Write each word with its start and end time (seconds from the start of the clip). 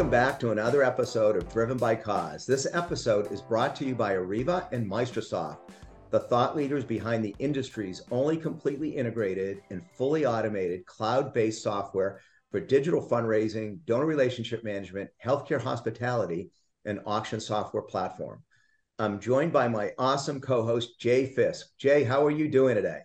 Welcome 0.00 0.10
back 0.10 0.40
to 0.40 0.50
another 0.50 0.82
episode 0.82 1.36
of 1.36 1.52
Driven 1.52 1.76
by 1.76 1.94
Cause. 1.94 2.46
This 2.46 2.66
episode 2.72 3.30
is 3.30 3.42
brought 3.42 3.76
to 3.76 3.84
you 3.84 3.94
by 3.94 4.14
Arreva 4.14 4.66
and 4.72 4.90
MaestroSoft, 4.90 5.58
the 6.08 6.20
thought 6.20 6.56
leaders 6.56 6.86
behind 6.86 7.22
the 7.22 7.36
industry's 7.38 8.00
only 8.10 8.38
completely 8.38 8.88
integrated 8.88 9.60
and 9.68 9.82
fully 9.92 10.24
automated 10.24 10.86
cloud 10.86 11.34
based 11.34 11.62
software 11.62 12.18
for 12.50 12.60
digital 12.60 13.06
fundraising, 13.06 13.80
donor 13.84 14.06
relationship 14.06 14.64
management, 14.64 15.10
healthcare 15.22 15.60
hospitality, 15.60 16.48
and 16.86 17.00
auction 17.04 17.38
software 17.38 17.82
platform. 17.82 18.42
I'm 18.98 19.20
joined 19.20 19.52
by 19.52 19.68
my 19.68 19.90
awesome 19.98 20.40
co 20.40 20.64
host, 20.64 20.98
Jay 20.98 21.26
Fiske. 21.26 21.76
Jay, 21.76 22.04
how 22.04 22.24
are 22.24 22.30
you 22.30 22.48
doing 22.48 22.74
today? 22.74 23.00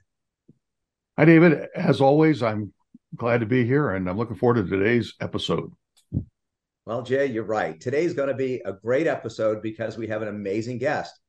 Hi, 1.17 1.25
David. 1.25 1.67
As 1.75 1.99
always, 1.99 2.41
I'm 2.41 2.71
glad 3.17 3.41
to 3.41 3.45
be 3.45 3.65
here 3.65 3.89
and 3.89 4.09
I'm 4.09 4.17
looking 4.17 4.37
forward 4.37 4.63
to 4.63 4.69
today's 4.69 5.13
episode. 5.19 5.73
Well, 6.85 7.01
Jay, 7.01 7.25
you're 7.25 7.43
right. 7.43 7.81
Today's 7.81 8.13
going 8.13 8.27
to 8.27 8.35
be 8.35 8.61
a 8.63 8.73
great 8.73 9.07
episode 9.07 9.63
because 9.63 9.97
we 9.97 10.05
have 10.05 10.21
an 10.21 10.27
amazing 10.27 10.77
guest. 10.77 11.19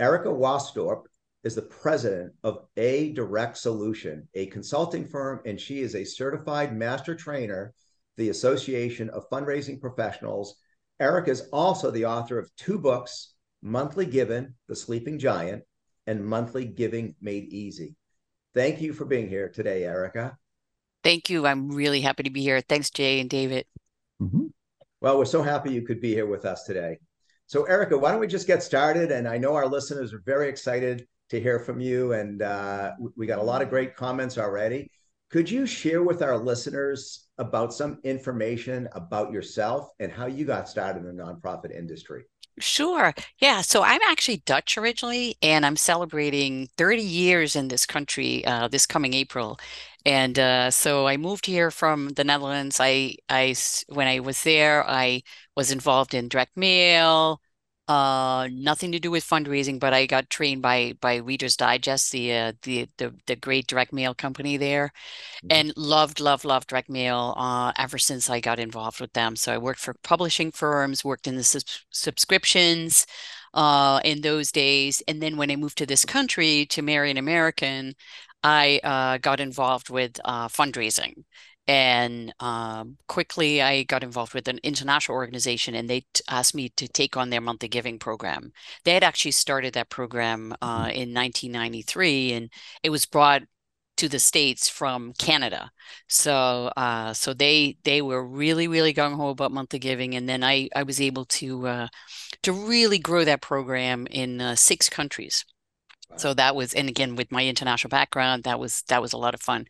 Erica 0.00 0.28
Waasdorp 0.28 1.04
is 1.44 1.54
the 1.54 1.62
president 1.62 2.32
of 2.42 2.64
A 2.76 3.12
Direct 3.12 3.56
Solution, 3.56 4.26
a 4.34 4.46
consulting 4.46 5.06
firm, 5.06 5.42
and 5.46 5.60
she 5.60 5.78
is 5.78 5.94
a 5.94 6.02
certified 6.02 6.76
master 6.76 7.14
trainer, 7.14 7.72
the 8.16 8.30
Association 8.30 9.08
of 9.10 9.30
Fundraising 9.30 9.80
Professionals. 9.80 10.56
Erica 10.98 11.30
is 11.30 11.48
also 11.52 11.92
the 11.92 12.06
author 12.06 12.36
of 12.36 12.50
two 12.56 12.76
books, 12.76 13.34
Monthly 13.62 14.06
Giving, 14.06 14.54
The 14.66 14.74
Sleeping 14.74 15.20
Giant, 15.20 15.62
and 16.08 16.26
Monthly 16.26 16.64
Giving 16.64 17.14
Made 17.20 17.52
Easy. 17.52 17.94
Thank 18.56 18.80
you 18.80 18.92
for 18.92 19.04
being 19.04 19.28
here 19.28 19.50
today, 19.50 19.84
Erica. 19.84 20.36
Thank 21.04 21.30
you. 21.30 21.46
I'm 21.46 21.68
really 21.68 22.00
happy 22.00 22.24
to 22.24 22.30
be 22.30 22.42
here. 22.42 22.60
Thanks, 22.60 22.90
Jay 22.90 23.20
and 23.20 23.30
David. 23.30 23.66
Well, 25.06 25.18
we're 25.18 25.24
so 25.24 25.40
happy 25.40 25.72
you 25.72 25.82
could 25.82 26.00
be 26.00 26.12
here 26.12 26.26
with 26.26 26.44
us 26.44 26.64
today. 26.64 26.98
So, 27.46 27.62
Erica, 27.62 27.96
why 27.96 28.10
don't 28.10 28.18
we 28.18 28.26
just 28.26 28.48
get 28.48 28.60
started? 28.60 29.12
And 29.12 29.28
I 29.28 29.38
know 29.38 29.54
our 29.54 29.68
listeners 29.68 30.12
are 30.12 30.20
very 30.26 30.48
excited 30.48 31.06
to 31.30 31.40
hear 31.40 31.60
from 31.60 31.78
you, 31.78 32.12
and 32.12 32.42
uh, 32.42 32.90
we 33.16 33.24
got 33.24 33.38
a 33.38 33.42
lot 33.44 33.62
of 33.62 33.70
great 33.70 33.94
comments 33.94 34.36
already. 34.36 34.90
Could 35.30 35.48
you 35.48 35.64
share 35.64 36.02
with 36.02 36.22
our 36.22 36.36
listeners 36.36 37.28
about 37.38 37.72
some 37.72 38.00
information 38.02 38.88
about 38.96 39.30
yourself 39.30 39.90
and 40.00 40.10
how 40.10 40.26
you 40.26 40.44
got 40.44 40.68
started 40.68 41.06
in 41.06 41.16
the 41.16 41.22
nonprofit 41.22 41.70
industry? 41.70 42.24
Sure. 42.58 43.14
Yeah. 43.38 43.60
So 43.60 43.82
I'm 43.82 44.00
actually 44.08 44.38
Dutch 44.38 44.76
originally, 44.76 45.36
and 45.40 45.64
I'm 45.64 45.76
celebrating 45.76 46.68
30 46.78 47.02
years 47.02 47.54
in 47.54 47.68
this 47.68 47.86
country 47.86 48.44
uh, 48.44 48.66
this 48.66 48.86
coming 48.86 49.14
April. 49.14 49.60
And 50.06 50.38
uh, 50.38 50.70
so 50.70 51.06
I 51.06 51.18
moved 51.18 51.46
here 51.46 51.70
from 51.70 52.10
the 52.10 52.24
Netherlands. 52.24 52.78
I, 52.80 53.16
I, 53.28 53.54
when 53.88 54.06
I 54.06 54.20
was 54.20 54.42
there, 54.44 54.88
I 54.88 55.22
was 55.56 55.72
involved 55.72 56.14
in 56.14 56.28
direct 56.28 56.56
mail, 56.56 57.40
uh, 57.88 58.48
nothing 58.50 58.90
to 58.92 58.98
do 58.98 59.10
with 59.10 59.24
fundraising, 59.24 59.78
but 59.78 59.94
I 59.94 60.06
got 60.06 60.28
trained 60.28 60.60
by 60.60 60.94
by 61.00 61.16
Reader's 61.16 61.56
Digest, 61.56 62.10
the 62.10 62.32
uh, 62.34 62.52
the, 62.62 62.88
the 62.98 63.14
the 63.26 63.36
great 63.36 63.68
direct 63.68 63.92
mail 63.92 64.12
company 64.12 64.56
there, 64.56 64.92
mm-hmm. 65.44 65.48
and 65.50 65.72
loved 65.76 66.18
loved 66.18 66.44
loved 66.44 66.68
direct 66.68 66.90
mail 66.90 67.34
uh, 67.36 67.72
ever 67.78 67.98
since 67.98 68.28
I 68.28 68.40
got 68.40 68.58
involved 68.58 69.00
with 69.00 69.12
them. 69.12 69.36
So 69.36 69.52
I 69.52 69.58
worked 69.58 69.78
for 69.80 69.94
publishing 70.02 70.50
firms, 70.50 71.04
worked 71.04 71.28
in 71.28 71.36
the 71.36 71.44
subscriptions 71.90 73.06
uh, 73.54 74.00
in 74.04 74.20
those 74.20 74.50
days, 74.50 75.00
and 75.06 75.22
then 75.22 75.36
when 75.36 75.52
I 75.52 75.56
moved 75.56 75.78
to 75.78 75.86
this 75.86 76.04
country 76.04 76.66
to 76.66 76.82
marry 76.82 77.12
an 77.12 77.18
American, 77.18 77.94
I 78.42 78.80
uh, 78.82 79.18
got 79.18 79.40
involved 79.40 79.90
with 79.90 80.20
uh, 80.24 80.48
fundraising 80.48 81.24
and 81.66 82.32
um, 82.40 82.96
quickly 83.08 83.60
I 83.60 83.82
got 83.82 84.04
involved 84.04 84.34
with 84.34 84.46
an 84.48 84.60
international 84.62 85.16
organization, 85.16 85.74
and 85.74 85.90
they 85.90 86.00
t- 86.12 86.22
asked 86.28 86.54
me 86.54 86.68
to 86.76 86.86
take 86.86 87.16
on 87.16 87.30
their 87.30 87.40
monthly 87.40 87.68
giving 87.68 87.98
program. 87.98 88.52
They 88.84 88.94
had 88.94 89.02
actually 89.02 89.32
started 89.32 89.74
that 89.74 89.90
program 89.90 90.54
uh, 90.62 90.82
mm-hmm. 90.82 90.90
in 90.90 91.14
1993, 91.14 92.32
and 92.34 92.50
it 92.82 92.90
was 92.90 93.06
brought 93.06 93.42
to 93.96 94.08
the 94.08 94.18
states 94.18 94.68
from 94.68 95.12
Canada. 95.14 95.70
So 96.08 96.70
uh, 96.76 97.14
so 97.14 97.34
they 97.34 97.78
they 97.84 98.02
were 98.02 98.24
really 98.24 98.68
really 98.68 98.94
gung 98.94 99.16
ho 99.16 99.30
about 99.30 99.52
monthly 99.52 99.78
giving, 99.80 100.14
and 100.14 100.28
then 100.28 100.44
I 100.44 100.68
I 100.76 100.84
was 100.84 101.00
able 101.00 101.24
to 101.26 101.66
uh, 101.66 101.88
to 102.42 102.52
really 102.52 102.98
grow 102.98 103.24
that 103.24 103.42
program 103.42 104.06
in 104.08 104.40
uh, 104.40 104.54
six 104.54 104.88
countries. 104.88 105.44
So 106.16 106.34
that 106.34 106.56
was, 106.56 106.72
and 106.74 106.88
again 106.88 107.16
with 107.16 107.30
my 107.32 107.44
international 107.46 107.90
background, 107.90 108.44
that 108.44 108.58
was 108.58 108.82
that 108.88 109.02
was 109.02 109.12
a 109.12 109.18
lot 109.18 109.34
of 109.34 109.42
fun. 109.42 109.66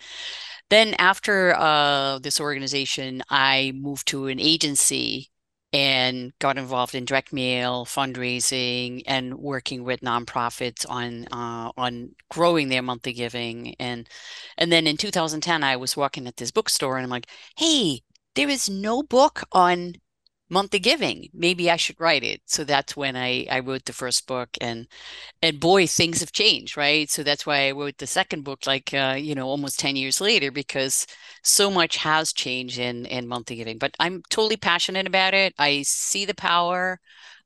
Then 0.70 0.94
after 0.98 1.54
uh, 1.56 2.18
this 2.20 2.40
organization, 2.40 3.22
I 3.30 3.72
moved 3.74 4.08
to 4.08 4.26
an 4.28 4.40
agency 4.40 5.30
and 5.72 6.32
got 6.38 6.58
involved 6.58 6.94
in 6.94 7.04
direct 7.04 7.32
mail 7.32 7.84
fundraising 7.84 9.02
and 9.06 9.34
working 9.34 9.84
with 9.84 10.00
nonprofits 10.00 10.88
on 10.88 11.26
uh, 11.32 11.70
on 11.76 12.14
growing 12.30 12.68
their 12.68 12.82
monthly 12.82 13.12
giving 13.12 13.74
and 13.80 14.08
and 14.56 14.70
then 14.72 14.86
in 14.86 14.96
2010 14.96 15.64
I 15.64 15.76
was 15.76 15.96
walking 15.96 16.26
at 16.26 16.36
this 16.36 16.50
bookstore 16.52 16.96
and 16.96 17.04
I'm 17.04 17.10
like 17.10 17.28
hey 17.58 18.02
there 18.36 18.48
is 18.48 18.68
no 18.70 19.02
book 19.02 19.42
on 19.52 19.94
monthly 20.48 20.78
giving. 20.78 21.28
Maybe 21.34 21.70
i 21.70 21.76
should 21.76 22.00
write 22.00 22.24
it. 22.24 22.42
So 22.46 22.64
that's 22.64 22.96
when 22.96 23.16
i 23.16 23.46
i 23.50 23.60
wrote 23.60 23.84
the 23.84 23.92
first 23.92 24.26
book 24.26 24.50
and 24.60 24.86
and 25.42 25.60
boy 25.60 25.86
things 25.86 26.20
have 26.20 26.32
changed 26.32 26.76
right? 26.76 27.10
So 27.10 27.22
that's 27.22 27.46
why 27.46 27.68
i 27.68 27.72
wrote 27.72 27.98
the 27.98 28.06
second 28.06 28.44
book 28.44 28.66
like 28.66 28.94
uh, 28.94 29.16
you 29.18 29.34
know 29.34 29.46
almost 29.48 29.80
10 29.80 29.96
years 29.96 30.20
later 30.20 30.50
because 30.50 31.06
so 31.42 31.70
much 31.70 31.96
has 31.98 32.32
changed 32.32 32.78
in 32.78 33.06
in 33.06 33.28
monthly 33.28 33.56
giving. 33.56 33.78
But 33.78 33.94
i'm 34.00 34.22
totally 34.30 34.56
passionate 34.56 35.06
about 35.06 35.34
it. 35.34 35.54
I 35.58 35.82
see 35.82 36.24
the 36.26 36.34
power. 36.34 37.00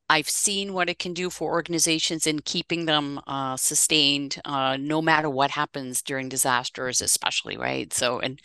I've 0.08 0.28
seen 0.28 0.72
what 0.72 0.88
it 0.90 0.98
can 0.98 1.14
do 1.14 1.30
for 1.30 1.52
organizations 1.52 2.26
in 2.26 2.40
keeping 2.40 2.86
them 2.86 3.20
uh, 3.28 3.56
sustained, 3.56 4.40
uh, 4.44 4.76
no 4.80 5.00
matter 5.00 5.30
what 5.30 5.52
happens 5.52 6.02
during 6.02 6.28
disasters, 6.28 7.00
especially 7.00 7.56
right. 7.56 7.92
So, 7.92 8.18
and 8.18 8.40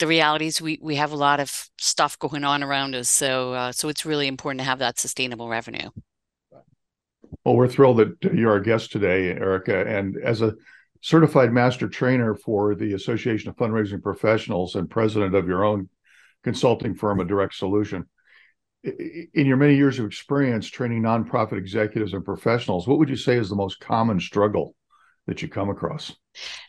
the 0.00 0.06
reality 0.06 0.46
is 0.46 0.60
we 0.60 0.78
we 0.82 0.96
have 0.96 1.12
a 1.12 1.16
lot 1.16 1.38
of 1.38 1.68
stuff 1.78 2.18
going 2.18 2.42
on 2.42 2.62
around 2.62 2.94
us 2.94 3.08
so 3.08 3.52
uh, 3.52 3.72
so 3.72 3.88
it's 3.88 4.04
really 4.04 4.26
important 4.26 4.58
to 4.58 4.64
have 4.64 4.80
that 4.80 4.98
sustainable 4.98 5.48
revenue. 5.48 5.90
Well 7.44 7.56
we're 7.56 7.68
thrilled 7.68 7.98
that 7.98 8.34
you're 8.34 8.50
our 8.50 8.60
guest 8.60 8.90
today 8.90 9.30
erica 9.30 9.86
and 9.86 10.16
as 10.16 10.42
a 10.42 10.54
certified 11.00 11.52
master 11.52 11.88
trainer 11.88 12.34
for 12.34 12.74
the 12.74 12.94
association 12.94 13.48
of 13.48 13.56
fundraising 13.56 14.02
professionals 14.02 14.74
and 14.74 14.90
president 14.90 15.34
of 15.34 15.46
your 15.46 15.64
own 15.64 15.88
consulting 16.42 16.94
firm 16.94 17.20
a 17.20 17.24
direct 17.24 17.54
solution 17.54 18.06
in 18.82 19.46
your 19.46 19.56
many 19.56 19.76
years 19.76 19.98
of 19.98 20.06
experience 20.06 20.66
training 20.66 21.02
nonprofit 21.02 21.58
executives 21.58 22.14
and 22.14 22.24
professionals 22.24 22.88
what 22.88 22.98
would 22.98 23.08
you 23.08 23.16
say 23.16 23.36
is 23.36 23.48
the 23.48 23.56
most 23.56 23.78
common 23.80 24.18
struggle 24.18 24.74
that 25.26 25.42
you 25.42 25.48
come 25.48 25.70
across? 25.70 26.14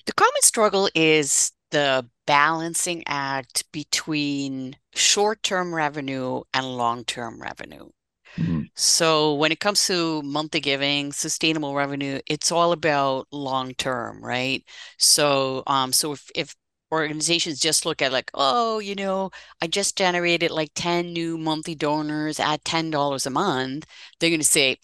The 0.06 0.13
common 0.13 0.42
struggle 0.42 0.90
is 0.94 1.52
the 1.71 2.07
balancing 2.27 3.03
act 3.07 3.69
between 3.71 4.75
short 4.93 5.43
term 5.43 5.73
revenue 5.73 6.41
and 6.53 6.65
long 6.77 7.03
term 7.05 7.41
revenue. 7.41 7.89
Mm-hmm. 8.37 8.61
So 8.75 9.33
when 9.35 9.51
it 9.51 9.59
comes 9.59 9.85
to 9.87 10.21
monthly 10.23 10.61
giving, 10.61 11.11
sustainable 11.11 11.75
revenue, 11.75 12.19
it's 12.27 12.51
all 12.51 12.71
about 12.71 13.27
long 13.31 13.73
term, 13.75 14.23
right? 14.23 14.63
So 14.97 15.63
um 15.67 15.91
so 15.91 16.13
if, 16.13 16.29
if 16.35 16.55
organizations 16.91 17.59
just 17.59 17.85
look 17.85 18.02
at 18.02 18.12
like, 18.12 18.29
oh, 18.34 18.79
you 18.79 18.96
know, 18.96 19.31
I 19.62 19.68
just 19.68 19.97
generated 19.97 20.52
like 20.52 20.72
10 20.75 21.13
new 21.13 21.38
monthly 21.38 21.75
donors 21.75 22.40
at 22.40 22.63
$10 22.63 23.25
a 23.25 23.29
month, 23.29 23.85
they're 24.19 24.29
going 24.29 24.40
to 24.40 24.46
say, 24.46 24.78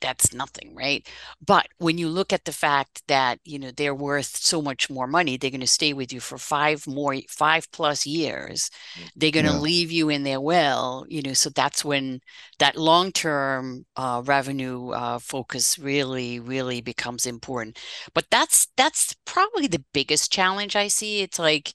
that's 0.00 0.34
nothing, 0.34 0.74
right? 0.74 1.08
But 1.44 1.68
when 1.78 1.96
you 1.96 2.08
look 2.08 2.32
at 2.32 2.44
the 2.44 2.52
fact 2.52 3.02
that, 3.08 3.38
you 3.44 3.58
know, 3.58 3.70
they're 3.70 3.94
worth 3.94 4.36
so 4.36 4.60
much 4.60 4.90
more 4.90 5.06
money, 5.06 5.36
they're 5.36 5.50
going 5.50 5.60
to 5.60 5.66
stay 5.66 5.92
with 5.92 6.12
you 6.12 6.20
for 6.20 6.38
five 6.38 6.86
more, 6.86 7.16
five 7.28 7.70
plus 7.72 8.06
years. 8.06 8.70
Mm, 8.98 9.10
they're 9.16 9.30
going 9.30 9.46
to 9.46 9.52
yeah. 9.52 9.58
leave 9.58 9.90
you 9.90 10.10
in 10.10 10.24
their 10.24 10.40
will, 10.40 11.06
you 11.08 11.22
know, 11.22 11.32
so 11.32 11.50
that's 11.50 11.84
when 11.84 12.20
that 12.58 12.76
long 12.76 13.12
term 13.12 13.86
uh, 13.96 14.22
revenue 14.24 14.90
uh, 14.90 15.18
focus 15.18 15.78
really, 15.78 16.38
really 16.40 16.80
becomes 16.80 17.24
important. 17.26 17.78
But 18.12 18.26
that's, 18.30 18.68
that's 18.76 19.14
probably 19.24 19.66
the 19.66 19.84
biggest 19.92 20.32
challenge 20.32 20.76
I 20.76 20.88
see. 20.88 21.22
It's 21.22 21.38
like 21.44 21.72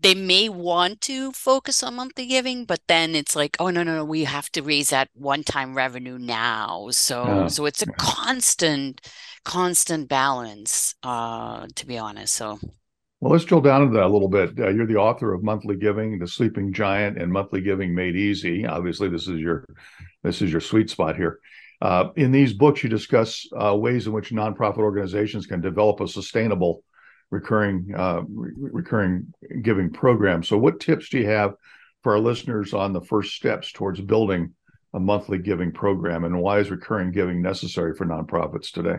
they 0.00 0.14
may 0.14 0.48
want 0.48 1.00
to 1.02 1.30
focus 1.32 1.82
on 1.82 1.94
monthly 1.94 2.26
giving, 2.26 2.64
but 2.64 2.80
then 2.88 3.14
it's 3.14 3.36
like, 3.36 3.56
oh 3.60 3.70
no, 3.70 3.84
no, 3.84 3.94
no, 3.94 4.04
we 4.04 4.24
have 4.24 4.50
to 4.50 4.62
raise 4.62 4.90
that 4.90 5.08
one-time 5.14 5.76
revenue 5.76 6.18
now. 6.18 6.88
So 6.90 7.22
oh, 7.22 7.48
so 7.48 7.66
it's 7.66 7.82
a 7.82 7.86
constant, 7.86 9.00
constant 9.44 10.08
balance, 10.08 10.96
uh, 11.04 11.68
to 11.76 11.86
be 11.86 11.98
honest. 11.98 12.34
So 12.34 12.58
well, 13.20 13.32
let's 13.32 13.44
drill 13.44 13.60
down 13.60 13.82
into 13.82 13.94
that 13.94 14.06
a 14.06 14.08
little 14.08 14.28
bit. 14.28 14.58
Uh, 14.58 14.70
you're 14.70 14.86
the 14.88 14.96
author 14.96 15.32
of 15.32 15.44
Monthly 15.44 15.76
Giving, 15.76 16.18
The 16.18 16.26
Sleeping 16.26 16.72
Giant, 16.72 17.16
and 17.18 17.32
Monthly 17.32 17.60
Giving 17.60 17.94
Made 17.94 18.16
Easy. 18.16 18.66
Obviously, 18.66 19.08
this 19.08 19.28
is 19.28 19.38
your 19.38 19.64
this 20.24 20.42
is 20.42 20.50
your 20.50 20.60
sweet 20.60 20.90
spot 20.90 21.14
here. 21.14 21.38
Uh, 21.80 22.08
in 22.16 22.32
these 22.32 22.52
books, 22.52 22.82
you 22.82 22.88
discuss 22.88 23.46
uh, 23.56 23.76
ways 23.76 24.08
in 24.08 24.12
which 24.12 24.30
nonprofit 24.30 24.78
organizations 24.78 25.46
can 25.46 25.60
develop 25.60 26.00
a 26.00 26.08
sustainable 26.08 26.82
recurring 27.32 27.92
uh, 27.96 28.22
re- 28.28 28.52
recurring 28.56 29.32
giving 29.62 29.90
program. 29.90 30.44
So, 30.44 30.56
what 30.58 30.78
tips 30.78 31.08
do 31.08 31.18
you 31.18 31.26
have 31.26 31.54
for 32.02 32.12
our 32.12 32.20
listeners 32.20 32.74
on 32.74 32.92
the 32.92 33.00
first 33.00 33.34
steps 33.34 33.72
towards 33.72 34.00
building 34.00 34.54
a 34.94 35.00
monthly 35.00 35.38
giving 35.38 35.72
program 35.72 36.24
and 36.24 36.38
why 36.38 36.58
is 36.58 36.70
recurring 36.70 37.10
giving 37.10 37.40
necessary 37.40 37.96
for 37.96 38.06
nonprofits 38.06 38.70
today? 38.70 38.96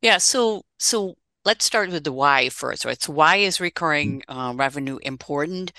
Yeah, 0.00 0.16
so 0.16 0.62
so 0.78 1.14
let's 1.44 1.64
start 1.64 1.90
with 1.90 2.04
the 2.04 2.12
why 2.12 2.48
first, 2.48 2.84
right? 2.84 3.00
So 3.00 3.12
why 3.12 3.36
is 3.36 3.60
recurring 3.60 4.22
uh, 4.28 4.54
revenue 4.56 4.98
important? 5.02 5.72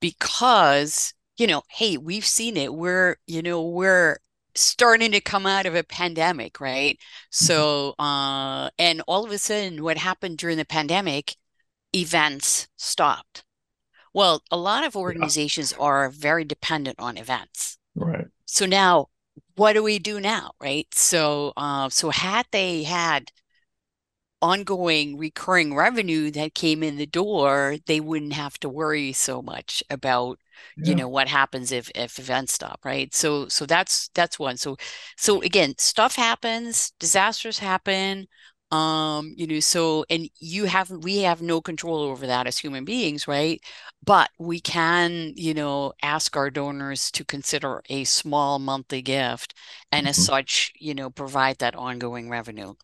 Because, 0.00 1.12
you 1.36 1.46
know, 1.46 1.62
hey, 1.70 1.98
we've 1.98 2.26
seen 2.26 2.56
it. 2.56 2.74
We're, 2.74 3.16
you 3.26 3.42
know, 3.42 3.62
we're 3.62 4.18
starting 4.54 5.12
to 5.12 5.20
come 5.20 5.46
out 5.46 5.66
of 5.66 5.74
a 5.74 5.84
pandemic, 5.84 6.60
right? 6.60 6.98
So, 7.30 7.94
uh, 7.98 8.70
and 8.78 9.02
all 9.06 9.24
of 9.24 9.30
a 9.30 9.38
sudden, 9.38 9.82
what 9.82 9.98
happened 9.98 10.38
during 10.38 10.56
the 10.56 10.64
pandemic, 10.64 11.36
events 11.94 12.68
stopped. 12.76 13.44
Well, 14.12 14.42
a 14.50 14.56
lot 14.56 14.84
of 14.84 14.96
organizations 14.96 15.72
yeah. 15.72 15.84
are 15.84 16.10
very 16.10 16.44
dependent 16.44 17.00
on 17.00 17.18
events. 17.18 17.78
Right. 17.94 18.26
So 18.46 18.66
now, 18.66 19.06
what 19.56 19.72
do 19.72 19.82
we 19.82 19.98
do 19.98 20.20
now, 20.20 20.52
right? 20.60 20.86
So, 20.92 21.52
uh, 21.56 21.88
so 21.88 22.10
had 22.10 22.46
they 22.52 22.84
had 22.84 23.30
ongoing 24.44 25.16
recurring 25.16 25.74
revenue 25.74 26.30
that 26.30 26.54
came 26.54 26.82
in 26.82 26.96
the 26.98 27.06
door, 27.06 27.76
they 27.86 27.98
wouldn't 27.98 28.34
have 28.34 28.58
to 28.60 28.68
worry 28.68 29.10
so 29.12 29.40
much 29.40 29.82
about 29.88 30.38
yeah. 30.76 30.90
you 30.90 30.94
know 30.94 31.08
what 31.08 31.28
happens 31.28 31.72
if 31.72 31.90
if 31.94 32.18
events 32.18 32.52
stop 32.52 32.80
right 32.84 33.14
so 33.14 33.48
so 33.48 33.66
that's 33.66 34.08
that's 34.14 34.38
one 34.38 34.56
so 34.56 34.76
so 35.16 35.42
again 35.42 35.74
stuff 35.78 36.14
happens 36.14 36.92
disasters 37.00 37.58
happen 37.58 38.26
um 38.70 39.32
you 39.36 39.46
know 39.46 39.60
so 39.60 40.04
and 40.10 40.28
you 40.38 40.64
have 40.66 40.90
we 40.90 41.18
have 41.18 41.42
no 41.42 41.60
control 41.60 42.02
over 42.02 42.26
that 42.26 42.46
as 42.46 42.58
human 42.58 42.84
beings 42.84 43.26
right 43.26 43.60
but 44.04 44.30
we 44.38 44.60
can 44.60 45.32
you 45.36 45.54
know 45.54 45.92
ask 46.02 46.36
our 46.36 46.50
donors 46.50 47.10
to 47.10 47.24
consider 47.24 47.82
a 47.90 48.04
small 48.04 48.58
monthly 48.58 49.02
gift 49.02 49.54
and 49.92 50.04
mm-hmm. 50.04 50.10
as 50.10 50.24
such 50.24 50.72
you 50.78 50.94
know 50.94 51.10
provide 51.10 51.58
that 51.58 51.74
ongoing 51.74 52.30
revenue 52.30 52.74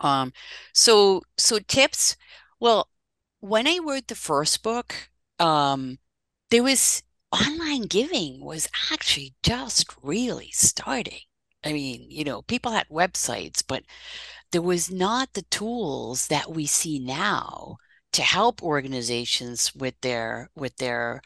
um, 0.00 0.32
so 0.74 1.22
so 1.38 1.58
tips. 1.60 2.16
Well, 2.60 2.88
when 3.40 3.66
I 3.66 3.78
wrote 3.84 4.08
the 4.08 4.14
first 4.14 4.62
book, 4.62 5.10
um, 5.38 5.98
there 6.50 6.62
was 6.62 7.02
online 7.32 7.82
giving 7.82 8.44
was 8.44 8.68
actually 8.92 9.34
just 9.42 9.86
really 10.02 10.50
starting. 10.52 11.20
I 11.64 11.72
mean, 11.72 12.06
you 12.10 12.24
know, 12.24 12.42
people 12.42 12.72
had 12.72 12.88
websites, 12.88 13.62
but 13.66 13.84
there 14.52 14.62
was 14.62 14.90
not 14.90 15.34
the 15.34 15.42
tools 15.42 16.28
that 16.28 16.50
we 16.52 16.66
see 16.66 16.98
now 16.98 17.76
to 18.12 18.22
help 18.22 18.62
organizations 18.62 19.74
with 19.74 20.00
their 20.00 20.50
with 20.56 20.76
their 20.76 21.22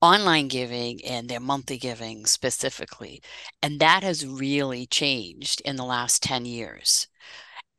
online 0.00 0.48
giving 0.48 1.04
and 1.04 1.28
their 1.28 1.40
monthly 1.40 1.78
giving 1.78 2.26
specifically. 2.26 3.22
And 3.62 3.80
that 3.80 4.02
has 4.02 4.26
really 4.26 4.86
changed 4.86 5.60
in 5.64 5.76
the 5.76 5.84
last 5.84 6.22
10 6.22 6.44
years 6.46 7.08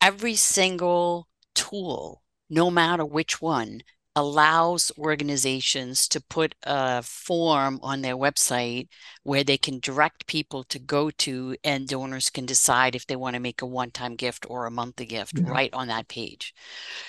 every 0.02 0.36
single 0.36 1.28
tool, 1.56 2.22
no 2.50 2.72
matter 2.72 3.06
which 3.06 3.42
one, 3.42 3.82
allows 4.16 4.92
organizations 4.98 6.08
to 6.08 6.20
put 6.20 6.54
a 6.64 7.02
form 7.04 7.80
on 7.82 8.02
their 8.02 8.18
website 8.18 8.88
where 9.24 9.44
they 9.44 9.58
can 9.58 9.80
direct 9.80 10.28
people 10.28 10.64
to 10.66 10.80
go 10.80 11.10
to 11.12 11.56
and 11.64 11.88
donors 11.88 12.30
can 12.30 12.46
decide 12.46 12.96
if 12.96 13.06
they 13.08 13.16
want 13.16 13.36
to 13.36 13.40
make 13.40 13.62
a 13.62 13.66
one-time 13.66 14.16
gift 14.16 14.46
or 14.50 14.66
a 14.66 14.72
monthly 14.72 15.06
gift 15.06 15.40
yeah. 15.40 15.50
right 15.50 15.74
on 15.74 15.88
that 15.88 16.08
page. 16.10 16.54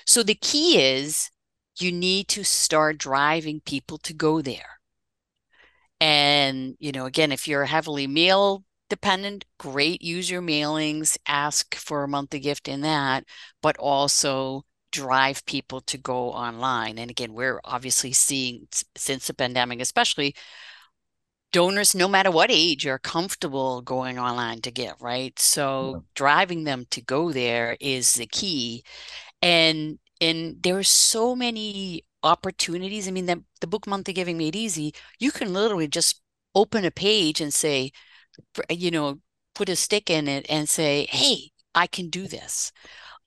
So 0.07 0.23
the 0.23 0.35
key 0.35 0.81
is 0.81 1.31
you 1.79 1.91
need 1.91 2.29
to 2.29 2.45
start 2.45 2.99
driving 2.99 3.61
people 3.61 3.99
to 3.99 4.13
go 4.13 4.43
there. 4.43 4.79
And, 6.01 6.77
you 6.79 6.93
know, 6.93 7.07
again, 7.07 7.33
if 7.33 7.49
you're 7.49 7.65
heavily 7.65 8.07
mail 8.07 8.65
dependent, 8.91 9.47
great. 9.59 10.03
Use 10.03 10.31
your 10.31 10.43
mailings, 10.43 11.17
ask 11.27 11.75
for 11.75 12.05
a 12.05 12.09
monthly 12.09 12.41
gift 12.41 12.69
in 12.69 12.83
that, 12.83 13.25
but 13.63 13.77
also 13.79 14.65
drive 14.93 15.47
people 15.47 15.81
to 15.83 15.97
go 15.97 16.31
online. 16.33 16.99
And 16.99 17.11
again, 17.11 17.33
we're 17.33 17.61
obviously 17.65 18.13
seeing 18.13 18.69
since 18.97 19.27
the 19.27 19.35
pandemic, 19.35 19.81
especially 19.81 20.35
donors, 21.53 21.95
no 21.95 22.09
matter 22.09 22.31
what 22.31 22.51
age, 22.51 22.87
are 22.87 22.99
comfortable 22.99 23.83
going 23.83 24.19
online 24.19 24.61
to 24.63 24.71
give, 24.71 25.01
right? 25.01 25.39
So 25.39 25.95
yeah. 25.95 26.01
driving 26.15 26.65
them 26.65 26.87
to 26.91 27.01
go 27.01 27.33
there 27.33 27.77
is 27.81 28.15
the 28.15 28.27
key. 28.27 28.85
And 29.43 29.99
and 30.21 30.63
there 30.63 30.77
are 30.79 30.83
so 30.83 31.35
many 31.35 32.05
opportunities. 32.23 33.09
I 33.09 33.11
mean, 33.11 33.27
the, 33.27 33.43
the 33.61 33.67
book 33.67 33.87
Monthly 33.87 34.13
Giving 34.13 34.37
Made 34.37 34.55
Easy, 34.55 34.93
you 35.19 35.33
can 35.33 35.53
literally 35.55 35.89
just 35.89 36.21
open 36.55 36.85
a 36.85 36.91
page 36.91 37.41
and 37.41 37.53
say, 37.55 37.93
you 38.69 38.91
know, 38.91 39.21
put 39.55 39.69
a 39.69 39.77
stick 39.77 40.11
in 40.11 40.29
it 40.29 40.47
and 40.49 40.69
say, 40.69 41.07
hey, 41.11 41.51
I 41.75 41.87
can 41.87 42.09
do 42.11 42.27
this. 42.27 42.73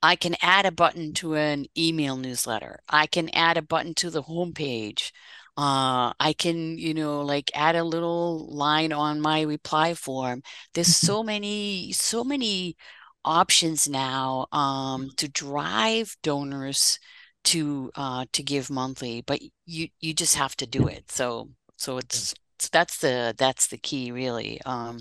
I 0.01 0.15
can 0.15 0.35
add 0.41 0.65
a 0.65 0.71
button 0.71 1.13
to 1.15 1.35
an 1.35 1.65
email 1.77 2.17
newsletter. 2.17 2.79
I 2.89 3.07
can 3.07 3.29
add 3.29 3.57
a 3.57 3.61
button 3.61 3.93
to 3.95 4.09
the 4.09 4.23
homepage. 4.23 5.11
Uh, 5.55 6.11
I 6.19 6.33
can, 6.37 6.77
you 6.77 6.93
know, 6.93 7.21
like 7.21 7.51
add 7.53 7.75
a 7.75 7.83
little 7.83 8.47
line 8.53 8.91
on 8.91 9.21
my 9.21 9.41
reply 9.41 9.93
form. 9.93 10.41
There's 10.73 10.87
mm-hmm. 10.87 11.05
so 11.05 11.23
many, 11.23 11.91
so 11.93 12.23
many 12.23 12.75
options 13.23 13.87
now 13.87 14.47
um, 14.51 15.09
to 15.17 15.29
drive 15.29 16.17
donors 16.23 16.99
to 17.45 17.91
uh, 17.95 18.25
to 18.33 18.43
give 18.43 18.69
monthly, 18.69 19.21
but 19.21 19.41
you 19.65 19.89
you 19.99 20.13
just 20.13 20.35
have 20.35 20.55
to 20.57 20.67
do 20.67 20.87
it. 20.87 21.11
So 21.11 21.49
so 21.77 21.97
it's 21.97 22.33
that's 22.69 22.97
the 22.97 23.33
that's 23.37 23.67
the 23.67 23.77
key 23.77 24.11
really 24.11 24.61
um 24.65 24.99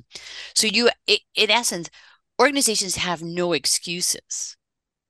so 0.54 0.66
you 0.66 0.90
it, 1.06 1.20
in 1.34 1.50
essence 1.50 1.90
organizations 2.40 2.96
have 2.96 3.22
no 3.22 3.52
excuses. 3.52 4.56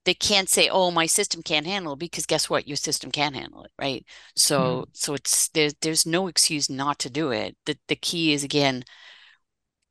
They 0.04 0.14
can't 0.14 0.48
say 0.48 0.68
oh 0.68 0.90
my 0.90 1.06
system 1.06 1.42
can't 1.42 1.66
handle 1.66 1.94
it 1.94 2.00
because 2.00 2.26
guess 2.26 2.50
what? 2.50 2.66
Your 2.66 2.76
system 2.76 3.10
can 3.10 3.34
handle 3.34 3.64
it 3.64 3.70
right? 3.78 4.04
So 4.36 4.60
mm. 4.60 4.84
so 4.92 5.14
it's 5.14 5.48
there's 5.48 5.74
there's 5.80 6.06
no 6.06 6.26
excuse 6.28 6.68
not 6.68 6.98
to 7.00 7.10
do 7.10 7.30
it. 7.30 7.56
The 7.66 7.78
the 7.88 7.96
key 7.96 8.32
is 8.32 8.44
again 8.44 8.84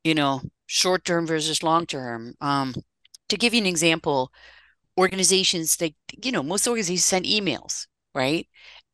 you 0.04 0.14
know 0.14 0.42
short 0.66 1.04
term 1.04 1.26
versus 1.26 1.62
long 1.62 1.86
term 1.86 2.34
um 2.40 2.74
to 3.28 3.36
give 3.36 3.54
you 3.54 3.60
an 3.60 3.66
example 3.66 4.32
organizations 4.98 5.76
they 5.76 5.94
you 6.22 6.32
know 6.32 6.42
most 6.42 6.66
organizations 6.68 7.04
send 7.04 7.24
emails 7.24 7.86
right? 8.14 8.46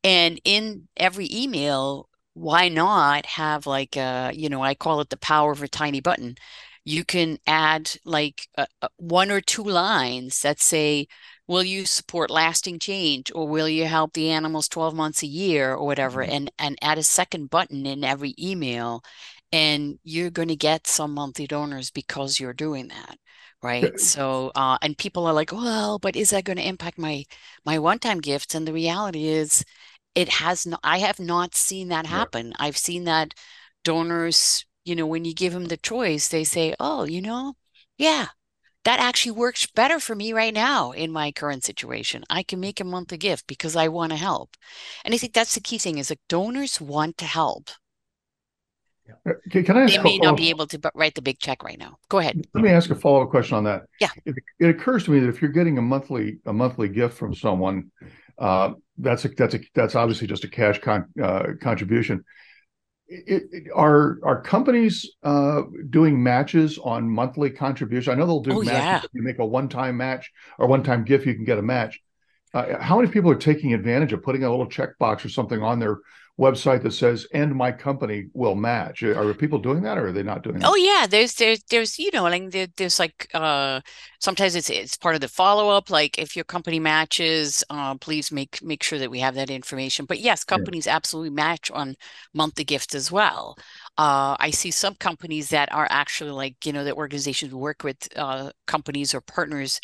And 0.05 0.41
in 0.45 0.89
every 0.97 1.29
email 1.33 2.08
why 2.39 2.69
not 2.69 3.27
have 3.27 3.67
like 3.67 3.97
a, 3.97 4.31
you 4.35 4.49
know, 4.49 4.63
I 4.63 4.75
call 4.75 5.01
it 5.01 5.11
the 5.11 5.17
power 5.17 5.53
of 5.53 5.63
a 5.63 5.69
tiny 5.69 6.01
button. 6.01 6.37
You 6.85 7.05
can 7.05 7.39
add 7.47 7.91
like 8.05 8.49
a, 8.57 8.67
a 8.83 8.89
one 8.97 9.31
or 9.31 9.41
two 9.41 9.65
lines 9.65 10.41
that 10.43 10.61
say, 10.61 11.09
will 11.49 11.65
you 11.65 11.87
support 11.87 12.31
lasting 12.31 12.79
change 12.79 13.33
or 13.35 13.49
will 13.49 13.69
you 13.69 13.87
help 13.87 14.13
the 14.13 14.31
animals 14.31 14.69
12 14.69 14.95
months 14.95 15.23
a 15.23 15.27
year 15.27 15.75
or 15.75 15.85
whatever 15.85 16.23
mm-hmm. 16.23 16.33
and 16.33 16.51
and 16.59 16.79
add 16.83 16.99
a 16.99 17.03
second 17.03 17.51
button 17.51 17.87
in 17.87 18.05
every 18.05 18.35
email 18.39 19.03
and 19.51 19.99
you're 20.05 20.31
going 20.31 20.49
to 20.49 20.57
get 20.57 20.87
some 20.87 21.15
monthly 21.15 21.47
donors 21.47 21.91
because 21.91 22.39
you're 22.39 22.53
doing 22.53 22.89
that 22.89 23.19
right 23.63 23.99
so 24.01 24.53
uh, 24.55 24.79
and 24.83 24.99
people 24.99 25.27
are 25.27 25.33
like 25.33 25.53
well 25.53 25.99
but 25.99 26.15
is 26.15 26.31
that 26.31 26.45
going 26.45 26.59
to 26.59 26.69
impact 26.69 26.99
my 26.99 27.25
my 27.65 27.79
one-time 27.79 28.21
gifts 28.21 28.55
and 28.55 28.69
the 28.69 28.73
reality 28.73 29.27
is 29.27 29.65
it 30.15 30.29
has 30.29 30.67
not 30.67 30.81
i 30.83 30.99
have 30.99 31.19
not 31.19 31.55
seen 31.55 31.89
that 31.89 32.07
happen 32.07 32.53
i've 32.59 32.77
seen 32.77 33.05
that 33.05 33.35
donors 33.85 34.65
you 34.85 34.95
know 34.95 35.07
when 35.07 35.25
you 35.25 35.35
give 35.35 35.53
them 35.53 35.67
the 35.67 35.77
choice 35.77 36.29
they 36.29 36.45
say 36.45 36.75
oh 36.81 37.05
you 37.05 37.21
know 37.21 37.55
yeah 37.97 38.27
that 38.85 39.01
actually 39.01 39.33
works 39.33 39.67
better 39.67 40.01
for 40.01 40.15
me 40.15 40.33
right 40.33 40.55
now 40.55 40.93
in 40.93 41.11
my 41.11 41.31
current 41.33 41.65
situation 41.65 42.25
i 42.31 42.43
can 42.43 42.61
make 42.61 42.81
a 42.81 42.85
monthly 42.85 43.19
gift 43.19 43.47
because 43.47 43.77
i 43.77 43.89
want 43.89 44.11
to 44.11 44.19
help 44.19 44.57
and 45.05 45.15
i 45.15 45.17
think 45.19 45.33
that's 45.33 45.55
the 45.55 45.61
key 45.61 45.79
thing 45.79 45.99
is 45.99 46.09
that 46.09 46.19
donors 46.29 46.81
want 46.81 47.17
to 47.19 47.25
help 47.25 47.71
uh, 49.27 49.33
can, 49.51 49.77
I 49.77 49.87
they 49.87 49.99
may 49.99 50.19
not 50.19 50.37
be 50.37 50.51
able 50.51 50.67
to 50.67 50.93
write 50.95 51.15
the 51.15 51.23
big 51.23 51.39
check 51.39 51.63
right 51.63 51.79
now. 51.79 51.99
Go 52.09 52.19
ahead. 52.19 52.47
Let 52.55 52.65
me 52.65 52.71
ask 52.71 52.91
a 52.91 52.95
follow 52.95 53.23
up 53.23 53.31
question 53.31 53.57
on 53.57 53.65
that. 53.65 53.83
Yeah. 54.01 54.11
It, 54.25 54.35
it, 54.59 54.69
occurs 54.69 55.05
to 55.05 55.11
me 55.11 55.21
that 55.21 55.29
if 55.29 55.41
you're 55.41 55.51
getting 55.51 55.79
a 55.79 55.83
monthly 55.83 56.39
a 56.47 56.53
monthly 56.53 56.89
gift 56.89 57.17
from 57.17 57.35
someone, 57.35 57.91
uh, 58.39 58.73
that's 58.99 59.25
a, 59.25 59.29
that's 59.29 59.55
a, 59.55 59.61
that's 59.75 59.95
obviously 59.95 60.27
just 60.27 60.45
a 60.45 60.49
cash 60.49 60.81
con, 60.81 61.07
uh, 61.23 61.49
contribution. 61.61 62.25
It, 63.09 63.45
it, 63.53 63.65
are 63.75 64.19
are 64.23 64.43
companies 64.43 65.11
uh, 65.23 65.63
doing 65.89 66.23
matches 66.23 66.79
on 66.79 67.09
monthly 67.09 67.51
contribution? 67.51 68.13
I 68.13 68.17
know 68.17 68.27
they'll 68.27 68.41
do 68.41 68.53
oh, 68.53 68.63
matches. 68.63 68.73
Yeah. 68.73 68.99
If 68.99 69.11
you 69.15 69.23
make 69.23 69.39
a 69.39 69.47
one 69.47 69.69
time 69.69 69.97
match 69.97 70.31
or 70.59 70.67
one 70.67 70.83
time 70.83 71.05
gift, 71.05 71.27
you 71.27 71.35
can 71.35 71.45
get 71.45 71.59
a 71.59 71.63
match. 71.63 72.01
Uh, 72.53 72.79
how 72.81 72.97
many 72.97 73.11
people 73.11 73.31
are 73.31 73.37
taking 73.37 73.73
advantage 73.75 74.13
of 74.13 74.23
putting 74.23 74.45
a 74.45 74.51
little 74.51 74.69
checkbox 74.69 75.25
or 75.25 75.29
something 75.29 75.63
on 75.63 75.79
their 75.79 75.99
website 76.39 76.83
that 76.83 76.93
says 76.93 77.27
"and 77.33 77.55
my 77.55 77.73
company 77.73 78.27
will 78.33 78.55
match"? 78.55 79.03
Are 79.03 79.35
people 79.35 79.59
doing 79.59 79.83
that, 79.83 79.99
or 79.99 80.09
are 80.09 80.13
they 80.13 80.23
not 80.23 80.43
doing 80.43 80.59
that? 80.59 80.69
Oh 80.69 80.77
yeah, 80.77 81.07
there's 81.09 81.35
there's 81.35 81.63
there's 81.65 81.99
you 81.99 82.11
know 82.13 82.23
like 82.25 82.51
there, 82.51 82.69
there's 82.77 82.99
like 82.99 83.29
uh 83.35 83.81
sometimes 84.21 84.55
it's 84.55 84.71
it's 84.71 84.97
part 84.97 85.15
of 85.15 85.21
the 85.21 85.29
follow 85.29 85.71
up. 85.71 85.91
Like 85.91 86.19
if 86.19 86.37
your 86.37 86.45
company 86.45 86.79
matches, 86.79 87.65
uh, 87.71 87.95
please 87.97 88.31
make 88.31 88.63
make 88.63 88.83
sure 88.83 88.99
that 88.99 89.11
we 89.11 89.21
have 89.21 89.35
that 89.35 89.51
information. 89.51 90.05
But 90.07 90.21
yes, 90.21 90.45
companies 90.45 90.87
yeah. 90.87 90.97
absolutely 90.97 91.31
match 91.31 91.71
on 91.71 91.97
monthly 92.35 92.65
gifts 92.65 92.95
as 92.95 93.11
well. 93.11 93.57
Uh, 93.99 94.37
I 94.39 94.51
see 94.53 94.71
some 94.71 94.95
companies 94.95 95.51
that 95.51 95.73
are 95.73 95.89
actually 95.91 96.31
like 96.31 96.65
you 96.65 96.73
know 96.73 96.85
that 96.85 96.95
organizations 96.95 97.53
work 97.53 97.83
with 97.83 98.09
uh, 98.15 98.53
companies 98.69 99.13
or 99.13 99.21
partners 99.21 99.81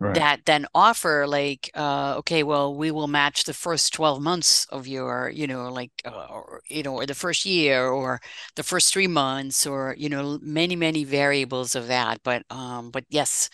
right. 0.00 0.14
that 0.14 0.46
then 0.46 0.64
offer 0.74 1.26
like 1.26 1.70
uh, 1.74 2.14
okay 2.16 2.42
well 2.42 2.74
we 2.74 2.90
will 2.90 3.08
match 3.08 3.44
the 3.44 3.52
first 3.52 3.92
12 3.92 4.22
months 4.22 4.64
of 4.70 4.86
your 4.86 5.28
you 5.28 5.46
know 5.46 5.70
like 5.70 5.90
uh, 6.06 6.26
or, 6.30 6.62
you 6.70 6.82
know 6.82 6.94
or 6.94 7.04
the 7.04 7.14
first 7.14 7.44
year 7.44 7.88
or 7.88 8.20
the 8.56 8.62
first 8.62 8.90
three 8.90 9.06
months 9.06 9.66
or 9.66 9.94
you 9.98 10.08
know 10.08 10.38
many 10.40 10.74
many 10.74 11.04
variables 11.04 11.74
of 11.74 11.88
that 11.88 12.22
but 12.22 12.42
um 12.48 12.90
but 12.90 13.04
yes 13.10 13.50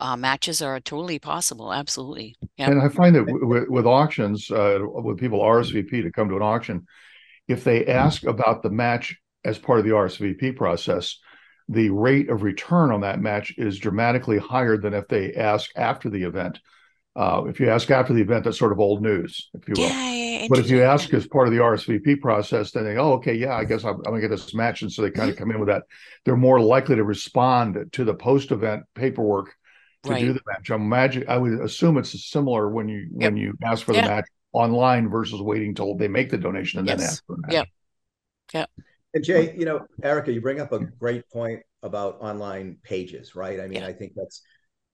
uh, 0.00 0.16
matches 0.16 0.62
are 0.62 0.80
totally 0.80 1.18
possible 1.18 1.74
absolutely 1.74 2.34
yeah 2.56 2.70
and 2.70 2.80
i 2.80 2.88
find 2.88 3.14
that 3.14 3.24
with, 3.24 3.68
with 3.68 3.84
auctions 3.84 4.50
uh, 4.50 4.78
with 4.80 5.18
people 5.18 5.40
rsvp 5.40 5.90
to 5.90 6.10
come 6.10 6.30
to 6.30 6.36
an 6.36 6.42
auction 6.42 6.86
if 7.48 7.64
they 7.64 7.84
ask 7.86 8.24
about 8.24 8.62
the 8.62 8.70
match 8.70 9.18
as 9.44 9.58
part 9.58 9.78
of 9.78 9.84
the 9.84 9.92
rsvp 9.92 10.56
process 10.56 11.18
the 11.68 11.90
rate 11.90 12.30
of 12.30 12.42
return 12.42 12.90
on 12.90 13.02
that 13.02 13.20
match 13.20 13.54
is 13.58 13.78
dramatically 13.78 14.38
higher 14.38 14.78
than 14.78 14.94
if 14.94 15.06
they 15.08 15.34
ask 15.34 15.70
after 15.76 16.08
the 16.08 16.22
event. 16.22 16.58
Uh, 17.14 17.44
if 17.46 17.60
you 17.60 17.68
ask 17.68 17.90
after 17.90 18.14
the 18.14 18.22
event, 18.22 18.44
that's 18.44 18.58
sort 18.58 18.72
of 18.72 18.78
old 18.78 19.02
news, 19.02 19.50
if 19.52 19.68
you 19.68 19.74
will. 19.76 19.88
Yeah, 19.88 20.46
but 20.48 20.60
if 20.60 20.70
you 20.70 20.82
ask 20.82 21.12
as 21.12 21.26
part 21.26 21.48
of 21.48 21.52
the 21.52 21.60
RSVP 21.60 22.20
process, 22.20 22.70
then 22.70 22.84
they, 22.84 22.96
oh, 22.96 23.14
okay, 23.14 23.34
yeah, 23.34 23.54
I 23.54 23.64
guess 23.64 23.84
I'm, 23.84 23.96
I'm 23.96 24.02
gonna 24.04 24.20
get 24.20 24.30
this 24.30 24.54
match, 24.54 24.82
and 24.82 24.92
so 24.92 25.02
they 25.02 25.10
kind 25.10 25.28
of 25.28 25.36
come 25.36 25.50
in 25.50 25.58
with 25.58 25.68
that. 25.68 25.82
They're 26.24 26.36
more 26.36 26.60
likely 26.60 26.96
to 26.96 27.04
respond 27.04 27.76
to 27.92 28.04
the 28.04 28.14
post-event 28.14 28.84
paperwork 28.94 29.52
to 30.04 30.10
right. 30.10 30.20
do 30.20 30.32
the 30.32 30.40
match. 30.46 30.70
I'm 30.70 30.82
imagine 30.82 31.24
I 31.28 31.38
would 31.38 31.60
assume 31.60 31.98
it's 31.98 32.30
similar 32.30 32.70
when 32.70 32.88
you 32.88 33.08
yep. 33.12 33.32
when 33.32 33.36
you 33.36 33.54
ask 33.64 33.84
for 33.84 33.92
the 33.92 34.02
match 34.02 34.26
online 34.52 35.10
versus 35.10 35.40
waiting 35.42 35.74
till 35.74 35.96
they 35.96 36.08
make 36.08 36.30
the 36.30 36.38
donation 36.38 36.78
and 36.78 36.88
yes. 36.88 36.98
then 36.98 37.08
ask 37.08 37.26
for 37.26 37.36
the 37.36 37.42
match. 37.42 37.52
Yep. 37.52 37.68
Yep. 38.54 38.70
And 39.14 39.24
Jay, 39.24 39.54
you 39.56 39.64
know, 39.64 39.86
Erica, 40.02 40.32
you 40.32 40.40
bring 40.40 40.60
up 40.60 40.72
a 40.72 40.80
great 40.80 41.28
point 41.30 41.60
about 41.82 42.20
online 42.20 42.76
pages, 42.82 43.34
right? 43.34 43.60
I 43.60 43.66
mean, 43.66 43.82
yeah. 43.82 43.88
I 43.88 43.92
think 43.92 44.12
that's 44.14 44.42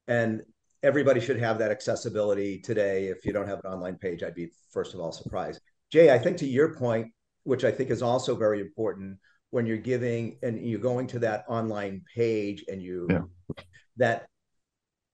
and 0.07 0.43
everybody 0.83 1.21
should 1.21 1.41
have 1.41 1.59
that 1.59 1.71
accessibility 1.71 2.61
today. 2.61 3.07
If 3.07 3.25
you 3.25 3.33
don't 3.33 3.49
have 3.49 3.61
an 3.65 3.73
online 3.73 3.97
page, 3.97 4.23
I'd 4.23 4.35
be 4.35 4.51
first 4.71 4.95
of 4.95 5.01
all 5.01 5.13
surprised. 5.13 5.61
Jay, 5.91 6.13
I 6.13 6.19
think 6.19 6.37
to 6.39 6.47
your 6.47 6.77
point, 6.77 7.09
which 7.45 7.65
I 7.65 7.71
think 7.71 7.91
is 7.91 8.03
also 8.03 8.37
very 8.37 8.61
important 8.61 9.19
when 9.51 9.67
you're 9.67 9.77
giving 9.77 10.37
and 10.43 10.65
you're 10.65 10.81
going 10.81 11.07
to 11.09 11.19
that 11.21 11.45
online 11.49 12.03
page 12.15 12.65
and 12.69 12.83
you 12.83 13.07
yeah. 13.09 13.21
that 13.97 14.27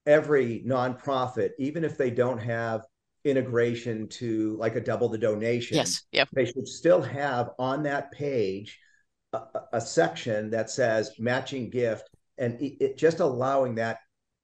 every 0.06 0.62
nonprofit, 0.66 1.50
even 1.58 1.84
if 1.84 1.96
they 1.96 2.10
don't 2.10 2.38
have 2.38 2.82
integration 3.24 4.08
to 4.08 4.56
like 4.56 4.76
a 4.76 4.80
double 4.80 5.08
the 5.08 5.18
donation, 5.18 5.76
yes, 5.76 6.02
yep. 6.12 6.28
they 6.32 6.46
should 6.46 6.66
still 6.66 7.02
have 7.02 7.50
on 7.58 7.82
that 7.82 8.10
page 8.12 8.78
a, 9.32 9.42
a 9.72 9.80
section 9.80 10.50
that 10.50 10.70
says 10.70 11.12
matching 11.18 11.70
gift 11.70 12.08
and 12.38 12.60
it, 12.60 12.96
just 12.96 13.20
allowing 13.20 13.74
that 13.76 13.98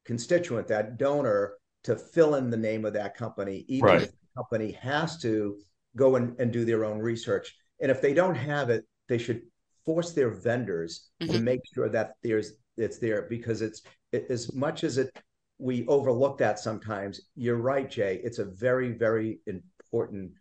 constituent, 0.05 0.69
that 0.69 0.99
donor, 0.99 1.55
to 1.85 1.97
fill 1.97 2.35
in 2.35 2.50
the 2.50 2.57
name 2.57 2.85
of 2.85 2.93
that 2.93 3.16
company, 3.16 3.64
even 3.69 3.87
right. 3.87 4.02
if 4.02 4.11
the 4.11 4.16
company 4.37 4.73
has 4.73 5.19
to 5.19 5.57
go 5.95 6.16
and, 6.16 6.38
and 6.40 6.52
do 6.52 6.64
their 6.64 6.85
own 6.85 6.99
research. 6.99 7.55
And 7.81 7.90
if 7.90 8.00
they 8.00 8.12
don't 8.12 8.35
have 8.35 8.71
it, 8.71 8.85
they 9.09 9.19
should 9.19 9.43
force 9.85 10.12
their 10.12 10.31
vendors 10.31 11.11
mm-hmm. 11.23 11.33
to 11.33 11.40
make 11.40 11.61
sure 11.73 11.88
that 11.88 12.14
there's 12.23 12.55
it's 12.76 12.99
there 12.99 13.26
because 13.31 13.62
it's 13.62 13.83
it, 14.12 14.26
as 14.28 14.52
much 14.52 14.85
as 14.85 14.99
it 14.99 15.11
we 15.59 15.87
overlook 15.87 16.38
that 16.38 16.59
sometimes. 16.59 17.21
You're 17.37 17.57
right, 17.57 17.88
Jay. 17.88 18.21
It's 18.23 18.38
a 18.38 18.45
very 18.45 18.90
very 18.93 19.38
important 19.47 20.33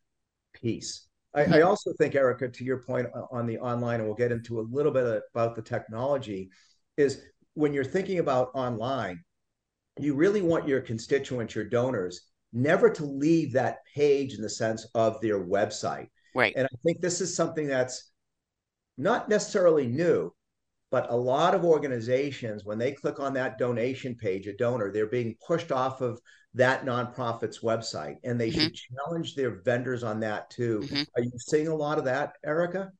piece. 0.53 1.07
I, 1.35 1.57
I, 1.57 1.61
also 1.61 1.91
think, 1.99 2.15
Erica, 2.15 2.47
to 2.47 2.63
your 2.63 2.77
point 2.77 3.07
on 3.31 3.45
the 3.45 3.57
online, 3.59 3.99
and 3.99 4.05
we'll 4.05 4.15
get 4.15 4.31
into 4.31 4.59
a 4.59 4.67
little 4.71 4.91
bit 4.91 5.21
about 5.33 5.55
the 5.55 5.61
technology, 5.61 6.49
is 6.97 7.21
when 7.53 7.73
you're 7.73 7.83
thinking 7.83 8.19
about 8.19 8.51
online, 8.53 9.23
you 9.99 10.13
really 10.15 10.41
want 10.41 10.67
your 10.67 10.81
constituents, 10.81 11.55
your 11.55 11.65
donors, 11.65 12.21
never 12.53 12.89
to 12.89 13.05
leave 13.05 13.53
that 13.53 13.79
page 13.93 14.33
in 14.33 14.41
the 14.41 14.49
sense 14.49 14.87
of 14.95 15.19
their 15.21 15.43
website. 15.43 16.07
Right. 16.33 16.53
And 16.55 16.65
I 16.65 16.75
think 16.83 17.01
this 17.01 17.21
is 17.21 17.35
something 17.35 17.67
that's 17.67 18.11
not 18.97 19.29
necessarily 19.29 19.87
new, 19.87 20.33
but 20.91 21.09
a 21.09 21.15
lot 21.15 21.55
of 21.55 21.65
organizations, 21.65 22.63
when 22.63 22.77
they 22.77 22.91
click 22.91 23.19
on 23.19 23.33
that 23.33 23.57
donation 23.57 24.15
page, 24.15 24.47
a 24.47 24.55
donor, 24.55 24.91
they're 24.91 25.07
being 25.07 25.35
pushed 25.45 25.71
off 25.71 26.01
of 26.01 26.19
that 26.55 26.85
nonprofit's 26.85 27.59
website 27.59 28.15
and 28.23 28.39
they 28.39 28.49
mm-hmm. 28.49 28.61
should 28.61 28.75
challenge 28.75 29.35
their 29.35 29.61
vendors 29.61 30.03
on 30.03 30.21
that 30.21 30.49
too. 30.49 30.79
Mm-hmm. 30.85 31.01
Are 31.17 31.23
you 31.23 31.31
seeing 31.37 31.67
a 31.67 31.75
lot 31.75 31.97
of 31.97 32.05
that, 32.05 32.37
Erica? 32.45 32.91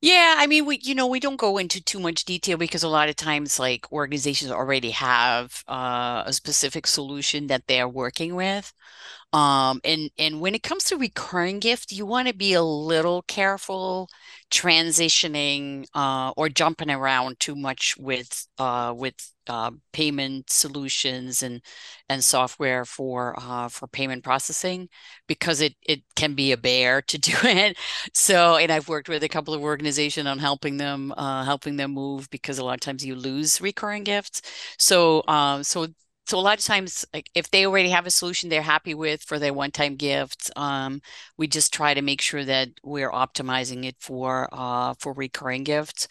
Yeah, 0.00 0.36
I 0.38 0.46
mean, 0.46 0.66
we 0.66 0.78
you 0.82 0.94
know 0.94 1.06
we 1.06 1.20
don't 1.20 1.36
go 1.36 1.58
into 1.58 1.82
too 1.82 1.98
much 1.98 2.24
detail 2.24 2.56
because 2.56 2.82
a 2.82 2.88
lot 2.88 3.08
of 3.08 3.16
times 3.16 3.58
like 3.58 3.90
organizations 3.92 4.50
already 4.50 4.90
have 4.90 5.64
uh, 5.68 6.22
a 6.26 6.32
specific 6.32 6.86
solution 6.86 7.48
that 7.48 7.66
they're 7.66 7.88
working 7.88 8.34
with. 8.34 8.72
Um, 9.32 9.80
and 9.84 10.10
and 10.18 10.40
when 10.40 10.54
it 10.54 10.62
comes 10.62 10.84
to 10.84 10.96
recurring 10.96 11.58
gift, 11.58 11.90
you 11.90 12.06
want 12.06 12.28
to 12.28 12.34
be 12.34 12.52
a 12.52 12.62
little 12.62 13.22
careful 13.22 14.08
transitioning 14.52 15.86
uh, 15.94 16.32
or 16.36 16.48
jumping 16.50 16.90
around 16.90 17.40
too 17.40 17.56
much 17.56 17.96
with 17.98 18.46
uh, 18.58 18.94
with 18.96 19.14
uh, 19.48 19.70
payment 19.92 20.50
solutions 20.50 21.42
and 21.42 21.62
and 22.08 22.22
software 22.22 22.84
for 22.84 23.34
uh, 23.38 23.68
for 23.68 23.86
payment 23.88 24.22
processing 24.24 24.88
because 25.26 25.60
it 25.60 25.74
it 25.82 26.02
can 26.16 26.34
be 26.34 26.52
a 26.52 26.56
bear 26.56 27.02
to 27.02 27.18
do 27.18 27.32
it. 27.44 27.76
So, 28.14 28.56
and 28.56 28.70
I've 28.70 28.88
worked 28.88 29.08
with 29.08 29.22
a 29.24 29.28
couple 29.28 29.54
of 29.54 29.62
organizations 29.62 30.26
on 30.28 30.38
helping 30.38 30.76
them 30.76 31.12
uh, 31.16 31.44
helping 31.44 31.76
them 31.76 31.92
move 31.92 32.28
because 32.30 32.58
a 32.58 32.64
lot 32.64 32.74
of 32.74 32.80
times 32.80 33.04
you 33.04 33.14
lose 33.16 33.60
recurring 33.60 34.04
gifts. 34.04 34.42
So, 34.78 35.22
um, 35.28 35.64
so 35.64 35.86
so 36.26 36.38
a 36.38 36.40
lot 36.40 36.58
of 36.58 36.64
times 36.64 37.04
like 37.12 37.28
if 37.34 37.50
they 37.50 37.66
already 37.66 37.90
have 37.90 38.06
a 38.06 38.10
solution 38.10 38.48
they're 38.48 38.62
happy 38.62 38.94
with 38.94 39.22
for 39.22 39.38
their 39.38 39.52
one-time 39.52 39.96
gift 39.96 40.50
um, 40.56 41.00
we 41.36 41.46
just 41.46 41.72
try 41.72 41.94
to 41.94 42.02
make 42.02 42.20
sure 42.20 42.44
that 42.44 42.68
we're 42.82 43.10
optimizing 43.10 43.84
it 43.84 43.96
for 44.00 44.48
uh, 44.52 44.94
for 44.98 45.12
recurring 45.12 45.64
gifts. 45.64 46.08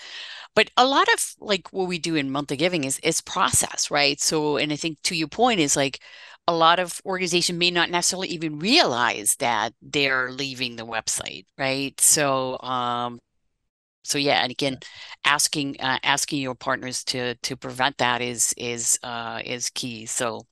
But 0.56 0.72
a 0.78 0.86
lot 0.86 1.08
of 1.14 1.36
like 1.40 1.72
what 1.74 1.88
we 1.88 2.00
do 2.00 2.16
in 2.16 2.32
monthly 2.32 2.58
giving 2.58 2.84
is 2.84 3.00
is 3.00 3.22
process 3.22 3.92
right? 3.92 4.20
So 4.20 4.58
and 4.58 4.72
i 4.72 4.76
think 4.76 5.02
to 5.04 5.16
your 5.16 5.28
point 5.28 5.60
is 5.60 5.76
like 5.76 6.00
a 6.48 6.54
lot 6.54 6.80
of 6.80 7.00
organizations 7.06 7.58
may 7.60 7.72
not 7.72 7.90
necessarily 7.90 8.28
even 8.30 8.60
realize 8.60 9.36
that 9.40 9.74
they're 9.82 10.32
leaving 10.32 10.76
the 10.76 10.86
website 10.86 11.46
right? 11.58 12.00
So 12.02 12.60
um, 12.62 13.20
so 14.04 14.18
yeah 14.18 14.42
and 14.42 14.52
again 14.52 14.78
asking 15.26 15.76
uh, 15.80 16.00
asking 16.04 16.42
your 16.42 16.56
partners 16.56 17.04
to 17.04 17.36
to 17.36 17.56
prevent 17.56 17.98
that 17.98 18.22
is 18.22 18.54
is 18.58 19.00
uh 19.04 19.42
is 19.46 19.70
key 19.72 20.06
so 20.06 20.46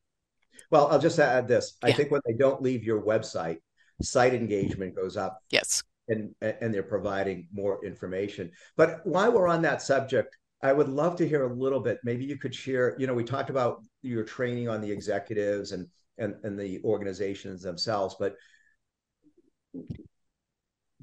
well 0.71 0.87
i'll 0.87 0.99
just 0.99 1.19
add 1.19 1.47
this. 1.47 1.77
I 1.81 1.91
think 1.91 2.11
when 2.11 2.21
they 2.25 2.33
don't 2.33 2.61
leave 2.61 2.83
your 2.83 3.01
website 3.01 3.57
site 4.01 4.33
engagement 4.33 4.95
goes 4.95 5.17
up 5.17 5.39
yes. 5.49 5.83
and 6.07 6.33
and 6.41 6.73
they're 6.73 6.83
providing 6.83 7.47
more 7.51 7.83
information. 7.85 8.51
But 8.77 9.05
while 9.05 9.31
we're 9.31 9.47
on 9.47 9.61
that 9.63 9.81
subject 9.81 10.35
i 10.61 10.73
would 10.73 10.89
love 10.89 11.15
to 11.17 11.27
hear 11.27 11.43
a 11.43 11.53
little 11.53 11.79
bit. 11.79 11.99
Maybe 12.03 12.25
you 12.25 12.37
could 12.37 12.53
share 12.53 12.95
you 12.99 13.07
know 13.07 13.13
we 13.13 13.23
talked 13.23 13.49
about 13.49 13.83
your 14.01 14.23
training 14.23 14.69
on 14.69 14.81
the 14.81 14.91
executives 14.91 15.71
and 15.71 15.87
and, 16.17 16.35
and 16.43 16.59
the 16.59 16.81
organizations 16.83 17.61
themselves 17.61 18.15
but 18.19 18.35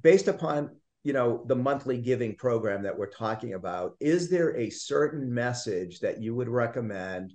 based 0.02 0.28
upon 0.28 0.76
you 1.06 1.12
know 1.12 1.44
the 1.46 1.54
monthly 1.54 1.98
giving 1.98 2.34
program 2.34 2.82
that 2.82 2.98
we're 2.98 3.06
talking 3.06 3.54
about 3.54 3.94
is 4.00 4.28
there 4.28 4.56
a 4.56 4.68
certain 4.68 5.32
message 5.32 6.00
that 6.00 6.20
you 6.20 6.34
would 6.34 6.48
recommend 6.48 7.32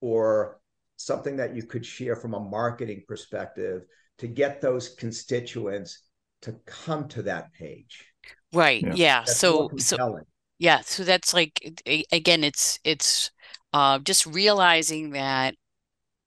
or 0.00 0.60
something 0.94 1.34
that 1.36 1.52
you 1.52 1.64
could 1.64 1.84
share 1.84 2.14
from 2.14 2.34
a 2.34 2.38
marketing 2.38 3.02
perspective 3.08 3.82
to 4.18 4.28
get 4.28 4.60
those 4.60 4.90
constituents 4.90 6.04
to 6.42 6.52
come 6.64 7.08
to 7.08 7.22
that 7.22 7.52
page 7.52 8.04
right 8.52 8.84
yeah, 8.84 8.94
yeah. 8.94 9.24
so 9.24 9.68
so 9.78 10.20
yeah 10.60 10.80
so 10.82 11.02
that's 11.02 11.34
like 11.34 11.82
again 12.12 12.44
it's 12.44 12.78
it's 12.84 13.32
uh 13.72 13.98
just 13.98 14.26
realizing 14.26 15.10
that 15.10 15.56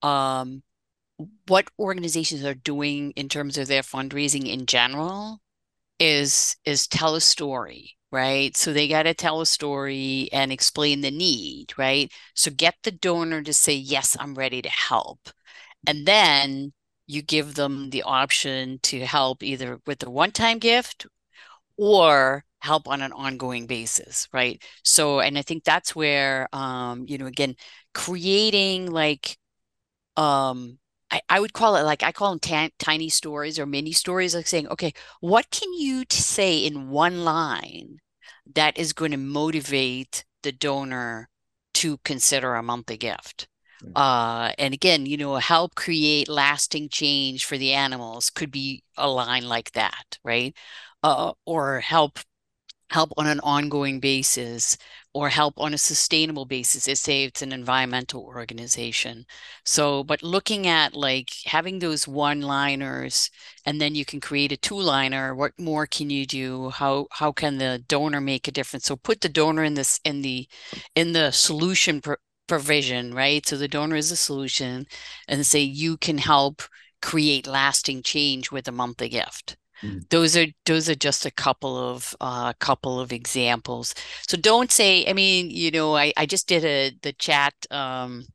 um 0.01 0.61
what 1.47 1.69
organizations 1.79 2.43
are 2.43 2.53
doing 2.53 3.11
in 3.11 3.29
terms 3.29 3.57
of 3.57 3.69
their 3.69 3.81
fundraising 3.81 4.45
in 4.45 4.65
general 4.65 5.39
is 6.01 6.57
is 6.65 6.87
tell 6.87 7.15
a 7.15 7.21
story 7.21 7.95
right? 8.13 8.57
So 8.57 8.73
they 8.73 8.89
got 8.89 9.03
to 9.03 9.13
tell 9.13 9.41
a 9.41 9.45
story 9.45 10.29
and 10.33 10.51
explain 10.51 11.01
the 11.01 11.11
need 11.11 11.73
right? 11.77 12.11
So 12.35 12.51
get 12.51 12.75
the 12.83 12.91
donor 12.91 13.41
to 13.43 13.53
say 13.53 13.73
yes 13.75 14.17
i'm 14.19 14.35
ready 14.35 14.61
to 14.61 14.69
help. 14.69 15.29
And 15.87 16.05
then 16.07 16.73
you 17.07 17.21
give 17.21 17.55
them 17.55 17.89
the 17.91 18.03
option 18.03 18.79
to 18.83 19.05
help 19.05 19.43
either 19.43 19.79
with 19.87 20.03
a 20.03 20.09
one-time 20.11 20.59
gift 20.59 21.07
or 21.77 22.45
help 22.59 22.87
on 22.87 23.01
an 23.01 23.11
ongoing 23.13 23.67
basis, 23.67 24.27
right? 24.33 24.61
So, 24.83 25.19
and 25.19 25.37
I 25.37 25.41
think 25.41 25.63
that's 25.63 25.95
where, 25.95 26.47
um, 26.53 27.05
you 27.07 27.17
know, 27.17 27.25
again, 27.25 27.55
creating 27.93 28.91
like, 28.91 29.37
um, 30.17 30.79
I, 31.11 31.21
I 31.29 31.39
would 31.39 31.53
call 31.53 31.75
it 31.75 31.83
like 31.83 32.03
I 32.03 32.11
call 32.11 32.35
them 32.35 32.69
tiny 32.79 33.09
stories 33.09 33.59
or 33.59 33.65
mini 33.65 33.91
stories, 33.91 34.33
like 34.35 34.47
saying, 34.47 34.67
okay, 34.69 34.93
what 35.19 35.49
can 35.51 35.73
you 35.73 36.03
say 36.09 36.59
in 36.59 36.89
one 36.89 37.23
line 37.23 37.99
that 38.53 38.77
is 38.77 38.93
going 38.93 39.11
to 39.11 39.17
motivate 39.17 40.25
the 40.43 40.51
donor 40.51 41.29
to 41.75 41.97
consider 41.99 42.55
a 42.55 42.63
monthly 42.63 42.97
gift? 42.97 43.47
Uh, 43.93 44.51
and 44.57 44.73
again, 44.73 45.05
you 45.05 45.17
know, 45.17 45.35
help 45.35 45.75
create 45.75 46.29
lasting 46.29 46.87
change 46.89 47.45
for 47.45 47.57
the 47.57 47.73
animals 47.73 48.29
could 48.29 48.51
be 48.51 48.83
a 48.97 49.09
line 49.09 49.43
like 49.47 49.71
that, 49.73 50.17
right? 50.23 50.55
Uh, 51.03 51.33
or 51.45 51.79
help 51.81 52.19
help 52.89 53.11
on 53.17 53.27
an 53.27 53.39
ongoing 53.41 53.99
basis 53.99 54.77
or 55.13 55.29
help 55.29 55.59
on 55.59 55.73
a 55.73 55.77
sustainable 55.77 56.45
basis 56.45 56.87
let's 56.87 57.01
say 57.01 57.23
it's 57.23 57.41
an 57.41 57.51
environmental 57.51 58.23
organization. 58.23 59.25
So 59.65 60.03
but 60.03 60.23
looking 60.23 60.67
at 60.67 60.95
like 60.95 61.31
having 61.45 61.79
those 61.79 62.07
one 62.07 62.41
liners 62.41 63.29
and 63.65 63.79
then 63.81 63.95
you 63.95 64.05
can 64.05 64.19
create 64.21 64.51
a 64.51 64.57
two 64.57 64.79
liner 64.79 65.35
what 65.35 65.53
more 65.59 65.85
can 65.87 66.09
you 66.09 66.25
do? 66.25 66.69
How 66.69 67.07
how 67.11 67.31
can 67.31 67.57
the 67.57 67.83
donor 67.87 68.21
make 68.21 68.47
a 68.47 68.51
difference? 68.51 68.85
So 68.85 68.95
put 68.95 69.21
the 69.21 69.29
donor 69.29 69.63
in 69.63 69.73
this 69.75 69.99
in 70.05 70.21
the 70.21 70.47
in 70.95 71.13
the 71.13 71.31
solution 71.31 72.01
pr- 72.01 72.13
provision 72.47 73.13
right? 73.13 73.45
So 73.45 73.57
the 73.57 73.67
donor 73.67 73.95
is 73.95 74.11
a 74.11 74.15
solution 74.15 74.85
and 75.27 75.45
say 75.45 75.61
you 75.61 75.97
can 75.97 76.17
help 76.17 76.63
create 77.01 77.47
lasting 77.47 78.03
change 78.03 78.51
with 78.51 78.67
a 78.67 78.71
monthly 78.71 79.09
gift 79.09 79.57
Mm. 79.83 80.07
Those 80.09 80.37
are 80.37 80.45
those 80.65 80.89
are 80.89 80.95
just 80.95 81.25
a 81.25 81.31
couple 81.31 81.77
of 81.77 82.15
uh 82.21 82.53
couple 82.53 82.99
of 82.99 83.11
examples. 83.11 83.93
So 84.27 84.37
don't 84.37 84.71
say, 84.71 85.05
I 85.07 85.13
mean, 85.13 85.49
you 85.49 85.71
know, 85.71 85.95
I, 85.95 86.13
I 86.17 86.25
just 86.25 86.47
did 86.47 86.63
a 86.65 86.91
the 87.01 87.13
chat 87.13 87.53
um 87.71 88.25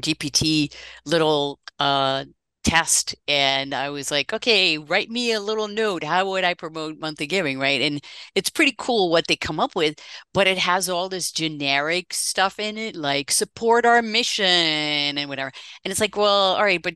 GPT 0.00 0.70
little 1.04 1.60
uh 1.78 2.24
test 2.64 3.14
and 3.28 3.74
I 3.74 3.90
was 3.90 4.10
like, 4.10 4.32
okay, 4.32 4.78
write 4.78 5.10
me 5.10 5.32
a 5.32 5.40
little 5.40 5.68
note. 5.68 6.04
How 6.04 6.28
would 6.30 6.44
I 6.44 6.54
promote 6.54 6.98
monthly 6.98 7.26
giving? 7.26 7.58
Right. 7.58 7.80
And 7.80 8.02
it's 8.34 8.50
pretty 8.50 8.74
cool 8.78 9.10
what 9.10 9.26
they 9.26 9.36
come 9.36 9.60
up 9.60 9.74
with, 9.76 9.98
but 10.34 10.46
it 10.46 10.58
has 10.58 10.88
all 10.88 11.08
this 11.08 11.32
generic 11.32 12.12
stuff 12.12 12.58
in 12.58 12.76
it, 12.78 12.94
like 12.96 13.30
support 13.30 13.86
our 13.86 14.02
mission 14.02 14.44
and 14.46 15.28
whatever. 15.28 15.52
And 15.84 15.90
it's 15.92 16.00
like, 16.00 16.16
well, 16.16 16.56
all 16.56 16.62
right, 16.64 16.82
but 16.82 16.94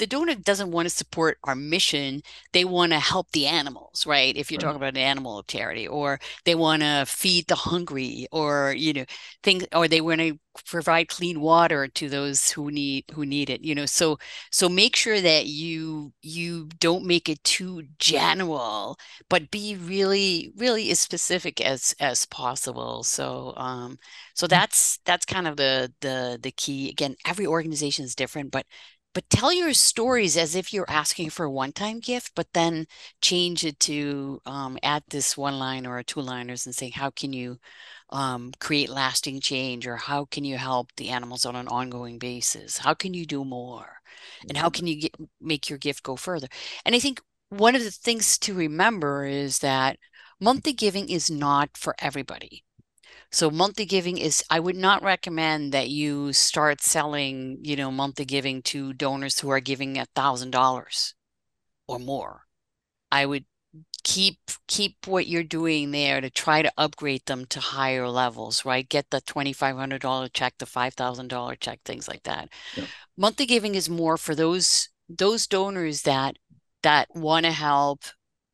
the 0.00 0.06
donor 0.06 0.34
doesn't 0.34 0.70
want 0.70 0.86
to 0.86 0.90
support 0.90 1.36
our 1.44 1.54
mission. 1.54 2.22
They 2.52 2.64
want 2.64 2.92
to 2.92 2.98
help 2.98 3.30
the 3.32 3.46
animals, 3.46 4.06
right? 4.06 4.34
If 4.34 4.50
you're 4.50 4.56
right. 4.56 4.62
talking 4.62 4.78
about 4.78 4.94
an 4.94 4.96
animal 4.96 5.42
charity, 5.42 5.86
or 5.86 6.18
they 6.46 6.54
want 6.54 6.80
to 6.80 7.04
feed 7.06 7.46
the 7.48 7.54
hungry, 7.54 8.26
or 8.32 8.74
you 8.76 8.94
know, 8.94 9.04
things, 9.42 9.66
or 9.74 9.88
they 9.88 10.00
want 10.00 10.22
to 10.22 10.38
provide 10.66 11.08
clean 11.08 11.40
water 11.40 11.86
to 11.86 12.08
those 12.08 12.50
who 12.50 12.70
need 12.70 13.04
who 13.12 13.26
need 13.26 13.50
it. 13.50 13.62
You 13.62 13.74
know, 13.74 13.84
so 13.84 14.18
so 14.50 14.70
make 14.70 14.96
sure 14.96 15.20
that 15.20 15.46
you 15.46 16.12
you 16.22 16.68
don't 16.78 17.04
make 17.04 17.28
it 17.28 17.44
too 17.44 17.82
general, 17.98 18.98
but 19.28 19.50
be 19.50 19.76
really 19.76 20.50
really 20.56 20.90
as 20.90 20.98
specific 20.98 21.60
as 21.60 21.94
as 22.00 22.24
possible. 22.26 23.02
So 23.04 23.52
um, 23.58 23.98
so 24.34 24.46
mm. 24.46 24.50
that's 24.50 24.98
that's 25.04 25.26
kind 25.26 25.46
of 25.46 25.58
the 25.58 25.92
the 26.00 26.38
the 26.42 26.52
key. 26.52 26.88
Again, 26.88 27.16
every 27.26 27.46
organization 27.46 28.06
is 28.06 28.14
different, 28.14 28.50
but 28.50 28.64
but 29.12 29.28
tell 29.28 29.52
your 29.52 29.72
stories 29.72 30.36
as 30.36 30.54
if 30.54 30.72
you're 30.72 30.88
asking 30.88 31.30
for 31.30 31.44
a 31.46 31.50
one-time 31.50 32.00
gift, 32.00 32.32
but 32.36 32.46
then 32.52 32.86
change 33.20 33.64
it 33.64 33.78
to 33.80 34.40
um, 34.46 34.78
add 34.82 35.02
this 35.08 35.36
one 35.36 35.58
line 35.58 35.86
or 35.86 36.02
two 36.02 36.20
liners 36.20 36.66
and 36.66 36.74
say, 36.74 36.90
how 36.90 37.10
can 37.10 37.32
you 37.32 37.58
um, 38.10 38.52
create 38.60 38.88
lasting 38.88 39.40
change 39.40 39.86
or 39.86 39.96
how 39.96 40.26
can 40.26 40.44
you 40.44 40.56
help 40.56 40.90
the 40.96 41.08
animals 41.08 41.44
on 41.44 41.56
an 41.56 41.68
ongoing 41.68 42.18
basis? 42.18 42.78
How 42.78 42.94
can 42.94 43.12
you 43.14 43.26
do 43.26 43.44
more? 43.44 44.00
And 44.48 44.56
how 44.56 44.68
mm-hmm. 44.68 44.72
can 44.74 44.86
you 44.86 45.00
get, 45.00 45.16
make 45.40 45.68
your 45.68 45.78
gift 45.78 46.02
go 46.02 46.16
further? 46.16 46.48
And 46.84 46.94
I 46.94 47.00
think 47.00 47.20
one 47.48 47.74
of 47.74 47.82
the 47.82 47.90
things 47.90 48.38
to 48.38 48.54
remember 48.54 49.24
is 49.24 49.58
that 49.58 49.98
monthly 50.40 50.72
giving 50.72 51.08
is 51.08 51.30
not 51.30 51.70
for 51.76 51.94
everybody. 51.98 52.64
So 53.32 53.50
monthly 53.50 53.84
giving 53.84 54.18
is, 54.18 54.42
I 54.50 54.58
would 54.58 54.76
not 54.76 55.02
recommend 55.02 55.72
that 55.72 55.88
you 55.88 56.32
start 56.32 56.80
selling, 56.80 57.58
you 57.62 57.76
know, 57.76 57.90
monthly 57.90 58.24
giving 58.24 58.62
to 58.62 58.92
donors 58.92 59.38
who 59.40 59.50
are 59.50 59.60
giving 59.60 59.98
a 59.98 60.06
thousand 60.16 60.50
dollars 60.50 61.14
or 61.86 61.98
more. 61.98 62.42
I 63.12 63.26
would 63.26 63.44
keep 64.02 64.38
keep 64.66 65.06
what 65.06 65.28
you're 65.28 65.44
doing 65.44 65.90
there 65.90 66.20
to 66.20 66.30
try 66.30 66.62
to 66.62 66.72
upgrade 66.76 67.24
them 67.26 67.44
to 67.46 67.60
higher 67.60 68.08
levels, 68.08 68.64
right? 68.64 68.88
Get 68.88 69.10
the 69.10 69.20
$2,500 69.20 70.32
check, 70.32 70.54
the 70.58 70.66
$5,000 70.66 71.60
check, 71.60 71.80
things 71.84 72.08
like 72.08 72.24
that. 72.24 72.48
Yeah. 72.76 72.86
Monthly 73.16 73.46
giving 73.46 73.74
is 73.74 73.88
more 73.88 74.16
for 74.16 74.34
those 74.34 74.88
those 75.08 75.46
donors 75.46 76.02
that 76.02 76.36
that 76.82 77.08
want 77.14 77.46
to 77.46 77.52
help. 77.52 78.02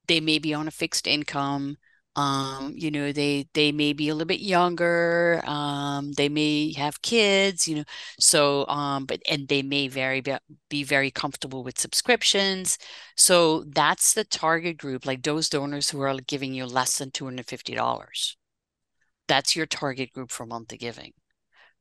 They 0.07 0.21
may 0.21 0.39
be 0.39 0.53
on 0.55 0.69
a 0.69 0.71
fixed 0.73 1.07
income 1.07 1.79
um, 2.17 2.73
you 2.77 2.91
know 2.91 3.13
they 3.13 3.47
they 3.55 3.73
may 3.73 3.93
be 3.93 4.09
a 4.09 4.15
little 4.15 4.27
bit 4.27 4.41
younger 4.41 5.43
um, 5.47 6.13
they 6.13 6.29
may 6.29 6.73
have 6.73 7.03
kids 7.03 7.69
you 7.69 7.77
know 7.77 7.85
so 8.19 8.67
um, 8.69 9.05
but 9.07 9.21
and 9.31 9.49
they 9.49 9.63
may 9.63 9.89
very 9.89 10.23
be, 10.69 10.85
very 10.85 11.11
comfortable 11.11 11.63
with 11.63 11.79
subscriptions. 11.79 12.79
So 13.17 13.65
that's 13.65 14.15
the 14.15 14.25
target 14.25 14.79
group 14.79 15.07
like 15.07 15.23
those 15.23 15.49
donors 15.49 15.91
who 15.91 16.01
are 16.01 16.17
giving 16.27 16.55
you 16.55 16.67
less 16.67 16.99
than 16.99 17.11
$250 17.11 18.37
that's 19.29 19.57
your 19.57 19.67
target 19.67 20.13
group 20.13 20.31
for 20.31 20.47
monthly 20.47 20.79
giving. 20.79 21.13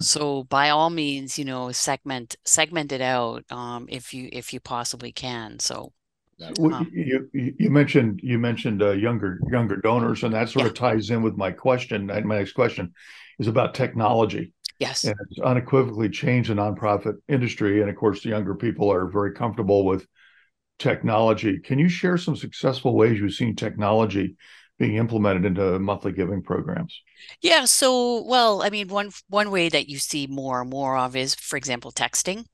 So 0.01 0.43
by 0.45 0.69
all 0.69 0.89
means 0.89 1.37
you 1.39 1.45
know 1.45 1.71
segment 1.71 2.35
segment 2.45 2.91
it 2.91 3.01
out 3.01 3.43
um, 3.51 3.87
if 3.89 4.13
you 4.13 4.29
if 4.31 4.53
you 4.53 4.59
possibly 4.59 5.11
can 5.11 5.59
so 5.59 5.93
um, 6.41 6.91
you, 6.91 7.29
you 7.33 7.69
mentioned 7.69 8.19
you 8.23 8.37
mentioned 8.37 8.81
uh, 8.81 8.91
younger 8.91 9.39
younger 9.49 9.77
donors, 9.77 10.23
and 10.23 10.33
that 10.33 10.49
sort 10.49 10.65
yeah. 10.65 10.69
of 10.69 10.75
ties 10.75 11.09
in 11.09 11.21
with 11.21 11.37
my 11.37 11.51
question. 11.51 12.07
My 12.07 12.19
next 12.19 12.53
question 12.53 12.93
is 13.39 13.47
about 13.47 13.73
technology. 13.73 14.53
Yes, 14.79 15.05
and 15.05 15.15
it's 15.29 15.39
unequivocally 15.39 16.09
changed 16.09 16.49
the 16.49 16.55
nonprofit 16.55 17.15
industry, 17.29 17.81
and 17.81 17.89
of 17.89 17.95
course, 17.95 18.21
the 18.21 18.29
younger 18.29 18.55
people 18.55 18.91
are 18.91 19.07
very 19.07 19.33
comfortable 19.33 19.85
with 19.85 20.05
technology. 20.77 21.59
Can 21.59 21.79
you 21.79 21.87
share 21.87 22.17
some 22.17 22.35
successful 22.35 22.95
ways 22.95 23.19
you've 23.19 23.33
seen 23.33 23.55
technology 23.55 24.35
being 24.77 24.95
implemented 24.95 25.45
into 25.45 25.79
monthly 25.79 26.11
giving 26.11 26.41
programs? 26.41 27.01
Yeah. 27.41 27.65
So, 27.65 28.23
well, 28.23 28.61
I 28.61 28.69
mean, 28.69 28.89
one 28.89 29.11
one 29.29 29.51
way 29.51 29.69
that 29.69 29.87
you 29.87 29.99
see 29.99 30.27
more 30.27 30.61
and 30.61 30.69
more 30.69 30.97
of 30.97 31.15
is, 31.15 31.33
for 31.35 31.55
example, 31.55 31.91
texting. 31.91 32.45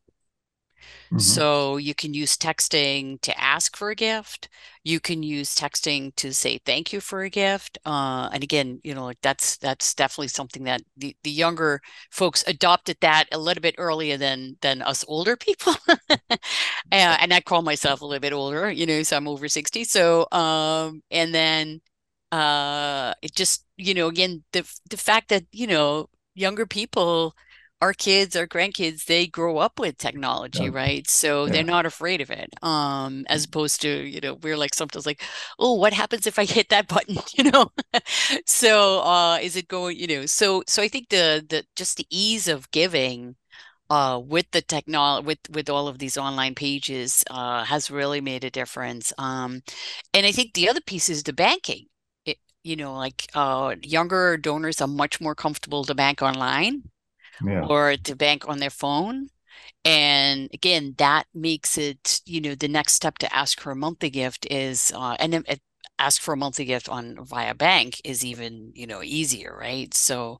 Mm-hmm. 1.14 1.20
So 1.20 1.78
you 1.78 1.94
can 1.94 2.14
use 2.14 2.38
texting 2.38 3.20
to 3.22 3.40
ask 3.40 3.76
for 3.76 3.90
a 3.90 3.96
gift. 3.96 4.50
You 4.84 5.00
can 5.00 5.24
use 5.24 5.54
texting 5.56 6.16
to 6.16 6.34
say 6.34 6.60
thank 6.66 6.94
you 6.94 7.02
for 7.02 7.22
a 7.24 7.30
gift. 7.30 7.78
Uh, 7.86 8.30
and 8.34 8.44
again, 8.44 8.80
you 8.84 8.96
know, 8.96 9.06
like 9.06 9.20
that's 9.22 9.58
that's 9.58 9.94
definitely 9.94 10.30
something 10.30 10.64
that 10.64 10.82
the, 10.98 11.16
the 11.24 11.30
younger 11.32 11.82
folks 12.12 12.44
adopted 12.48 12.98
that 13.02 13.26
a 13.32 13.38
little 13.38 13.62
bit 13.62 13.76
earlier 13.78 14.18
than 14.18 14.58
than 14.62 14.82
us 14.82 15.04
older 15.08 15.36
people. 15.36 15.76
and 16.92 17.34
I 17.34 17.42
call 17.42 17.62
myself 17.62 18.02
a 18.02 18.06
little 18.06 18.22
bit 18.22 18.34
older, 18.34 18.72
you 18.72 18.86
know, 18.86 19.04
so 19.04 19.18
I'm 19.18 19.28
over 19.28 19.48
60. 19.48 19.84
So 19.84 20.28
um, 20.32 21.04
and 21.12 21.34
then 21.34 21.82
uh 22.32 23.14
it 23.22 23.36
just, 23.36 23.66
you 23.78 23.94
know, 23.94 24.08
again, 24.08 24.44
the 24.54 24.64
the 24.90 24.98
fact 24.98 25.30
that, 25.30 25.44
you 25.52 25.68
know, 25.68 26.10
younger 26.36 26.66
people 26.66 27.36
our 27.82 27.94
kids, 27.94 28.36
our 28.36 28.48
grandkids, 28.48 29.06
they 29.06 29.26
grow 29.26 29.58
up 29.58 29.80
with 29.80 29.98
technology, 29.98 30.66
yeah. 30.66 30.70
right? 30.72 31.10
So 31.10 31.46
yeah. 31.46 31.52
they're 31.52 31.64
not 31.64 31.88
afraid 31.88 32.22
of 32.22 32.30
it. 32.30 32.54
Um, 32.62 33.26
as 33.28 33.44
mm-hmm. 33.44 33.50
opposed 33.50 33.82
to, 33.82 33.90
you 33.90 34.22
know, 34.22 34.36
we're 34.36 34.58
like 34.58 34.76
sometimes 34.76 35.06
like, 35.08 35.24
oh, 35.58 35.74
what 35.74 35.94
happens 35.94 36.28
if 36.28 36.38
I 36.38 36.46
hit 36.46 36.70
that 36.70 36.88
button? 36.88 37.18
You 37.34 37.50
know? 37.50 37.72
so 38.46 39.00
uh 39.02 39.40
is 39.42 39.56
it 39.56 39.68
going, 39.68 39.98
you 39.98 40.08
know, 40.08 40.26
so 40.26 40.64
so 40.68 40.82
I 40.82 40.88
think 40.88 41.10
the 41.10 41.46
the 41.48 41.64
just 41.76 41.98
the 41.98 42.06
ease 42.10 42.48
of 42.48 42.70
giving 42.72 43.36
uh, 43.92 44.18
with 44.20 44.50
the 44.52 44.62
technology 44.62 45.26
with 45.26 45.40
with 45.50 45.70
all 45.70 45.88
of 45.90 46.00
these 46.00 46.18
online 46.18 46.56
pages 46.56 47.26
uh, 47.30 47.66
has 47.66 47.92
really 47.92 48.22
made 48.22 48.44
a 48.46 48.50
difference 48.50 49.12
um, 49.18 49.62
and 50.14 50.26
i 50.26 50.32
think 50.32 50.54
the 50.54 50.70
other 50.70 50.80
piece 50.80 51.10
is 51.10 51.24
the 51.24 51.34
banking 51.34 51.88
it, 52.26 52.38
you 52.64 52.78
know 52.78 52.94
like 52.94 53.28
uh, 53.34 53.76
younger 53.84 54.38
donors 54.38 54.80
are 54.80 54.88
much 54.88 55.20
more 55.20 55.36
comfortable 55.36 55.84
to 55.84 55.94
bank 55.94 56.22
online 56.22 56.84
yeah. 57.46 57.66
or 57.66 57.96
to 57.98 58.16
bank 58.16 58.48
on 58.48 58.60
their 58.60 58.70
phone. 58.70 59.30
And 59.84 60.50
again, 60.54 60.96
that 60.98 61.28
makes 61.34 61.78
it, 61.78 62.22
you 62.26 62.42
know, 62.42 62.56
the 62.56 62.68
next 62.68 62.94
step 62.94 63.18
to 63.20 63.36
ask 63.36 63.60
for 63.60 63.72
a 63.72 63.76
monthly 63.76 64.10
gift 64.10 64.48
is, 64.50 64.92
uh, 64.96 65.16
and 65.20 65.34
then 65.34 65.44
ask 66.00 66.22
for 66.22 66.34
a 66.34 66.38
monthly 66.38 66.66
gift 66.66 66.90
on 66.90 67.18
via 67.26 67.54
bank 67.54 68.02
is 68.04 68.26
even, 68.26 68.72
you 68.76 68.88
know, 68.88 69.02
easier, 69.04 69.56
right? 69.60 69.94
So, 69.94 70.40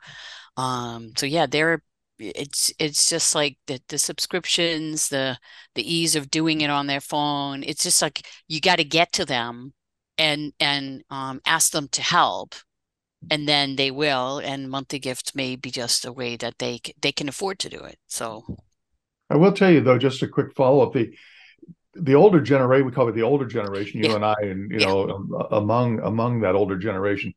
um, 0.58 1.14
so 1.16 1.26
yeah, 1.26 1.46
there, 1.46 1.82
it's 2.20 2.72
it's 2.78 3.10
just 3.10 3.34
like 3.34 3.58
the 3.68 3.82
the 3.88 3.98
subscriptions, 3.98 5.10
the 5.10 5.38
the 5.76 5.94
ease 5.94 6.16
of 6.16 6.30
doing 6.30 6.62
it 6.62 6.70
on 6.70 6.88
their 6.88 7.02
phone. 7.02 7.64
It's 7.64 7.84
just 7.84 8.02
like 8.02 8.28
you 8.48 8.62
got 8.62 8.78
to 8.78 8.84
get 8.84 9.12
to 9.14 9.26
them 9.26 9.74
and 10.18 10.54
and 10.60 11.04
um, 11.10 11.42
ask 11.46 11.72
them 11.72 11.88
to 11.90 12.02
help 12.02 12.56
and 13.30 13.48
then 13.48 13.76
they 13.76 13.92
will 13.92 14.40
and 14.40 14.70
monthly 14.70 15.00
gifts 15.00 15.36
may 15.36 15.56
be 15.56 15.70
just 15.70 16.06
a 16.06 16.12
way 16.12 16.36
that 16.36 16.58
they 16.60 16.80
they 17.02 17.12
can 17.12 17.30
afford 17.30 17.60
to 17.60 17.70
do 17.70 17.80
it 17.80 17.98
so 18.08 18.58
i 19.30 19.36
will 19.36 19.52
tell 19.52 19.72
you 19.72 19.82
though 19.82 19.98
just 19.98 20.22
a 20.24 20.28
quick 20.28 20.54
follow-up 20.54 20.94
the 20.94 21.14
the 21.94 22.16
older 22.16 22.42
generation 22.42 22.86
we 22.86 22.92
call 22.92 23.08
it 23.10 23.14
the 23.14 23.22
older 23.22 23.46
generation 23.46 24.02
you 24.02 24.10
yeah. 24.10 24.16
and 24.16 24.26
i 24.26 24.36
and 24.42 24.72
you 24.72 24.80
yeah. 24.80 24.88
know 24.88 25.10
um, 25.10 25.32
among 25.52 26.00
among 26.00 26.40
that 26.42 26.56
older 26.56 26.78
generation 26.78 27.34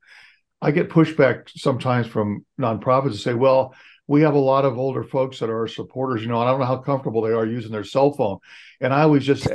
i 0.62 0.70
get 0.70 0.88
pushback 0.88 1.48
sometimes 1.50 2.06
from 2.06 2.44
nonprofits 2.60 3.12
to 3.12 3.18
say 3.18 3.34
well 3.34 3.74
we 4.06 4.20
have 4.20 4.34
a 4.34 4.38
lot 4.38 4.64
of 4.64 4.78
older 4.78 5.02
folks 5.02 5.38
that 5.38 5.50
are 5.50 5.66
supporters 5.66 6.22
you 6.22 6.28
know 6.28 6.40
and 6.40 6.48
i 6.48 6.50
don't 6.50 6.60
know 6.60 6.66
how 6.66 6.78
comfortable 6.78 7.22
they 7.22 7.32
are 7.32 7.46
using 7.46 7.72
their 7.72 7.84
cell 7.84 8.12
phone 8.12 8.38
and 8.80 8.94
i 8.94 9.02
always 9.02 9.24
just 9.24 9.48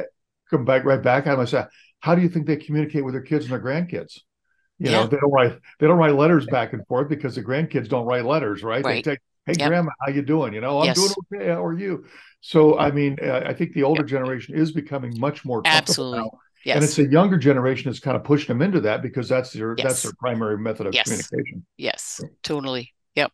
come 0.50 0.66
back 0.66 0.84
right 0.84 1.02
back 1.02 1.26
at 1.28 1.32
them 1.32 1.40
and 1.40 1.50
say 1.50 1.64
how 2.02 2.16
do 2.16 2.22
you 2.22 2.30
think 2.30 2.46
they 2.46 2.58
communicate 2.58 3.04
with 3.04 3.14
their 3.14 3.22
kids 3.22 3.46
and 3.46 3.54
their 3.54 3.62
grandkids 3.62 4.20
you 4.80 4.90
yeah. 4.90 5.02
know, 5.02 5.08
they 5.08 5.18
don't 5.18 5.32
write 5.32 5.60
they 5.80 5.88
don't 5.88 5.98
write 5.98 6.16
letters 6.16 6.46
back 6.48 6.74
and 6.74 6.86
forth 6.88 7.10
because 7.10 7.36
the 7.36 7.44
grandkids 7.44 7.90
don't 7.90 8.06
write 8.06 8.26
letters, 8.26 8.64
right? 8.64 8.84
right. 8.84 9.04
They 9.04 9.12
take, 9.12 9.20
"Hey, 9.46 9.54
yep. 9.60 9.68
grandma, 9.68 9.92
how 10.00 10.10
you 10.10 10.22
doing?" 10.22 10.54
You 10.54 10.62
know, 10.62 10.80
I'm 10.80 10.88
yes. 10.88 10.96
doing 10.96 11.14
okay. 11.34 11.50
How 11.50 11.64
are 11.64 11.78
you? 11.78 12.06
So, 12.42 12.80
I 12.80 12.90
mean, 12.92 13.18
uh, 13.22 13.44
I 13.46 13.54
think 13.54 13.74
the 13.74 13.84
older 13.84 14.02
yep. 14.02 14.08
generation 14.08 14.56
is 14.56 14.72
becoming 14.72 15.20
much 15.20 15.44
more 15.44 15.62
absolutely. 15.66 16.20
Now. 16.20 16.40
Yes. 16.64 16.76
And 16.76 16.84
it's 16.84 16.96
the 16.96 17.06
younger 17.06 17.38
generation 17.38 17.90
that's 17.90 18.00
kind 18.00 18.18
of 18.18 18.24
pushing 18.24 18.48
them 18.48 18.62
into 18.62 18.82
that 18.82 19.02
because 19.02 19.30
that's 19.30 19.52
their 19.52 19.76
yes. 19.78 19.86
that's 19.86 20.04
their 20.04 20.14
primary 20.20 20.58
method 20.58 20.88
of 20.88 20.94
yes. 20.94 21.06
communication. 21.06 21.66
Yes, 21.78 22.22
totally. 22.44 22.94
Yep. 23.16 23.32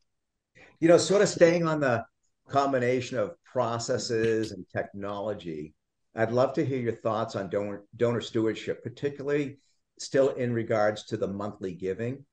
You 0.80 0.88
know, 0.88 0.98
sort 0.98 1.22
of 1.22 1.30
staying 1.30 1.68
on 1.68 1.80
the 1.80 2.06
combination 2.48 3.18
of 3.18 3.36
processes 3.44 4.52
and 4.52 4.66
technology, 4.76 5.74
I'd 6.16 6.32
love 6.32 6.54
to 6.54 6.66
hear 6.66 6.80
your 6.80 6.94
thoughts 6.94 7.36
on 7.36 7.50
donor 7.50 7.84
donor 7.96 8.22
stewardship, 8.22 8.84
particularly 8.84 9.58
still 10.00 10.30
in 10.30 10.54
regards 10.54 11.06
to 11.06 11.18
the 11.18 11.28
monthly 11.28 11.74
giving. 11.74 12.26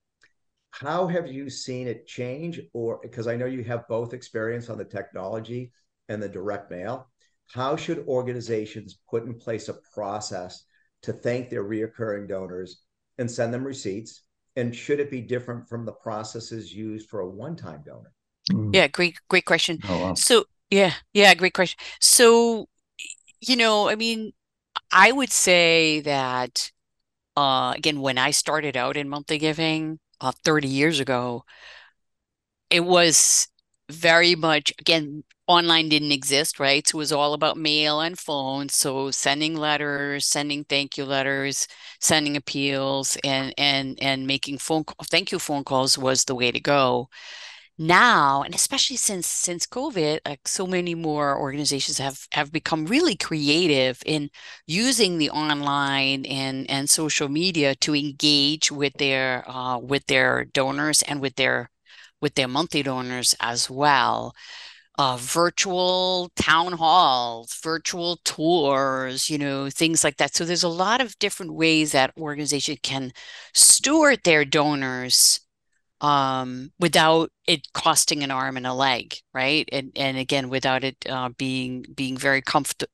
How 0.71 1.07
have 1.07 1.31
you 1.31 1.51
seen 1.51 1.87
it 1.87 2.07
change? 2.07 2.61
Or 2.73 2.99
because 3.03 3.27
I 3.27 3.37
know 3.37 3.47
you 3.47 3.63
have 3.65 3.89
both 3.89 4.15
experience 4.15 4.69
on 4.71 4.79
the 4.79 4.85
technology 4.85 5.73
and 6.09 6.23
the 6.23 6.29
direct 6.29 6.71
mail. 6.71 7.11
How 7.53 7.77
should 7.77 8.07
organizations 8.09 8.99
put 9.11 9.25
in 9.25 9.35
place 9.35 9.69
a 9.69 9.75
process 9.95 10.65
to 11.03 11.13
thank 11.13 11.51
their 11.51 11.65
reoccurring 11.65 12.29
donors 12.29 12.83
and 13.19 13.31
send 13.31 13.53
them 13.53 13.65
receipts? 13.65 14.23
And 14.57 14.75
should 14.75 15.01
it 15.01 15.11
be 15.11 15.21
different 15.21 15.69
from 15.69 15.85
the 15.85 15.93
processes 15.93 16.73
used 16.73 17.09
for 17.09 17.21
a 17.21 17.29
one-time 17.29 17.83
donor? 17.85 18.13
Mm. 18.51 18.75
Yeah, 18.75 18.87
great, 18.89 19.17
great 19.29 19.45
question. 19.45 19.79
Oh, 19.89 19.99
wow. 19.99 20.15
So 20.15 20.45
yeah, 20.71 20.95
yeah, 21.13 21.35
great 21.35 21.53
question. 21.53 21.79
So, 22.01 22.69
you 23.41 23.57
know, 23.57 23.89
I 23.89 23.95
mean, 23.95 24.33
I 24.91 25.13
would 25.13 25.31
say 25.31 26.01
that 26.01 26.71
uh, 27.37 27.75
again, 27.77 28.01
when 28.01 28.19
I 28.19 28.31
started 28.31 28.77
out 28.77 28.97
in 28.97 29.09
monthly 29.09 29.39
giving 29.39 29.99
uh, 30.21 30.33
30 30.45 30.69
years 30.69 31.01
ago, 31.01 31.45
it 32.71 32.85
was 32.85 33.49
very 33.91 34.35
much, 34.35 34.73
again, 34.79 35.25
online 35.47 35.89
didn't 35.89 36.13
exist, 36.13 36.59
right? 36.59 36.87
So 36.87 36.97
it 36.97 37.01
was 37.01 37.13
all 37.13 37.35
about 37.35 37.57
mail 37.57 38.01
and 38.01 38.19
phone. 38.19 38.69
So 38.69 39.11
sending 39.11 39.57
letters, 39.57 40.27
sending 40.27 40.65
thank 40.65 40.97
you 40.97 41.05
letters, 41.05 41.67
sending 42.01 42.37
appeals, 42.37 43.19
and 43.25 43.53
and 43.59 43.99
and 44.01 44.27
making 44.27 44.59
phone 44.59 44.85
thank 45.11 45.33
you 45.33 45.39
phone 45.39 45.65
calls 45.65 45.99
was 45.99 46.25
the 46.25 46.35
way 46.35 46.51
to 46.53 46.61
go 46.61 47.09
now 47.87 48.43
and 48.43 48.55
especially 48.55 48.97
since 48.97 49.27
since 49.27 49.67
covid 49.67 50.21
like 50.27 50.47
so 50.47 50.67
many 50.67 50.95
more 50.95 51.39
organizations 51.39 51.99
have 51.99 52.27
have 52.33 52.53
become 52.53 52.87
really 52.87 53.17
creative 53.17 54.03
in 54.07 54.31
using 54.67 55.19
the 55.19 55.31
online 55.31 56.25
and 56.27 56.69
and 56.71 56.89
social 56.91 57.29
media 57.29 57.75
to 57.75 57.95
engage 57.95 58.71
with 58.71 58.93
their 58.95 59.45
uh, 59.51 59.79
with 59.79 60.07
their 60.07 60.45
donors 60.45 61.03
and 61.03 61.21
with 61.21 61.37
their 61.37 61.71
with 62.21 62.35
their 62.35 62.49
monthly 62.49 62.83
donors 62.83 63.35
as 63.41 63.69
well 63.71 64.35
uh, 64.99 65.17
virtual 65.19 66.31
town 66.37 66.73
halls, 66.75 67.59
virtual 67.63 68.19
tours, 68.25 69.31
you 69.31 69.39
know, 69.39 69.71
things 69.71 70.05
like 70.05 70.19
that. 70.19 70.35
So 70.35 70.45
there's 70.45 70.63
a 70.63 70.69
lot 70.69 71.01
of 71.01 71.19
different 71.19 71.55
ways 71.55 71.93
that 71.93 72.13
organization 72.19 72.77
can 72.83 73.13
steward 73.55 74.21
their 74.25 74.45
donors 74.45 75.41
um, 76.03 76.73
without 76.81 77.31
it 77.47 77.73
costing 77.75 78.23
an 78.25 78.31
arm 78.33 78.57
and 78.59 78.67
a 78.67 78.75
leg, 78.75 79.17
right? 79.35 79.69
And 79.73 79.93
and 79.97 80.19
again, 80.19 80.51
without 80.51 80.85
it 80.85 80.97
uh, 81.09 81.31
being 81.39 81.87
being 81.97 82.17
very 82.19 82.43
comfortable 82.43 82.93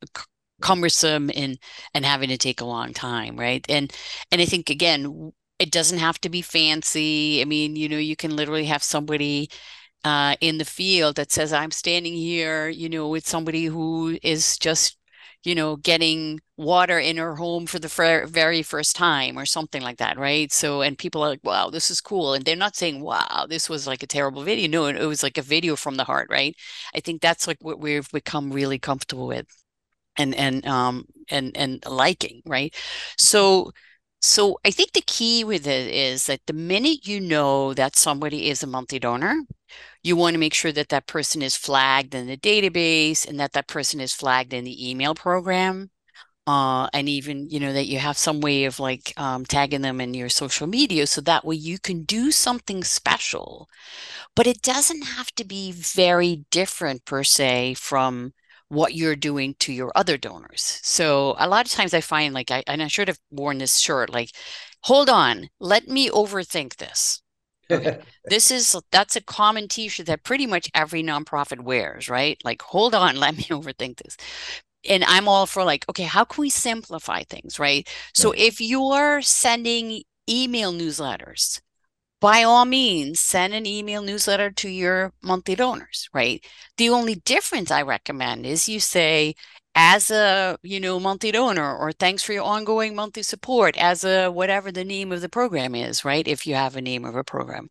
cumbersome 0.60 1.30
and 1.36 1.58
and 1.94 2.04
having 2.04 2.28
to 2.28 2.36
take 2.38 2.60
a 2.60 2.64
long 2.64 2.92
time 2.92 3.36
right 3.38 3.64
and 3.68 3.92
and 4.32 4.40
i 4.40 4.44
think 4.44 4.70
again 4.70 5.32
it 5.60 5.70
doesn't 5.70 5.98
have 6.00 6.20
to 6.20 6.28
be 6.28 6.42
fancy 6.42 7.40
i 7.40 7.44
mean 7.44 7.76
you 7.76 7.88
know 7.88 7.96
you 7.98 8.16
can 8.16 8.34
literally 8.34 8.64
have 8.64 8.82
somebody 8.82 9.48
uh, 10.04 10.36
in 10.40 10.58
the 10.58 10.64
field 10.66 11.16
that 11.16 11.32
says 11.32 11.52
i'm 11.52 11.72
standing 11.72 12.14
here 12.14 12.68
you 12.68 12.88
know 12.88 13.08
with 13.08 13.26
somebody 13.28 13.66
who 13.66 14.18
is 14.22 14.58
just 14.58 14.97
you 15.44 15.54
know, 15.54 15.76
getting 15.76 16.40
water 16.56 16.98
in 16.98 17.16
her 17.16 17.36
home 17.36 17.66
for 17.66 17.78
the 17.78 18.24
very 18.28 18.62
first 18.62 18.96
time 18.96 19.38
or 19.38 19.46
something 19.46 19.82
like 19.82 19.98
that, 19.98 20.18
right? 20.18 20.52
So, 20.52 20.82
and 20.82 20.98
people 20.98 21.22
are 21.22 21.28
like, 21.30 21.44
wow, 21.44 21.70
this 21.70 21.90
is 21.90 22.00
cool. 22.00 22.34
And 22.34 22.44
they're 22.44 22.56
not 22.56 22.76
saying, 22.76 23.00
wow, 23.00 23.46
this 23.48 23.68
was 23.68 23.86
like 23.86 24.02
a 24.02 24.06
terrible 24.06 24.42
video. 24.42 24.68
No, 24.68 24.86
it 24.86 25.06
was 25.06 25.22
like 25.22 25.38
a 25.38 25.42
video 25.42 25.76
from 25.76 25.96
the 25.96 26.04
heart, 26.04 26.28
right? 26.30 26.56
I 26.94 27.00
think 27.00 27.22
that's 27.22 27.46
like 27.46 27.58
what 27.60 27.78
we've 27.80 28.10
become 28.10 28.50
really 28.50 28.78
comfortable 28.78 29.26
with 29.28 29.46
and, 30.16 30.34
and, 30.34 30.66
um, 30.66 31.04
and, 31.30 31.56
and 31.56 31.84
liking, 31.86 32.42
right? 32.46 32.74
So, 33.16 33.72
so 34.20 34.58
I 34.64 34.70
think 34.72 34.92
the 34.92 35.02
key 35.02 35.44
with 35.44 35.66
it 35.66 35.94
is 35.94 36.26
that 36.26 36.40
the 36.46 36.52
minute 36.52 37.06
you 37.06 37.20
know 37.20 37.72
that 37.74 37.96
somebody 37.96 38.50
is 38.50 38.62
a 38.62 38.66
monthly 38.66 38.98
donor, 38.98 39.36
you 40.08 40.16
want 40.16 40.34
to 40.34 40.40
make 40.40 40.54
sure 40.54 40.72
that 40.72 40.88
that 40.88 41.06
person 41.06 41.42
is 41.42 41.56
flagged 41.56 42.14
in 42.14 42.26
the 42.26 42.36
database 42.36 43.28
and 43.28 43.38
that 43.38 43.52
that 43.52 43.68
person 43.68 44.00
is 44.00 44.14
flagged 44.14 44.52
in 44.52 44.64
the 44.64 44.90
email 44.90 45.14
program. 45.14 45.90
Uh, 46.46 46.88
and 46.94 47.10
even, 47.10 47.46
you 47.50 47.60
know, 47.60 47.74
that 47.74 47.88
you 47.88 47.98
have 47.98 48.16
some 48.16 48.40
way 48.40 48.64
of 48.64 48.80
like 48.80 49.12
um, 49.18 49.44
tagging 49.44 49.82
them 49.82 50.00
in 50.00 50.14
your 50.14 50.30
social 50.30 50.66
media 50.66 51.06
so 51.06 51.20
that 51.20 51.44
way 51.44 51.54
you 51.54 51.78
can 51.78 52.04
do 52.04 52.30
something 52.30 52.82
special. 52.82 53.68
But 54.34 54.46
it 54.46 54.62
doesn't 54.62 55.02
have 55.02 55.30
to 55.34 55.44
be 55.44 55.72
very 55.72 56.46
different 56.50 57.04
per 57.04 57.22
se 57.22 57.74
from 57.74 58.32
what 58.68 58.94
you're 58.94 59.16
doing 59.16 59.56
to 59.60 59.72
your 59.72 59.92
other 59.94 60.16
donors. 60.16 60.80
So 60.82 61.36
a 61.38 61.48
lot 61.48 61.66
of 61.66 61.72
times 61.72 61.92
I 61.94 62.00
find 62.00 62.34
like 62.34 62.50
I 62.50 62.62
and 62.66 62.82
I 62.82 62.88
should 62.88 63.08
have 63.08 63.20
worn 63.30 63.58
this 63.58 63.78
shirt 63.78 64.10
like 64.10 64.30
hold 64.84 65.10
on, 65.10 65.48
let 65.60 65.88
me 65.88 66.08
overthink 66.10 66.76
this. 66.76 67.22
Okay. 67.70 68.00
this 68.28 68.50
is 68.50 68.76
that's 68.90 69.16
a 69.16 69.20
common 69.20 69.68
t-shirt 69.68 70.06
that 70.06 70.24
pretty 70.24 70.46
much 70.46 70.70
every 70.74 71.02
nonprofit 71.02 71.60
wears, 71.60 72.08
right? 72.08 72.38
Like 72.44 72.62
hold 72.62 72.94
on, 72.94 73.16
let 73.20 73.36
me 73.36 73.44
overthink 73.44 73.98
this. 73.98 74.16
And 74.88 75.04
I'm 75.04 75.28
all 75.28 75.46
for 75.46 75.64
like, 75.64 75.84
okay, 75.88 76.04
how 76.04 76.24
can 76.24 76.42
we 76.42 76.50
simplify 76.50 77.22
things, 77.24 77.58
right? 77.58 77.88
So 78.14 78.32
if 78.36 78.60
you're 78.60 79.22
sending 79.22 80.02
email 80.28 80.72
newsletters, 80.72 81.60
by 82.20 82.42
all 82.42 82.64
means, 82.64 83.20
send 83.20 83.54
an 83.54 83.66
email 83.66 84.02
newsletter 84.02 84.50
to 84.50 84.68
your 84.68 85.12
monthly 85.22 85.54
donors, 85.54 86.08
right? 86.12 86.44
The 86.76 86.90
only 86.90 87.16
difference 87.16 87.70
I 87.70 87.82
recommend 87.82 88.44
is 88.46 88.68
you 88.68 88.80
say, 88.80 89.34
as 89.74 90.10
a 90.10 90.58
you 90.62 90.80
know 90.80 90.98
monthly 90.98 91.30
donor 91.30 91.76
or 91.76 91.92
thanks 91.92 92.22
for 92.22 92.32
your 92.32 92.42
ongoing 92.42 92.94
monthly 92.94 93.22
support 93.22 93.76
as 93.78 94.04
a 94.04 94.28
whatever 94.28 94.72
the 94.72 94.84
name 94.84 95.12
of 95.12 95.20
the 95.20 95.28
program 95.28 95.74
is 95.74 96.04
right? 96.04 96.26
If 96.26 96.46
you 96.46 96.54
have 96.54 96.76
a 96.76 96.80
name 96.80 97.04
of 97.04 97.14
a 97.14 97.24
program. 97.24 97.68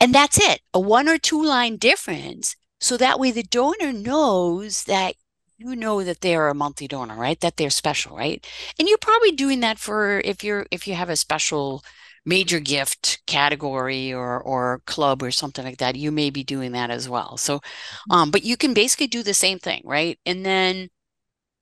And 0.00 0.14
that's 0.14 0.38
it 0.38 0.60
a 0.74 0.80
one 0.80 1.08
or 1.08 1.18
two 1.18 1.42
line 1.42 1.76
difference 1.76 2.56
so 2.80 2.96
that 2.96 3.18
way 3.20 3.30
the 3.30 3.44
donor 3.44 3.92
knows 3.92 4.84
that 4.84 5.14
you 5.56 5.76
know 5.76 6.02
that 6.02 6.20
they're 6.20 6.48
a 6.48 6.54
monthly 6.54 6.88
donor 6.88 7.16
right? 7.16 7.40
That 7.40 7.56
they're 7.56 7.70
special 7.70 8.16
right? 8.16 8.44
And 8.78 8.88
you're 8.88 8.98
probably 8.98 9.32
doing 9.32 9.60
that 9.60 9.78
for 9.78 10.20
if 10.20 10.44
you're 10.44 10.66
if 10.70 10.86
you 10.86 10.94
have 10.94 11.08
a 11.08 11.16
special 11.16 11.84
major 12.24 12.60
gift 12.60 13.22
category 13.26 14.12
or 14.12 14.40
or 14.42 14.82
club 14.86 15.22
or 15.22 15.30
something 15.30 15.64
like 15.64 15.78
that 15.78 15.96
you 15.96 16.12
may 16.12 16.30
be 16.30 16.44
doing 16.44 16.72
that 16.72 16.90
as 16.90 17.08
well. 17.08 17.36
So 17.36 17.58
mm-hmm. 17.58 18.12
um 18.12 18.30
but 18.30 18.42
you 18.44 18.56
can 18.56 18.74
basically 18.74 19.06
do 19.06 19.22
the 19.22 19.34
same 19.34 19.58
thing 19.58 19.82
right? 19.84 20.18
And 20.26 20.44
then 20.44 20.88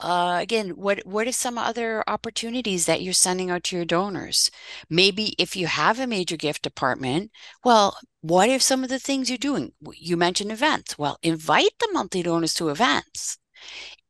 uh, 0.01 0.39
again, 0.41 0.71
what 0.71 1.01
what 1.07 1.27
are 1.27 1.33
some 1.33 1.59
other 1.59 2.03
opportunities 2.09 2.87
that 2.87 3.03
you're 3.03 3.13
sending 3.13 3.51
out 3.51 3.65
to 3.65 3.77
your 3.77 3.85
donors? 3.85 4.51
Maybe 4.89 5.35
if 5.39 5.57
you 5.57 5.67
have 5.67 6.01
a 6.01 6.07
major 6.07 6.37
gift 6.37 6.63
department, 6.63 7.31
well, 7.65 7.97
what 8.23 8.49
are 8.49 8.59
some 8.59 8.83
of 8.83 8.91
the 8.91 8.99
things 8.99 9.29
you're 9.29 9.39
doing? 9.39 9.73
You 9.95 10.17
mentioned 10.17 10.53
events. 10.53 10.99
Well, 10.99 11.19
invite 11.23 11.79
the 11.81 11.91
monthly 11.93 12.23
donors 12.23 12.55
to 12.55 12.71
events. 12.71 13.39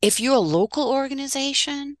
If 0.01 0.19
you're 0.19 0.35
a 0.35 0.39
local 0.39 0.89
organization, 0.89 1.97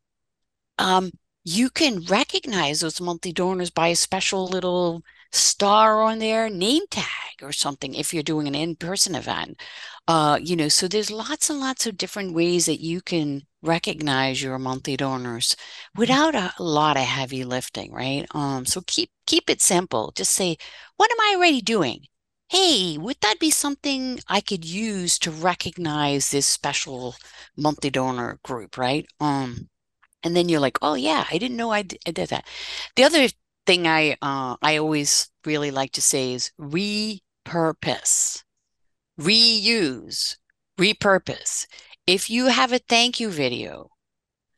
um, 0.79 1.11
you 1.43 1.69
can 1.69 2.03
recognize 2.05 2.81
those 2.81 3.01
monthly 3.01 3.33
donors 3.33 3.69
by 3.69 3.89
a 3.89 3.95
special 3.95 4.47
little 4.47 5.03
star 5.31 6.03
on 6.03 6.19
their 6.19 6.49
name 6.49 6.83
tag 6.89 7.05
or 7.41 7.51
something 7.51 7.93
if 7.93 8.13
you're 8.13 8.23
doing 8.23 8.47
an 8.47 8.55
in-person 8.55 9.15
event 9.15 9.59
uh, 10.07 10.37
you 10.41 10.55
know 10.55 10.67
so 10.67 10.87
there's 10.87 11.09
lots 11.09 11.49
and 11.49 11.59
lots 11.59 11.87
of 11.87 11.97
different 11.97 12.33
ways 12.33 12.65
that 12.65 12.81
you 12.81 13.01
can 13.01 13.41
recognize 13.61 14.41
your 14.41 14.57
monthly 14.59 14.97
donors 14.97 15.55
without 15.95 16.35
a 16.35 16.53
lot 16.59 16.97
of 16.97 17.03
heavy 17.03 17.43
lifting, 17.43 17.91
right? 17.91 18.25
Um, 18.33 18.65
so 18.65 18.81
keep 18.87 19.11
keep 19.27 19.49
it 19.49 19.61
simple. 19.61 20.11
Just 20.15 20.33
say, 20.33 20.57
what 20.97 21.11
am 21.11 21.19
I 21.19 21.35
already 21.37 21.61
doing? 21.61 22.05
Hey, 22.49 22.97
would 22.97 23.17
that 23.21 23.39
be 23.39 23.49
something 23.51 24.19
I 24.27 24.41
could 24.41 24.65
use 24.65 25.17
to 25.19 25.31
recognize 25.31 26.31
this 26.31 26.45
special 26.47 27.15
monthly 27.55 27.89
donor 27.89 28.39
group, 28.43 28.77
right? 28.77 29.05
Um, 29.21 29.69
and 30.23 30.35
then 30.35 30.49
you're 30.49 30.59
like, 30.59 30.77
oh 30.81 30.95
yeah, 30.95 31.25
I 31.31 31.37
didn't 31.37 31.57
know 31.57 31.71
I 31.71 31.83
did, 31.83 31.99
did 32.05 32.29
that. 32.29 32.45
The 32.95 33.03
other 33.03 33.27
thing 33.65 33.87
I 33.87 34.17
uh, 34.21 34.57
I 34.61 34.77
always 34.77 35.29
really 35.45 35.71
like 35.71 35.91
to 35.93 36.01
say 36.01 36.33
is 36.33 36.51
repurpose, 36.59 38.43
reuse, 39.19 40.37
repurpose. 40.79 41.67
If 42.11 42.29
you 42.29 42.47
have 42.47 42.73
a 42.73 42.79
thank 42.79 43.21
you 43.21 43.29
video 43.29 43.89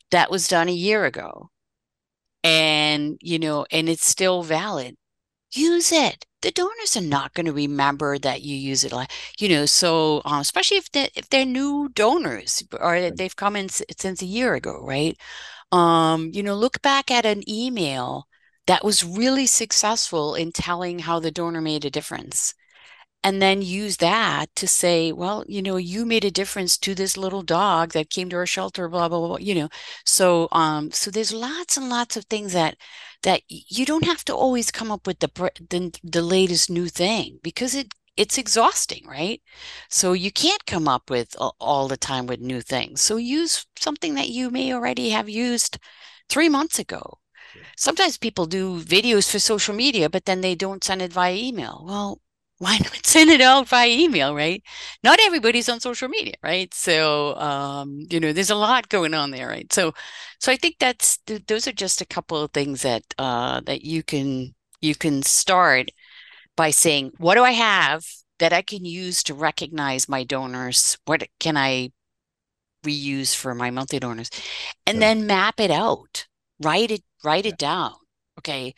that 0.09 0.31
was 0.31 0.47
done 0.47 0.69
a 0.69 0.73
year 0.73 1.05
ago, 1.05 1.51
and 2.43 3.19
you 3.21 3.37
know, 3.37 3.67
and 3.71 3.87
it's 3.87 4.07
still 4.07 4.41
valid, 4.41 4.95
use 5.53 5.91
it. 5.91 6.25
The 6.41 6.49
donors 6.49 6.97
are 6.97 7.01
not 7.01 7.35
going 7.35 7.45
to 7.45 7.53
remember 7.53 8.17
that 8.17 8.41
you 8.41 8.55
use 8.55 8.83
it, 8.83 8.91
like 8.91 9.11
you 9.39 9.49
know. 9.49 9.67
So, 9.67 10.23
um, 10.25 10.41
especially 10.41 10.77
if 10.77 10.91
they 10.91 11.09
if 11.15 11.29
they're 11.29 11.45
new 11.45 11.89
donors 11.93 12.63
or 12.79 13.11
they've 13.11 13.35
come 13.35 13.55
in 13.55 13.69
since 13.69 14.23
a 14.23 14.25
year 14.25 14.55
ago, 14.55 14.79
right? 14.83 15.15
Um, 15.71 16.31
you 16.33 16.41
know, 16.43 16.55
look 16.55 16.81
back 16.81 17.11
at 17.11 17.25
an 17.25 17.47
email 17.49 18.27
that 18.67 18.83
was 18.83 19.03
really 19.03 19.45
successful 19.45 20.33
in 20.35 20.51
telling 20.53 20.99
how 20.99 21.19
the 21.19 21.31
donor 21.31 21.61
made 21.61 21.85
a 21.85 21.91
difference. 21.91 22.55
And 23.23 23.41
then 23.41 23.61
use 23.61 23.97
that 23.97 24.53
to 24.57 24.67
say, 24.67 25.11
well, 25.13 25.45
you 25.47 25.61
know, 25.61 25.77
you 25.77 26.05
made 26.05 26.25
a 26.25 26.31
difference 26.31 26.77
to 26.79 26.93
this 26.93 27.15
little 27.17 27.41
dog 27.41 27.93
that 27.93 28.09
came 28.09 28.29
to 28.29 28.35
our 28.35 28.45
shelter, 28.45 28.89
blah, 28.89 29.07
blah, 29.09 29.19
blah, 29.27 29.37
you 29.37 29.55
know. 29.55 29.69
So 30.05 30.49
um, 30.51 30.91
so 30.91 31.09
there's 31.11 31.31
lots 31.33 31.77
and 31.77 31.89
lots 31.89 32.17
of 32.17 32.25
things 32.25 32.53
that 32.53 32.77
that 33.23 33.41
you 33.47 33.85
don't 33.85 34.05
have 34.05 34.25
to 34.25 34.35
always 34.35 34.71
come 34.71 34.91
up 34.91 35.07
with 35.07 35.19
the 35.19 35.29
the, 35.69 35.97
the 36.03 36.21
latest 36.21 36.69
new 36.69 36.87
thing 36.87 37.39
because 37.43 37.75
it 37.75 37.93
it's 38.17 38.37
exhausting, 38.37 39.05
right? 39.07 39.41
So 39.89 40.13
you 40.13 40.31
can't 40.31 40.65
come 40.65 40.87
up 40.87 41.09
with 41.09 41.35
all 41.59 41.87
the 41.87 41.97
time 41.97 42.27
with 42.27 42.39
new 42.39 42.61
things. 42.61 43.01
So 43.01 43.17
use 43.17 43.65
something 43.79 44.13
that 44.15 44.29
you 44.29 44.49
may 44.51 44.73
already 44.73 45.09
have 45.09 45.29
used 45.29 45.79
three 46.29 46.49
months 46.49 46.77
ago 46.79 47.19
sometimes 47.77 48.17
people 48.17 48.45
do 48.45 48.81
videos 48.81 49.29
for 49.31 49.39
social 49.39 49.75
media, 49.75 50.09
but 50.09 50.25
then 50.25 50.41
they 50.41 50.55
don't 50.55 50.83
send 50.83 51.01
it 51.01 51.13
via 51.13 51.35
email. 51.35 51.83
Well, 51.87 52.21
why 52.63 52.77
not 52.77 53.05
send 53.05 53.29
it 53.29 53.41
out 53.41 53.67
via 53.67 53.89
email, 53.89 54.35
right? 54.35 54.63
Not 55.03 55.19
everybody's 55.19 55.69
on 55.69 55.79
social 55.79 56.07
media, 56.07 56.35
right? 56.43 56.73
So, 56.73 57.35
um, 57.35 57.99
you 58.09 58.19
know, 58.19 58.33
there's 58.33 58.49
a 58.49 58.55
lot 58.55 58.89
going 58.89 59.13
on 59.13 59.31
there, 59.31 59.47
right? 59.47 59.71
So, 59.71 59.93
so 60.39 60.51
I 60.51 60.55
think 60.55 60.77
that's 60.79 61.17
th- 61.19 61.45
those 61.47 61.67
are 61.67 61.73
just 61.73 62.01
a 62.01 62.05
couple 62.05 62.41
of 62.41 62.51
things 62.51 62.81
that 62.83 63.03
uh, 63.17 63.61
that 63.65 63.83
you 63.83 64.03
can 64.03 64.53
you 64.81 64.95
can 64.95 65.23
start 65.23 65.89
by 66.55 66.71
saying, 66.71 67.11
what 67.17 67.35
do 67.35 67.43
I 67.43 67.51
have 67.51 68.05
that 68.39 68.53
I 68.53 68.61
can 68.61 68.85
use 68.85 69.23
to 69.23 69.33
recognize 69.33 70.09
my 70.09 70.23
donors? 70.23 70.97
What 71.05 71.23
can 71.39 71.57
I 71.57 71.91
reuse 72.85 73.35
for 73.35 73.55
my 73.55 73.71
monthly 73.71 73.99
donors? 73.99 74.29
And 74.85 74.95
yeah. 74.95 75.13
then 75.13 75.27
map 75.27 75.59
it 75.59 75.71
out 75.71 76.27
write 76.63 76.91
it 76.91 77.03
write 77.23 77.45
it 77.45 77.57
down 77.57 77.93
okay 78.37 78.73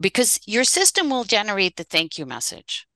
because 0.00 0.38
your 0.46 0.64
system 0.64 1.10
will 1.10 1.24
generate 1.24 1.76
the 1.76 1.84
thank 1.84 2.18
you 2.18 2.26
message 2.26 2.86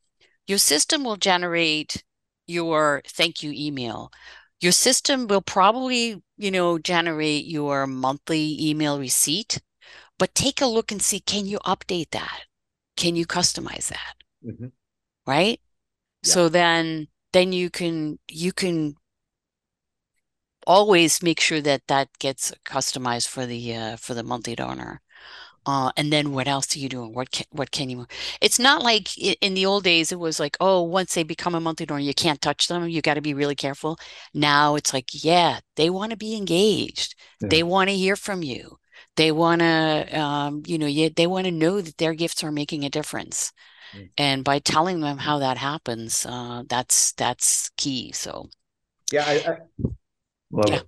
your 0.46 0.58
system 0.58 1.04
will 1.04 1.16
generate 1.16 2.02
your 2.46 3.02
thank 3.06 3.42
you 3.42 3.52
email 3.54 4.10
your 4.60 4.72
system 4.72 5.26
will 5.26 5.42
probably 5.42 6.22
you 6.36 6.50
know 6.50 6.78
generate 6.78 7.44
your 7.44 7.86
monthly 7.86 8.56
email 8.60 8.98
receipt 8.98 9.60
but 10.18 10.34
take 10.34 10.60
a 10.60 10.66
look 10.66 10.90
and 10.90 11.02
see 11.02 11.20
can 11.20 11.46
you 11.46 11.58
update 11.60 12.10
that 12.10 12.42
can 12.96 13.16
you 13.16 13.26
customize 13.26 13.88
that 13.88 14.14
mm-hmm. 14.44 14.66
right 15.26 15.60
yeah. 16.22 16.32
so 16.32 16.48
then 16.48 17.06
then 17.32 17.52
you 17.52 17.70
can 17.70 18.18
you 18.28 18.52
can 18.52 18.94
always 20.66 21.22
make 21.22 21.40
sure 21.40 21.60
that 21.60 21.82
that 21.88 22.08
gets 22.18 22.52
customized 22.64 23.28
for 23.28 23.46
the 23.46 23.74
uh, 23.74 23.96
for 23.96 24.14
the 24.14 24.22
monthly 24.22 24.54
donor. 24.54 25.00
Uh, 25.64 25.92
and 25.96 26.12
then 26.12 26.32
what 26.32 26.48
else 26.48 26.74
are 26.74 26.78
you 26.80 26.88
doing? 26.88 27.14
What 27.14 27.30
can, 27.30 27.46
what 27.50 27.70
can 27.70 27.88
you? 27.88 28.06
It's 28.40 28.58
not 28.58 28.82
like 28.82 29.16
in 29.18 29.54
the 29.54 29.66
old 29.66 29.84
days 29.84 30.10
it 30.10 30.18
was 30.18 30.40
like, 30.40 30.56
oh, 30.60 30.82
once 30.82 31.14
they 31.14 31.22
become 31.22 31.54
a 31.54 31.60
monthly 31.60 31.86
donor, 31.86 32.00
you 32.00 32.14
can't 32.14 32.40
touch 32.40 32.66
them. 32.66 32.88
You 32.88 33.00
got 33.00 33.14
to 33.14 33.20
be 33.20 33.34
really 33.34 33.54
careful. 33.54 33.98
Now 34.34 34.74
it's 34.74 34.92
like, 34.92 35.10
yeah, 35.12 35.60
they 35.76 35.88
want 35.88 36.10
to 36.10 36.16
be 36.16 36.36
engaged. 36.36 37.14
Yeah. 37.40 37.48
They 37.48 37.62
want 37.62 37.90
to 37.90 37.96
hear 37.96 38.16
from 38.16 38.42
you. 38.42 38.78
They 39.16 39.30
want 39.30 39.60
to, 39.60 40.18
um, 40.18 40.62
you 40.66 40.78
know, 40.78 40.86
yeah, 40.86 41.10
they 41.14 41.26
want 41.26 41.44
to 41.44 41.52
know 41.52 41.80
that 41.80 41.98
their 41.98 42.14
gifts 42.14 42.42
are 42.42 42.52
making 42.52 42.84
a 42.84 42.90
difference. 42.90 43.52
Mm. 43.94 44.10
And 44.16 44.44
by 44.44 44.58
telling 44.58 45.00
them 45.00 45.18
how 45.18 45.38
that 45.38 45.58
happens, 45.58 46.26
uh, 46.26 46.62
that's 46.68 47.12
that's 47.12 47.70
key. 47.76 48.12
So, 48.12 48.48
yeah, 49.12 49.24
I, 49.26 49.32
I 49.32 49.56
Love 50.52 50.68
yeah. 50.68 50.76
it. 50.76 50.86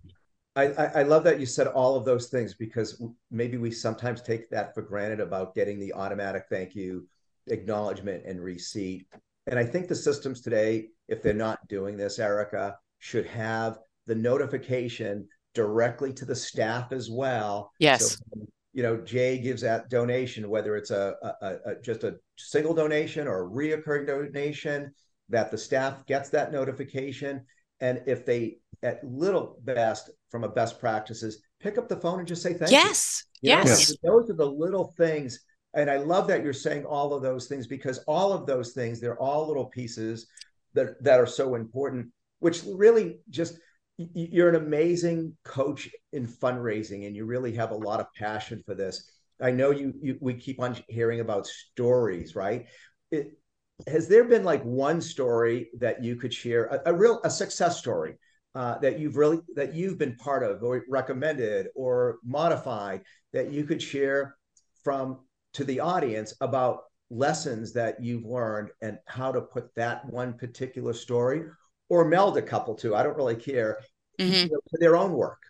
I, 0.57 0.67
I 0.67 1.03
love 1.03 1.25
that 1.25 1.41
you 1.41 1.47
said 1.47 1.67
all 1.67 1.97
of 1.97 2.05
those 2.05 2.29
things 2.29 2.55
because 2.55 3.03
maybe 3.31 3.57
we 3.57 3.73
sometimes 3.73 4.23
take 4.23 4.49
that 4.51 4.73
for 4.73 4.83
granted 4.83 5.19
about 5.21 5.55
getting 5.55 5.81
the 5.81 5.93
automatic 5.95 6.45
thank 6.49 6.77
you, 6.77 7.09
acknowledgement, 7.49 8.25
and 8.25 8.41
receipt. 8.41 9.07
And 9.49 9.59
I 9.59 9.65
think 9.65 9.89
the 9.89 9.97
systems 9.97 10.41
today, 10.41 10.89
if 11.09 11.23
they're 11.23 11.35
not 11.35 11.67
doing 11.69 11.97
this, 11.97 12.21
Erica, 12.21 12.79
should 13.01 13.27
have 13.27 13.79
the 14.07 14.15
notification 14.15 15.27
directly 15.55 16.13
to 16.13 16.25
the 16.25 16.37
staff 16.37 16.93
as 16.93 17.11
well. 17.11 17.73
Yes. 17.81 18.17
So, 18.17 18.47
you 18.73 18.83
know, 18.83 18.97
Jay 18.99 19.39
gives 19.39 19.63
that 19.63 19.91
donation, 19.91 20.49
whether 20.49 20.77
it's 20.77 20.91
a, 20.91 21.15
a, 21.43 21.71
a 21.71 21.75
just 21.83 22.05
a 22.05 22.17
single 22.37 22.75
donation 22.75 23.27
or 23.27 23.45
a 23.45 23.49
reoccurring 23.49 24.07
donation, 24.07 24.93
that 25.29 25.51
the 25.51 25.59
staff 25.59 26.07
gets 26.07 26.29
that 26.31 26.53
notification. 26.53 27.45
And 27.81 28.03
if 28.07 28.25
they 28.25 28.59
at 28.83 29.03
little 29.03 29.59
best 29.63 30.11
from 30.35 30.43
a 30.43 30.49
best 30.49 30.81
practices, 30.81 31.45
pick 31.61 31.79
up 31.79 31.89
the 31.89 31.95
phone 31.95 32.19
and 32.19 32.27
just 32.27 32.43
say 32.43 32.55
thank 32.55 32.73
yes. 32.73 33.23
you. 33.41 33.51
Yes. 33.51 33.67
Yes. 33.69 33.97
Those 34.03 34.29
are 34.29 34.35
the 34.35 34.45
little 34.45 34.93
things. 34.97 35.39
And 35.75 35.89
I 35.89 35.99
love 35.99 36.27
that 36.27 36.43
you're 36.43 36.53
saying 36.53 36.85
all 36.85 37.15
of 37.15 37.23
those 37.23 37.47
things 37.47 37.69
because 37.69 37.99
all 38.09 38.33
of 38.33 38.45
those 38.45 38.73
things, 38.73 39.01
they're 39.01 39.17
all 39.21 39.47
little 39.47 39.67
pieces 39.67 40.27
that, 40.73 41.01
that 41.05 41.21
are 41.21 41.27
so 41.27 41.55
important, 41.55 42.09
which 42.41 42.65
really 42.67 43.21
just 43.31 43.61
you're 43.97 44.49
an 44.49 44.57
amazing 44.57 45.37
coach 45.45 45.89
in 46.13 46.27
fundraising 46.27 47.07
and 47.07 47.15
you 47.15 47.27
really 47.27 47.55
have 47.55 47.71
a 47.71 47.77
lot 47.77 48.01
of 48.01 48.13
passion 48.17 48.61
for 48.67 48.75
this. 48.75 49.09
I 49.41 49.53
know 49.53 49.71
you, 49.71 49.95
you 50.03 50.19
we 50.21 50.35
keep 50.35 50.61
on 50.61 50.77
hearing 50.89 51.21
about 51.21 51.47
stories, 51.47 52.35
right? 52.35 52.67
It, 53.13 53.39
has 53.87 54.09
there 54.09 54.25
been 54.25 54.43
like 54.43 54.65
one 54.65 55.01
story 55.01 55.69
that 55.79 56.03
you 56.03 56.17
could 56.17 56.35
share, 56.35 56.65
a, 56.65 56.83
a 56.87 56.93
real 56.93 57.21
a 57.23 57.31
success 57.31 57.79
story 57.79 58.17
uh, 58.55 58.79
that 58.79 58.99
you've 58.99 59.17
really 59.17 59.41
that 59.57 59.75
you've 59.75 59.99
been 59.99 60.17
part 60.17 60.43
of 60.43 60.63
or 60.63 60.85
recommended 60.89 61.69
or 61.75 62.19
modified 62.25 63.03
that 63.33 63.51
you 63.51 63.65
could 63.65 63.83
share 63.83 64.37
from 64.83 65.19
to 65.53 65.65
the 65.65 65.81
audience 65.81 66.35
about 66.41 66.83
lessons 67.11 67.73
that 67.73 68.03
you've 68.03 68.25
learned 68.25 68.71
and 68.81 68.99
how 69.07 69.33
to 69.33 69.41
put 69.41 69.75
that 69.75 70.05
one 70.07 70.33
particular 70.35 70.93
story 70.93 71.45
or 71.89 72.05
meld 72.05 72.37
a 72.37 72.43
couple 72.43 72.75
to 72.75 72.95
i 72.95 73.03
don't 73.03 73.17
really 73.17 73.37
care. 73.37 73.79
Mm-hmm. 74.21 74.33
you 74.33 74.49
know, 74.51 74.61
to 74.69 74.79
their 74.79 74.97
own 74.97 75.13
work. 75.13 75.43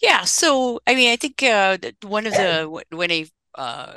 Yeah 0.00 0.22
so 0.22 0.80
i 0.86 0.94
mean 0.94 1.10
i 1.12 1.16
think 1.16 1.42
uh, 1.42 1.76
one 2.02 2.26
of 2.26 2.34
the 2.34 2.82
when 2.90 3.10
a 3.10 3.26
uh, 3.56 3.94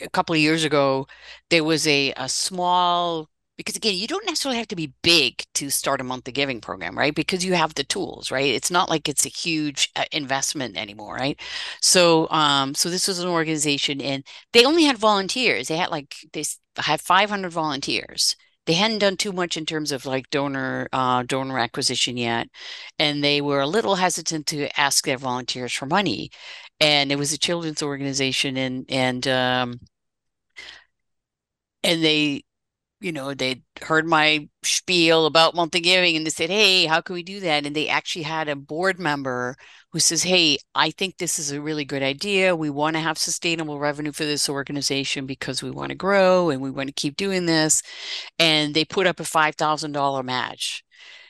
a 0.00 0.10
couple 0.10 0.34
of 0.34 0.40
years 0.40 0.64
ago 0.64 1.06
there 1.50 1.64
was 1.64 1.86
a, 1.86 2.12
a 2.16 2.28
small 2.28 3.28
because 3.56 3.76
again 3.76 3.94
you 3.96 4.06
don't 4.06 4.26
necessarily 4.26 4.58
have 4.58 4.68
to 4.68 4.76
be 4.76 4.92
big 5.02 5.42
to 5.54 5.70
start 5.70 6.00
a 6.00 6.04
monthly 6.04 6.32
giving 6.32 6.60
program 6.60 6.96
right? 6.96 7.14
Because 7.14 7.44
you 7.44 7.54
have 7.54 7.74
the 7.74 7.84
tools 7.84 8.30
right? 8.30 8.54
It's 8.54 8.70
not 8.70 8.88
like 8.90 9.08
it's 9.08 9.26
a 9.26 9.30
huge 9.30 9.90
uh, 9.96 10.04
investment 10.12 10.76
anymore 10.76 11.14
right? 11.14 11.40
So 11.80 12.28
um 12.30 12.74
so 12.74 12.90
this 12.90 13.08
was 13.08 13.18
an 13.20 13.28
organization 13.28 14.00
and 14.00 14.24
they 14.52 14.64
only 14.64 14.84
had 14.84 14.98
volunteers. 14.98 15.68
They 15.68 15.76
had 15.76 15.90
like 15.90 16.14
they 16.32 16.44
had 16.78 17.00
500 17.00 17.52
volunteers. 17.52 18.36
They 18.66 18.74
hadn't 18.74 18.98
done 18.98 19.16
too 19.16 19.32
much 19.32 19.56
in 19.56 19.64
terms 19.64 19.92
of 19.92 20.06
like 20.06 20.28
donor 20.30 20.88
uh, 20.92 21.22
donor 21.22 21.58
acquisition 21.58 22.16
yet 22.16 22.48
and 22.98 23.22
they 23.22 23.40
were 23.40 23.60
a 23.60 23.66
little 23.66 23.96
hesitant 23.96 24.46
to 24.48 24.68
ask 24.78 25.04
their 25.04 25.18
volunteers 25.18 25.72
for 25.72 25.86
money. 25.86 26.30
And 26.80 27.10
it 27.12 27.16
was 27.16 27.32
a 27.32 27.38
children's 27.38 27.82
organization 27.82 28.56
and 28.56 28.84
and 28.90 29.26
um 29.28 29.80
and 31.82 32.02
they 32.02 32.42
you 33.06 33.12
know, 33.12 33.32
they 33.34 33.62
heard 33.82 34.06
my 34.06 34.48
spiel 34.64 35.26
about 35.26 35.54
monthly 35.54 35.80
giving 35.80 36.16
and 36.16 36.26
they 36.26 36.30
said, 36.30 36.50
Hey, 36.50 36.86
how 36.86 37.00
can 37.00 37.14
we 37.14 37.22
do 37.22 37.40
that? 37.40 37.64
And 37.64 37.74
they 37.76 37.88
actually 37.88 38.24
had 38.24 38.48
a 38.48 38.56
board 38.56 38.98
member 38.98 39.56
who 39.92 40.00
says, 40.00 40.24
Hey, 40.24 40.58
I 40.74 40.90
think 40.90 41.16
this 41.16 41.38
is 41.38 41.52
a 41.52 41.60
really 41.60 41.84
good 41.84 42.02
idea. 42.02 42.56
We 42.56 42.70
want 42.70 42.96
to 42.96 43.00
have 43.00 43.18
sustainable 43.18 43.78
revenue 43.78 44.12
for 44.12 44.24
this 44.24 44.48
organization 44.48 45.26
because 45.26 45.62
we 45.62 45.70
want 45.70 45.90
to 45.90 45.94
grow 45.96 46.50
and 46.50 46.60
we 46.60 46.70
want 46.70 46.88
to 46.88 46.92
keep 46.92 47.16
doing 47.16 47.46
this. 47.46 47.82
And 48.38 48.74
they 48.74 48.84
put 48.84 49.06
up 49.06 49.20
a 49.20 49.24
$5,000 49.24 50.24
match 50.24 50.84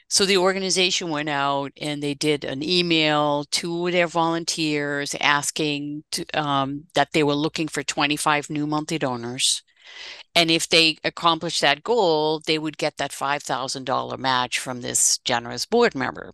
so 0.09 0.25
the 0.25 0.37
organization 0.37 1.11
went 1.11 1.29
out 1.29 1.73
and 1.81 2.03
they 2.03 2.15
did 2.15 2.45
an 2.45 2.62
email 2.62 3.45
to 3.53 3.91
their 3.91 4.07
volunteers 4.07 5.17
asking 5.21 6.05
to, 6.12 6.25
um, 6.39 6.85
that 6.95 7.12
they 7.12 7.23
were 7.25 7.35
looking 7.35 7.69
for 7.69 7.83
25 7.83 8.49
new 8.49 8.67
monthly 8.67 8.99
donors. 8.99 9.62
And 10.35 10.51
if 10.51 10.68
they 10.68 10.99
accomplished 11.05 11.61
that 11.62 11.83
goal, 11.83 12.40
they 12.40 12.59
would 12.59 12.79
get 12.79 12.96
that 12.99 13.12
$5,000 13.12 14.18
match 14.18 14.59
from 14.59 14.81
this 14.81 15.18
generous 15.25 15.66
board 15.66 15.94
member. 15.94 16.33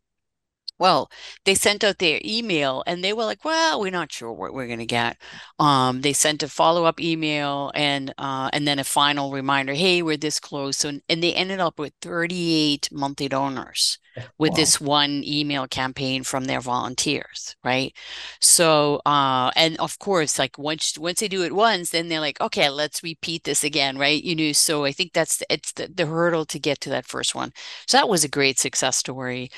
Well, 0.82 1.12
they 1.44 1.54
sent 1.54 1.84
out 1.84 1.98
their 1.98 2.20
email 2.24 2.82
and 2.88 3.04
they 3.04 3.12
were 3.12 3.24
like, 3.24 3.44
well, 3.44 3.80
we're 3.80 3.92
not 3.92 4.10
sure 4.10 4.32
what 4.32 4.52
we're 4.52 4.66
going 4.66 4.80
to 4.80 4.84
get. 4.84 5.16
Um, 5.60 6.00
they 6.00 6.12
sent 6.12 6.42
a 6.42 6.48
follow-up 6.48 6.98
email 6.98 7.70
and 7.72 8.12
uh, 8.18 8.50
and 8.52 8.66
then 8.66 8.80
a 8.80 8.84
final 8.84 9.30
reminder, 9.30 9.74
hey, 9.74 10.02
we're 10.02 10.16
this 10.16 10.40
close. 10.40 10.78
So, 10.78 10.98
and 11.08 11.22
they 11.22 11.34
ended 11.34 11.60
up 11.60 11.78
with 11.78 11.92
38 12.02 12.88
monthly 12.90 13.28
donors 13.28 13.98
with 14.38 14.50
wow. 14.50 14.56
this 14.56 14.80
one 14.80 15.22
email 15.24 15.68
campaign 15.68 16.24
from 16.24 16.46
their 16.46 16.60
volunteers, 16.60 17.54
right? 17.62 17.94
So, 18.40 19.00
uh, 19.06 19.52
and 19.54 19.78
of 19.78 20.00
course, 20.00 20.36
like 20.36 20.58
once 20.58 20.98
once 20.98 21.20
they 21.20 21.28
do 21.28 21.44
it 21.44 21.54
once, 21.54 21.90
then 21.90 22.08
they're 22.08 22.18
like, 22.18 22.40
okay, 22.40 22.68
let's 22.70 23.04
repeat 23.04 23.44
this 23.44 23.62
again, 23.62 23.98
right? 23.98 24.20
You 24.20 24.34
know, 24.34 24.50
so 24.50 24.84
I 24.84 24.90
think 24.90 25.12
that's 25.12 25.44
it's 25.48 25.72
the, 25.74 25.88
the 25.94 26.06
hurdle 26.06 26.44
to 26.46 26.58
get 26.58 26.80
to 26.80 26.90
that 26.90 27.06
first 27.06 27.36
one. 27.36 27.52
So 27.86 27.98
that 27.98 28.08
was 28.08 28.24
a 28.24 28.28
great 28.28 28.58
success 28.58 28.96
story. 28.96 29.48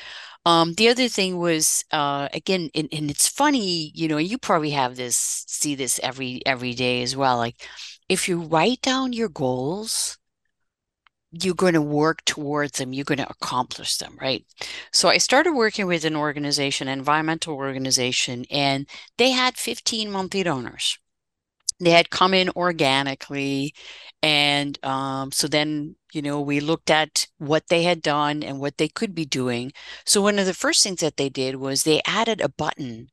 Um, 0.46 0.74
the 0.74 0.88
other 0.88 1.08
thing 1.08 1.38
was 1.38 1.84
uh, 1.90 2.28
again, 2.32 2.70
and, 2.74 2.88
and 2.92 3.10
it's 3.10 3.28
funny, 3.28 3.90
you 3.94 4.08
know, 4.08 4.18
you 4.18 4.38
probably 4.38 4.70
have 4.70 4.96
this, 4.96 5.44
see 5.48 5.74
this 5.74 5.98
every 6.02 6.42
every 6.46 6.74
day 6.74 7.02
as 7.02 7.16
well. 7.16 7.38
Like 7.38 7.56
if 8.08 8.28
you 8.28 8.40
write 8.40 8.82
down 8.82 9.12
your 9.12 9.30
goals, 9.30 10.18
you're 11.32 11.54
going 11.54 11.74
to 11.74 11.82
work 11.82 12.24
towards 12.24 12.78
them, 12.78 12.92
you're 12.92 13.04
going 13.04 13.18
to 13.18 13.30
accomplish 13.30 13.96
them, 13.96 14.16
right? 14.20 14.44
So 14.92 15.08
I 15.08 15.18
started 15.18 15.52
working 15.52 15.86
with 15.86 16.04
an 16.04 16.16
organization, 16.16 16.88
an 16.88 16.98
environmental 16.98 17.54
organization, 17.54 18.44
and 18.50 18.86
they 19.18 19.30
had 19.30 19.56
15 19.56 20.10
monthly 20.10 20.42
donors 20.42 20.98
they 21.80 21.90
had 21.90 22.10
come 22.10 22.34
in 22.34 22.50
organically 22.50 23.74
and 24.22 24.78
um, 24.84 25.32
so 25.32 25.48
then 25.48 25.96
you 26.12 26.22
know 26.22 26.40
we 26.40 26.60
looked 26.60 26.90
at 26.90 27.26
what 27.38 27.68
they 27.68 27.82
had 27.82 28.00
done 28.02 28.42
and 28.42 28.60
what 28.60 28.78
they 28.78 28.88
could 28.88 29.14
be 29.14 29.24
doing. 29.26 29.72
So 30.06 30.22
one 30.22 30.38
of 30.38 30.46
the 30.46 30.54
first 30.54 30.82
things 30.82 31.00
that 31.00 31.16
they 31.16 31.28
did 31.28 31.56
was 31.56 31.82
they 31.82 32.00
added 32.06 32.40
a 32.40 32.48
button 32.48 33.08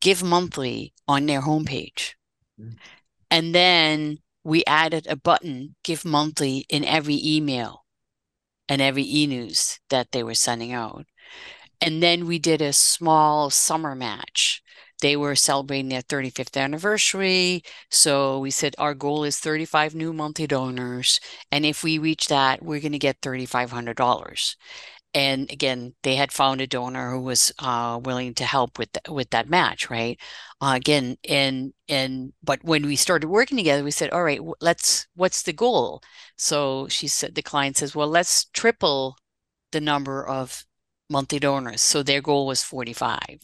give 0.00 0.22
monthly 0.22 0.92
on 1.08 1.26
their 1.26 1.42
homepage. 1.42 2.14
Mm-hmm. 2.60 2.76
and 3.30 3.54
then 3.54 4.18
we 4.44 4.64
added 4.66 5.06
a 5.08 5.16
button 5.16 5.76
give 5.84 6.04
monthly 6.04 6.66
in 6.68 6.84
every 6.84 7.18
email 7.24 7.84
and 8.68 8.80
every 8.82 9.04
e-news 9.04 9.80
that 9.90 10.12
they 10.12 10.22
were 10.22 10.34
sending 10.34 10.72
out. 10.72 11.06
And 11.80 12.02
then 12.02 12.26
we 12.26 12.38
did 12.38 12.60
a 12.62 12.72
small 12.72 13.50
summer 13.50 13.94
match 13.94 14.62
they 15.00 15.16
were 15.16 15.34
celebrating 15.34 15.88
their 15.88 16.02
35th 16.02 16.56
anniversary. 16.56 17.62
So 17.90 18.38
we 18.38 18.50
said 18.50 18.74
our 18.78 18.94
goal 18.94 19.24
is 19.24 19.38
35 19.38 19.94
new 19.94 20.12
monthly 20.12 20.46
donors. 20.46 21.20
And 21.50 21.64
if 21.66 21.82
we 21.82 21.98
reach 21.98 22.28
that, 22.28 22.62
we're 22.62 22.80
going 22.80 22.92
to 22.92 22.98
get 22.98 23.20
$3,500. 23.20 24.56
And 25.12 25.50
again, 25.50 25.94
they 26.04 26.14
had 26.14 26.30
found 26.32 26.60
a 26.60 26.66
donor 26.68 27.10
who 27.10 27.20
was 27.20 27.52
uh, 27.58 28.00
willing 28.02 28.32
to 28.34 28.44
help 28.44 28.78
with 28.78 28.90
with 29.08 29.30
that 29.30 29.48
match, 29.48 29.90
right? 29.90 30.20
Uh, 30.60 30.74
again, 30.76 31.16
and 31.28 31.72
and 31.88 32.32
but 32.44 32.62
when 32.62 32.86
we 32.86 32.94
started 32.96 33.28
working 33.28 33.56
together, 33.56 33.82
we 33.82 33.90
said, 33.90 34.10
all 34.10 34.22
right, 34.22 34.40
let's 34.60 35.08
what's 35.14 35.42
the 35.42 35.52
goal? 35.52 36.00
So 36.36 36.86
she 36.88 37.08
said, 37.08 37.34
the 37.34 37.42
client 37.42 37.76
says, 37.78 37.94
well, 37.96 38.06
let's 38.08 38.44
triple 38.46 39.16
the 39.72 39.80
number 39.80 40.24
of 40.26 40.64
monthly 41.08 41.40
donors. 41.40 41.80
So 41.82 42.02
their 42.02 42.20
goal 42.22 42.46
was 42.46 42.62
45. 42.62 43.40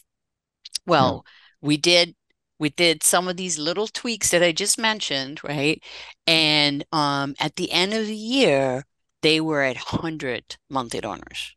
Well, 0.87 1.25
yeah 1.27 1.31
we 1.67 1.77
did 1.77 2.15
we 2.59 2.71
did 2.71 3.03
some 3.03 3.29
of 3.29 3.37
these 3.37 3.59
little 3.59 3.87
tweaks 3.87 4.31
that 4.31 4.43
I 4.43 4.53
just 4.53 4.79
mentioned, 4.79 5.45
right? 5.45 5.83
And 6.27 6.85
um, 6.91 7.35
at 7.39 7.57
the 7.57 7.71
end 7.71 7.93
of 7.93 8.07
the 8.07 8.17
year, 8.17 8.85
they 9.23 9.41
were 9.41 9.63
at 9.63 9.77
100 9.77 10.57
monthly 10.71 11.01
donors. 11.01 11.55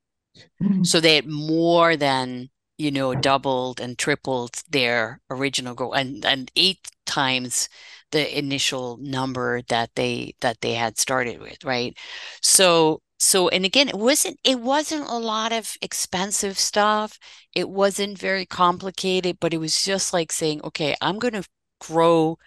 Mm-hmm. 0.62 0.84
So 0.84 1.00
they 1.00 1.16
had 1.16 1.28
more 1.28 1.96
than, 1.96 2.50
you 2.78 2.92
know, 2.92 3.16
doubled 3.16 3.80
and 3.80 3.98
tripled 3.98 4.62
their 4.70 5.22
original 5.30 5.74
goal 5.74 5.94
and, 5.94 6.26
and 6.26 6.52
eight 6.56 6.80
times 7.06 7.70
the 8.12 8.38
initial 8.38 8.98
number 8.98 9.62
that 9.70 9.92
they 9.96 10.34
that 10.42 10.62
they 10.62 10.74
had 10.74 10.98
started 10.98 11.40
with, 11.40 11.64
right? 11.64 11.98
So 12.42 13.02
so 13.20 13.50
and 13.50 13.66
again 13.66 13.90
it 13.90 13.96
wasn't 13.98 14.40
it 14.44 14.60
wasn't 14.60 15.08
a 15.10 15.18
lot 15.18 15.52
of 15.54 15.76
expensive 15.82 16.58
stuff. 16.58 17.20
It 17.56 17.70
wasn't 17.70 18.18
very 18.18 18.46
complicated 18.46 19.38
but 19.40 19.54
it 19.54 19.58
was 19.60 19.84
just 19.84 20.14
like 20.14 20.32
saying 20.32 20.62
okay 20.64 20.96
i'm 21.02 21.20
going 21.20 21.34
to 21.34 21.44
grow 21.80 22.38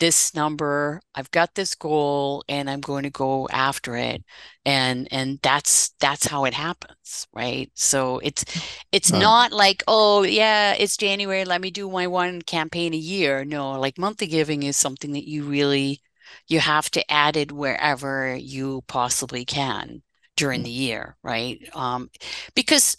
this 0.00 0.34
number. 0.34 1.00
I've 1.14 1.30
got 1.30 1.54
this 1.54 1.74
goal 1.74 2.44
and 2.48 2.68
i'm 2.70 2.80
going 2.80 3.04
to 3.04 3.10
go 3.10 3.48
after 3.50 3.96
it. 3.96 4.24
And 4.64 5.08
and 5.12 5.38
that's 5.42 5.90
that's 6.00 6.26
how 6.26 6.44
it 6.44 6.54
happens 6.54 7.26
right? 7.32 7.70
So 7.74 8.18
it's 8.20 8.44
it's 8.92 9.12
not 9.12 9.52
like 9.52 9.82
oh 9.88 10.22
yeah 10.22 10.74
it's 10.74 10.96
january 10.96 11.44
let 11.44 11.60
me 11.60 11.70
do 11.70 11.90
my 11.90 12.06
one 12.06 12.42
campaign 12.42 12.94
a 12.94 12.96
year. 12.96 13.44
No 13.44 13.72
like 13.80 13.98
monthly 13.98 14.26
giving 14.26 14.62
is 14.64 14.76
something 14.76 15.12
that 15.12 15.28
you 15.28 15.44
really 15.44 16.00
you 16.48 16.60
have 16.60 16.90
to 16.92 17.10
add 17.12 17.36
it 17.36 17.52
wherever 17.52 18.34
you 18.36 18.82
possibly 18.88 19.44
can 19.44 20.02
during 20.36 20.60
mm. 20.62 20.64
the 20.64 20.70
year, 20.70 21.16
right? 21.22 21.58
Um, 21.74 22.10
because 22.54 22.96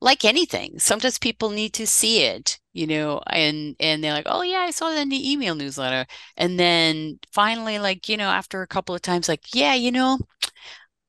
like 0.00 0.24
anything, 0.24 0.78
sometimes 0.78 1.18
people 1.18 1.50
need 1.50 1.72
to 1.74 1.86
see 1.86 2.22
it, 2.22 2.58
you 2.72 2.86
know, 2.86 3.22
and 3.28 3.76
and 3.80 4.02
they're 4.04 4.12
like, 4.12 4.26
oh 4.26 4.42
yeah, 4.42 4.58
I 4.58 4.70
saw 4.70 4.90
that 4.90 5.00
in 5.00 5.08
the 5.08 5.32
email 5.32 5.54
newsletter, 5.54 6.06
and 6.36 6.58
then 6.60 7.18
finally, 7.32 7.78
like 7.78 8.08
you 8.08 8.16
know, 8.16 8.28
after 8.28 8.62
a 8.62 8.66
couple 8.66 8.94
of 8.94 9.02
times, 9.02 9.28
like 9.28 9.54
yeah, 9.54 9.74
you 9.74 9.90
know, 9.92 10.18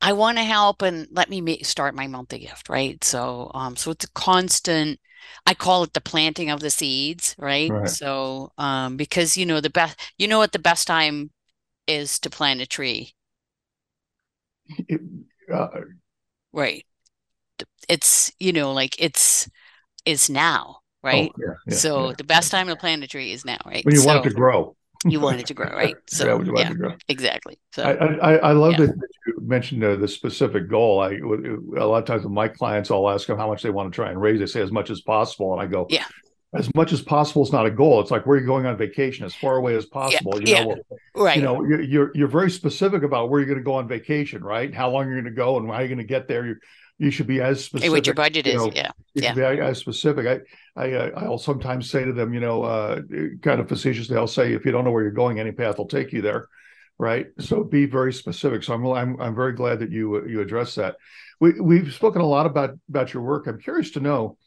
I 0.01 0.13
want 0.13 0.38
to 0.38 0.43
help, 0.43 0.81
and 0.81 1.07
let 1.11 1.29
me 1.29 1.63
start 1.63 1.95
my 1.95 2.07
monthly 2.07 2.39
gift, 2.39 2.69
right? 2.69 3.03
So, 3.03 3.51
um, 3.53 3.75
so 3.75 3.91
it's 3.91 4.05
a 4.05 4.11
constant. 4.11 4.99
I 5.45 5.53
call 5.55 5.83
it 5.83 5.93
the 5.93 6.01
planting 6.01 6.49
of 6.49 6.59
the 6.59 6.69
seeds, 6.69 7.35
right? 7.39 7.69
right. 7.69 7.89
So, 7.89 8.51
um, 8.57 8.97
because 8.97 9.35
you 9.38 9.45
know 9.45 9.61
the 9.61 9.69
best, 9.69 9.99
you 10.17 10.27
know 10.27 10.38
what 10.38 10.51
the 10.51 10.59
best 10.59 10.88
time 10.88 11.31
is 11.88 12.19
to 12.19 12.29
plant 12.29 12.61
a 12.61 12.67
tree. 12.67 13.13
Uh, 15.51 15.67
right. 16.53 16.86
It's 17.88 18.31
you 18.39 18.51
know 18.51 18.73
like 18.73 18.95
it's 18.99 19.49
it's 20.05 20.29
now 20.29 20.79
right? 21.03 21.31
Oh, 21.31 21.39
yeah, 21.39 21.53
yeah, 21.67 21.77
so 21.77 22.08
yeah, 22.10 22.15
the 22.17 22.23
best 22.23 22.51
time 22.51 22.67
to 22.67 22.75
plant 22.75 23.03
a 23.03 23.08
tree 23.08 23.31
is 23.31 23.45
now 23.45 23.58
right? 23.65 23.86
When 23.86 23.93
you 23.93 24.01
so, 24.01 24.08
want 24.08 24.25
it 24.25 24.29
to 24.29 24.36
grow. 24.36 24.75
you 25.05 25.19
want 25.19 25.39
it 25.39 25.45
to 25.47 25.53
grow 25.53 25.69
right? 25.69 25.95
So 26.08 26.41
yeah, 26.58 26.95
exactly 27.08 27.60
so 27.71 27.84
i 27.84 28.34
i, 28.34 28.36
I 28.38 28.51
love 28.53 28.77
that 28.77 28.95
you 29.27 29.38
mentioned 29.41 29.84
uh, 29.84 29.95
the 29.95 30.08
specific 30.08 30.67
goal. 30.67 30.99
I 30.99 31.12
a 31.13 31.86
lot 31.86 31.99
of 31.99 32.05
times 32.05 32.23
with 32.23 32.31
my 32.31 32.47
clients 32.47 32.89
i'll 32.89 33.10
ask 33.10 33.27
them 33.27 33.38
how 33.38 33.47
much 33.47 33.62
they 33.62 33.69
want 33.69 33.91
to 33.91 33.95
try 33.95 34.10
and 34.10 34.19
raise 34.19 34.39
they 34.39 34.47
say 34.47 34.62
as 34.62 34.71
much 34.71 34.89
as 34.89 35.01
possible 35.01 35.53
and 35.53 35.62
i 35.62 35.67
go 35.67 35.86
yeah. 35.89 36.05
As 36.53 36.73
much 36.73 36.93
as 36.93 37.01
possible 37.01 37.43
is 37.43 37.51
not 37.51 37.65
a 37.65 37.71
goal. 37.71 37.99
It's 37.99 38.12
like 38.12 38.25
where 38.25 38.38
you're 38.38 38.45
going 38.45 38.65
on 38.65 38.77
vacation, 38.77 39.25
as 39.25 39.36
far 39.36 39.58
away 39.58 39.75
as 39.75 39.86
possible. 39.86 40.41
Yeah, 40.41 40.60
you 40.60 40.65
know, 40.65 40.75
yeah, 40.89 40.94
right. 41.15 41.38
You 41.38 41.43
know, 41.43 41.63
you're, 41.63 41.82
you're, 41.82 42.12
you're 42.13 42.28
very 42.28 42.51
specific 42.51 43.04
about 43.04 43.30
where 43.30 43.39
you're 43.39 43.47
going 43.47 43.60
to 43.60 43.63
go 43.63 43.75
on 43.75 43.88
vacation, 43.88 44.43
right? 44.43 44.73
How 44.73 44.89
long 44.89 45.06
you're 45.08 45.21
going 45.21 45.34
to 45.34 45.38
go 45.38 45.58
and 45.58 45.69
how 45.69 45.80
you're 45.80 45.88
going 45.88 45.97
to 45.97 46.04
get 46.04 46.28
there. 46.28 46.45
You 46.45 46.56
you 46.97 47.12
should 47.12 47.28
be 47.28 47.41
as 47.41 47.63
specific. 47.63 47.91
what 47.91 48.06
your 48.06 48.15
budget 48.15 48.45
you 48.45 48.56
know, 48.56 48.69
is, 48.69 48.75
yeah, 48.75 48.91
you 49.13 49.23
yeah. 49.23 49.34
Should 49.34 49.58
be 49.58 49.62
as 49.62 49.78
specific. 49.80 50.45
I 50.75 50.82
I 50.82 50.93
uh, 50.93 51.12
I'll 51.17 51.38
sometimes 51.38 51.89
say 51.89 52.06
to 52.06 52.13
them, 52.13 52.34
you 52.34 52.39
know, 52.39 52.63
uh, 52.63 53.01
kind 53.41 53.60
of 53.60 53.67
facetiously, 53.67 54.15
I'll 54.15 54.28
say, 54.28 54.54
if 54.54 54.65
you 54.65 54.71
don't 54.71 54.86
know 54.86 54.91
where 54.91 55.04
you're 55.04 55.12
going, 55.12 55.39
any 55.39 55.51
path 55.51 55.78
will 55.78 55.88
take 55.88 56.13
you 56.13 56.21
there, 56.21 56.47
right? 56.97 57.28
So 57.39 57.63
be 57.63 57.86
very 57.86 58.13
specific. 58.13 58.63
So 58.63 58.73
I'm 58.73 58.86
I'm 58.86 59.21
I'm 59.21 59.36
very 59.36 59.54
glad 59.54 59.80
that 59.80 59.91
you 59.91 60.25
you 60.28 60.41
address 60.41 60.75
that. 60.75 60.95
We 61.41 61.60
we've 61.60 61.93
spoken 61.93 62.21
a 62.21 62.28
lot 62.28 62.45
about 62.45 62.78
about 62.88 63.13
your 63.13 63.23
work. 63.23 63.47
I'm 63.47 63.60
curious 63.60 63.91
to 63.91 63.99
know. 63.99 64.38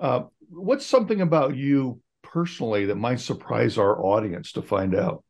Uh, 0.00 0.24
what's 0.48 0.84
something 0.84 1.20
about 1.20 1.56
you 1.56 2.00
personally 2.22 2.86
that 2.86 2.96
might 2.96 3.20
surprise 3.20 3.78
our 3.78 4.04
audience 4.04 4.52
to 4.52 4.62
find 4.62 4.96
out? 4.96 5.22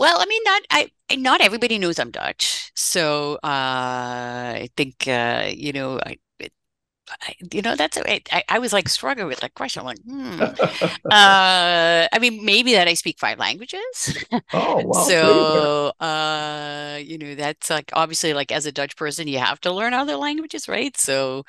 Well, 0.00 0.18
I 0.18 0.24
mean, 0.24 0.42
not 0.44 0.62
I 0.70 0.90
not 1.14 1.42
everybody 1.42 1.78
knows 1.78 1.98
I'm 1.98 2.10
Dutch, 2.10 2.72
so 2.74 3.34
uh, 3.44 4.56
I 4.64 4.70
think 4.74 5.06
uh, 5.06 5.50
you 5.54 5.74
know 5.74 6.00
I, 6.00 6.16
I, 6.40 7.34
you 7.52 7.60
know 7.60 7.76
that's 7.76 7.98
I, 7.98 8.42
I 8.48 8.58
was 8.60 8.72
like 8.72 8.88
struggling 8.88 9.26
with 9.26 9.40
that 9.40 9.52
question. 9.52 9.80
I'm 9.80 9.86
like, 9.86 10.00
hmm. 10.02 10.40
uh, 10.40 12.08
I 12.10 12.18
mean, 12.18 12.42
maybe 12.46 12.72
that 12.72 12.88
I 12.88 12.94
speak 12.94 13.18
five 13.18 13.38
languages. 13.38 14.24
Oh, 14.54 14.82
wow! 14.84 15.02
so, 15.04 16.04
uh, 16.04 16.98
you 17.02 17.18
know, 17.18 17.34
that's 17.34 17.68
like 17.68 17.90
obviously 17.92 18.32
like 18.32 18.50
as 18.50 18.64
a 18.64 18.72
Dutch 18.72 18.96
person, 18.96 19.28
you 19.28 19.38
have 19.38 19.60
to 19.60 19.72
learn 19.72 19.92
other 19.92 20.16
languages, 20.16 20.66
right? 20.66 20.96
So, 20.96 21.44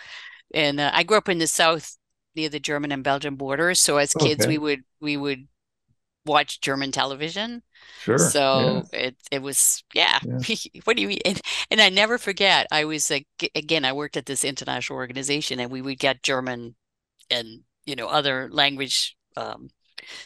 and 0.53 0.81
uh, 0.81 0.91
I 0.93 1.03
grew 1.03 1.17
up 1.17 1.29
in 1.29 1.37
the 1.37 1.47
South 1.47 1.95
near 2.35 2.49
the 2.49 2.59
German 2.59 2.91
and 2.91 3.03
Belgian 3.03 3.35
borders. 3.35 3.79
So 3.79 3.95
as 3.95 4.13
kids, 4.13 4.41
okay. 4.41 4.49
we 4.49 4.57
would 4.57 4.83
we 4.99 5.15
would 5.15 5.47
watch 6.25 6.61
German 6.61 6.91
television. 6.91 7.63
Sure. 8.01 8.17
So 8.17 8.83
yeah. 8.93 8.99
it 8.99 9.15
it 9.31 9.41
was 9.41 9.83
yeah. 9.93 10.19
yeah. 10.23 10.55
what 10.83 10.95
do 10.95 11.01
you 11.01 11.09
mean? 11.09 11.19
And, 11.25 11.41
and 11.69 11.81
I 11.81 11.89
never 11.89 12.17
forget. 12.17 12.67
I 12.71 12.85
was 12.85 13.09
like 13.09 13.27
again. 13.55 13.85
I 13.85 13.93
worked 13.93 14.17
at 14.17 14.25
this 14.25 14.43
international 14.43 14.97
organization, 14.97 15.59
and 15.59 15.71
we 15.71 15.81
would 15.81 15.99
get 15.99 16.23
German 16.23 16.75
and 17.29 17.61
you 17.85 17.95
know 17.95 18.07
other 18.07 18.49
language 18.51 19.15
um, 19.37 19.69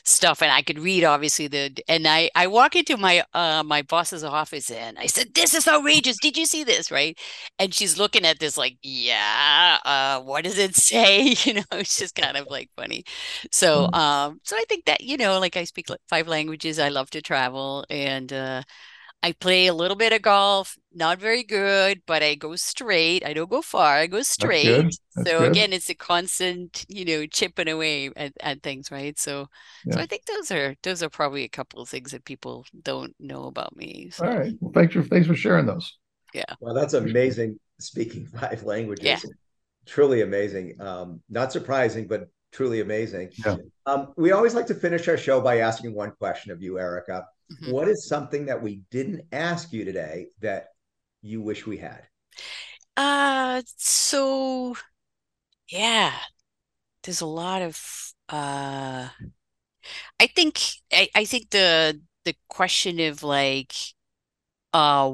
stuff 0.04 0.42
and 0.42 0.52
I 0.52 0.62
could 0.62 0.80
read 0.80 1.04
obviously 1.04 1.48
the 1.48 1.72
and 1.88 2.08
I 2.08 2.30
I 2.36 2.48
walk 2.48 2.76
into 2.76 2.98
my 2.98 3.24
uh 3.34 3.64
my 3.64 3.82
boss's 3.82 4.24
office 4.24 4.72
and 4.72 4.98
I 5.00 5.08
said 5.08 5.34
this 5.34 5.54
is 5.54 5.68
outrageous. 5.68 6.18
Did 6.22 6.38
you 6.38 6.46
see 6.46 6.64
this? 6.64 6.92
Right? 6.92 7.18
And 7.60 7.74
she's 7.74 7.98
looking 7.98 8.26
at 8.26 8.40
this 8.40 8.58
like 8.58 8.78
yeah 8.84 9.78
uh 9.86 10.22
what 10.22 10.44
does 10.44 10.58
it 10.58 10.76
say? 10.90 11.36
You 11.46 11.56
know 11.56 11.64
it's 11.74 12.00
just 12.00 12.16
kind 12.16 12.38
of 12.38 12.48
like 12.50 12.70
funny. 12.76 13.04
So 13.52 13.88
mm. 13.88 13.96
um 13.96 14.40
so 14.44 14.56
I 14.58 14.64
think 14.70 14.86
that 14.86 15.02
you 15.02 15.18
know 15.18 15.40
like 15.40 15.58
I 15.58 15.64
speak 15.66 15.88
five 16.10 16.28
languages. 16.28 16.80
I 16.80 16.90
love 16.90 17.10
to 17.12 17.22
travel 17.22 17.86
and 17.90 18.32
uh 18.34 18.64
I 19.24 19.32
play 19.32 19.66
a 19.66 19.74
little 19.74 19.98
bit 19.98 20.14
of 20.14 20.22
golf, 20.22 20.78
not 20.94 21.20
very 21.20 21.44
good, 21.44 22.02
but 22.06 22.22
I 22.22 22.36
go 22.36 22.56
straight. 22.56 23.26
I 23.26 23.34
don't 23.34 23.50
go 23.50 23.62
far. 23.62 23.98
I 23.98 24.06
go 24.06 24.22
straight. 24.22 24.66
That's 24.66 25.00
That's 25.16 25.30
so 25.30 25.40
good. 25.40 25.52
again, 25.52 25.74
it's 25.74 25.90
a 25.90 25.96
constant, 25.96 26.86
you 26.90 27.06
know, 27.06 27.26
chipping 27.26 27.68
away 27.68 28.12
at, 28.16 28.34
at 28.40 28.62
things, 28.62 28.92
right? 28.92 29.18
So, 29.18 29.48
yeah. 29.84 29.96
so 29.96 30.00
I 30.02 30.06
think 30.06 30.26
those 30.26 30.52
are 30.52 30.76
those 30.84 31.02
are 31.02 31.10
probably 31.10 31.44
a 31.44 31.50
couple 31.50 31.82
of 31.82 31.90
things 31.90 32.12
that 32.12 32.24
people 32.24 32.66
don't 32.84 33.16
know 33.20 33.46
about 33.46 33.76
me. 33.76 34.12
So. 34.12 34.28
All 34.28 34.38
right. 34.38 34.54
Well, 34.60 34.72
thanks 34.74 34.94
for 34.94 35.02
thanks 35.02 35.28
for 35.28 35.36
sharing 35.36 35.66
those. 35.66 35.98
Yeah. 36.36 36.54
Well, 36.60 36.76
that's 36.76 36.94
amazing. 36.94 37.60
Speaking 37.80 38.26
five 38.40 38.64
languages, 38.64 39.06
yeah. 39.06 39.32
truly 39.88 40.22
amazing. 40.22 40.80
Um, 40.80 41.22
not 41.30 41.52
surprising, 41.52 42.08
but 42.08 42.30
truly 42.52 42.82
amazing. 42.82 43.32
Yeah. 43.44 43.58
Um, 43.86 44.14
we 44.18 44.32
always 44.32 44.54
like 44.54 44.68
to 44.68 44.76
finish 44.76 45.08
our 45.08 45.18
show 45.18 45.42
by 45.42 45.60
asking 45.60 45.94
one 45.94 46.12
question 46.12 46.52
of 46.52 46.62
you, 46.62 46.78
Erica. 46.78 47.26
Mm-hmm. 47.52 47.72
What 47.72 47.88
is 47.88 48.08
something 48.08 48.48
that 48.48 48.62
we 48.62 48.82
didn't 48.90 49.22
ask 49.32 49.72
you 49.72 49.86
today 49.86 50.28
that 50.42 50.70
you 51.22 51.42
wish 51.42 51.68
we 51.68 51.78
had? 51.78 52.04
Uh, 52.98 53.62
so 53.78 54.76
yeah, 55.70 56.14
there's 57.04 57.22
a 57.22 57.26
lot 57.26 57.62
of 57.62 58.14
uh, 58.30 59.10
I 60.20 60.28
think 60.28 60.60
I, 60.92 61.10
I 61.14 61.26
think 61.26 61.52
the 61.52 62.02
the 62.24 62.36
question 62.50 63.00
of 63.00 63.22
like 63.22 63.74
uh 64.74 65.12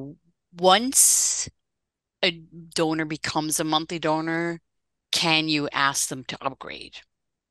once 0.57 1.49
a 2.23 2.31
donor 2.31 3.05
becomes 3.05 3.59
a 3.59 3.63
monthly 3.63 3.99
donor, 3.99 4.61
can 5.11 5.49
you 5.49 5.67
ask 5.71 6.09
them 6.09 6.23
to 6.25 6.37
upgrade? 6.41 6.97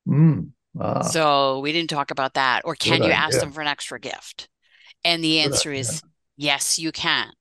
Mm. 0.07 0.51
Ah. 0.79 1.01
So 1.01 1.59
we 1.59 1.71
didn't 1.73 1.89
talk 1.89 2.11
about 2.11 2.35
that. 2.35 2.61
Or 2.63 2.75
can 2.75 2.99
you 2.99 3.09
idea. 3.09 3.15
ask 3.15 3.39
them 3.39 3.51
for 3.51 3.61
an 3.61 3.67
extra 3.67 3.99
gift? 3.99 4.47
And 5.03 5.23
the 5.23 5.39
answer 5.39 5.71
is 5.71 6.01
yes, 6.37 6.77
you 6.77 6.91
can. 6.91 7.31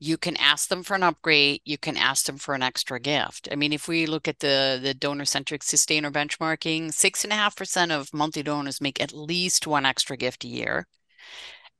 You 0.00 0.18
can 0.18 0.36
ask 0.36 0.68
them 0.68 0.82
for 0.82 0.94
an 0.94 1.02
upgrade. 1.02 1.60
You 1.64 1.78
can 1.78 1.96
ask 1.96 2.26
them 2.26 2.36
for 2.36 2.54
an 2.54 2.62
extra 2.62 3.00
gift. 3.00 3.48
I 3.50 3.54
mean, 3.54 3.72
if 3.72 3.88
we 3.88 4.06
look 4.06 4.28
at 4.28 4.40
the 4.40 4.78
the 4.82 4.92
donor 4.92 5.24
centric 5.24 5.62
sustainer 5.62 6.10
benchmarking, 6.10 6.92
six 6.92 7.24
and 7.24 7.32
a 7.32 7.36
half 7.36 7.56
percent 7.56 7.92
of 7.92 8.12
monthly 8.12 8.42
donors 8.42 8.80
make 8.80 9.00
at 9.00 9.12
least 9.12 9.66
one 9.66 9.86
extra 9.86 10.16
gift 10.16 10.44
a 10.44 10.48
year, 10.48 10.86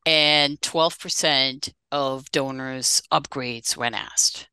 and 0.06 0.62
twelve 0.62 0.98
percent 0.98 1.70
of 1.92 2.30
donors 2.30 3.02
upgrades 3.12 3.76
when 3.76 3.94
asked. 3.94 4.48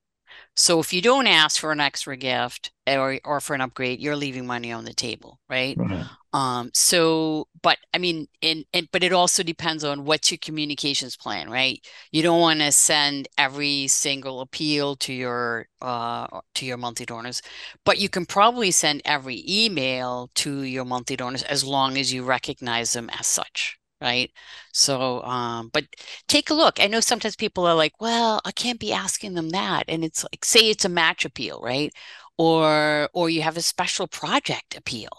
So 0.56 0.80
if 0.80 0.94
you 0.94 1.02
don't 1.02 1.28
ask 1.28 1.60
for 1.60 1.72
an 1.72 1.80
extra 1.80 2.18
gift 2.18 2.72
or 2.88 3.20
or 3.24 3.40
for 3.42 3.54
an 3.56 3.62
upgrade, 3.62 4.00
you're 4.00 4.16
leaving 4.16 4.46
money 4.46 4.72
on 4.72 4.86
the 4.86 4.94
table, 4.94 5.40
right? 5.50 5.80
right. 5.80 6.06
Um, 6.34 6.72
so 6.74 7.48
but 7.62 7.78
I 7.94 7.98
mean 7.98 8.28
and, 8.42 8.66
and 8.74 8.88
but 8.92 9.04
it 9.04 9.14
also 9.14 9.44
depends 9.44 9.84
on 9.84 10.06
what's 10.06 10.30
your 10.32 10.38
communications 10.40 11.18
plan, 11.18 11.50
right? 11.50 11.86
You 12.12 12.22
don't 12.24 12.40
want 12.40 12.60
to 12.60 12.72
send 12.72 13.28
every 13.38 13.88
single 13.88 14.42
appeal 14.42 14.96
to 14.98 15.14
your 15.14 15.68
uh 15.82 16.28
to 16.56 16.66
your 16.66 16.78
monthly 16.78 17.06
donors, 17.06 17.42
but 17.86 18.00
you 18.00 18.10
can 18.10 18.26
probably 18.26 18.72
send 18.72 19.02
every 19.06 19.44
email 19.48 20.30
to 20.36 20.62
your 20.64 20.86
monthly 20.86 21.16
donors 21.16 21.44
as 21.44 21.64
long 21.64 21.98
as 21.98 22.14
you 22.14 22.24
recognize 22.24 22.94
them 22.94 23.10
as 23.12 23.28
such 23.28 23.81
right? 24.02 24.32
So 24.74 25.22
um 25.24 25.70
but 25.74 25.86
take 26.28 26.50
a 26.50 26.54
look. 26.54 26.80
I 26.80 26.88
know 26.88 27.00
sometimes 27.00 27.36
people 27.36 27.66
are 27.66 27.76
like 27.76 27.94
well 28.02 28.42
i 28.46 28.52
can't 28.52 28.80
be 28.80 28.92
asking 28.94 29.34
them 29.36 29.50
that 29.50 29.84
and 29.88 30.04
it's 30.04 30.24
like 30.24 30.44
say 30.46 30.70
it's 30.70 30.86
a 30.86 30.90
match 30.90 31.26
appeal 31.26 31.60
right? 31.64 31.94
Or 32.38 33.10
or 33.14 33.30
you 33.30 33.42
have 33.44 33.58
a 33.58 33.62
special 33.62 34.08
project 34.08 34.76
appeal. 34.78 35.10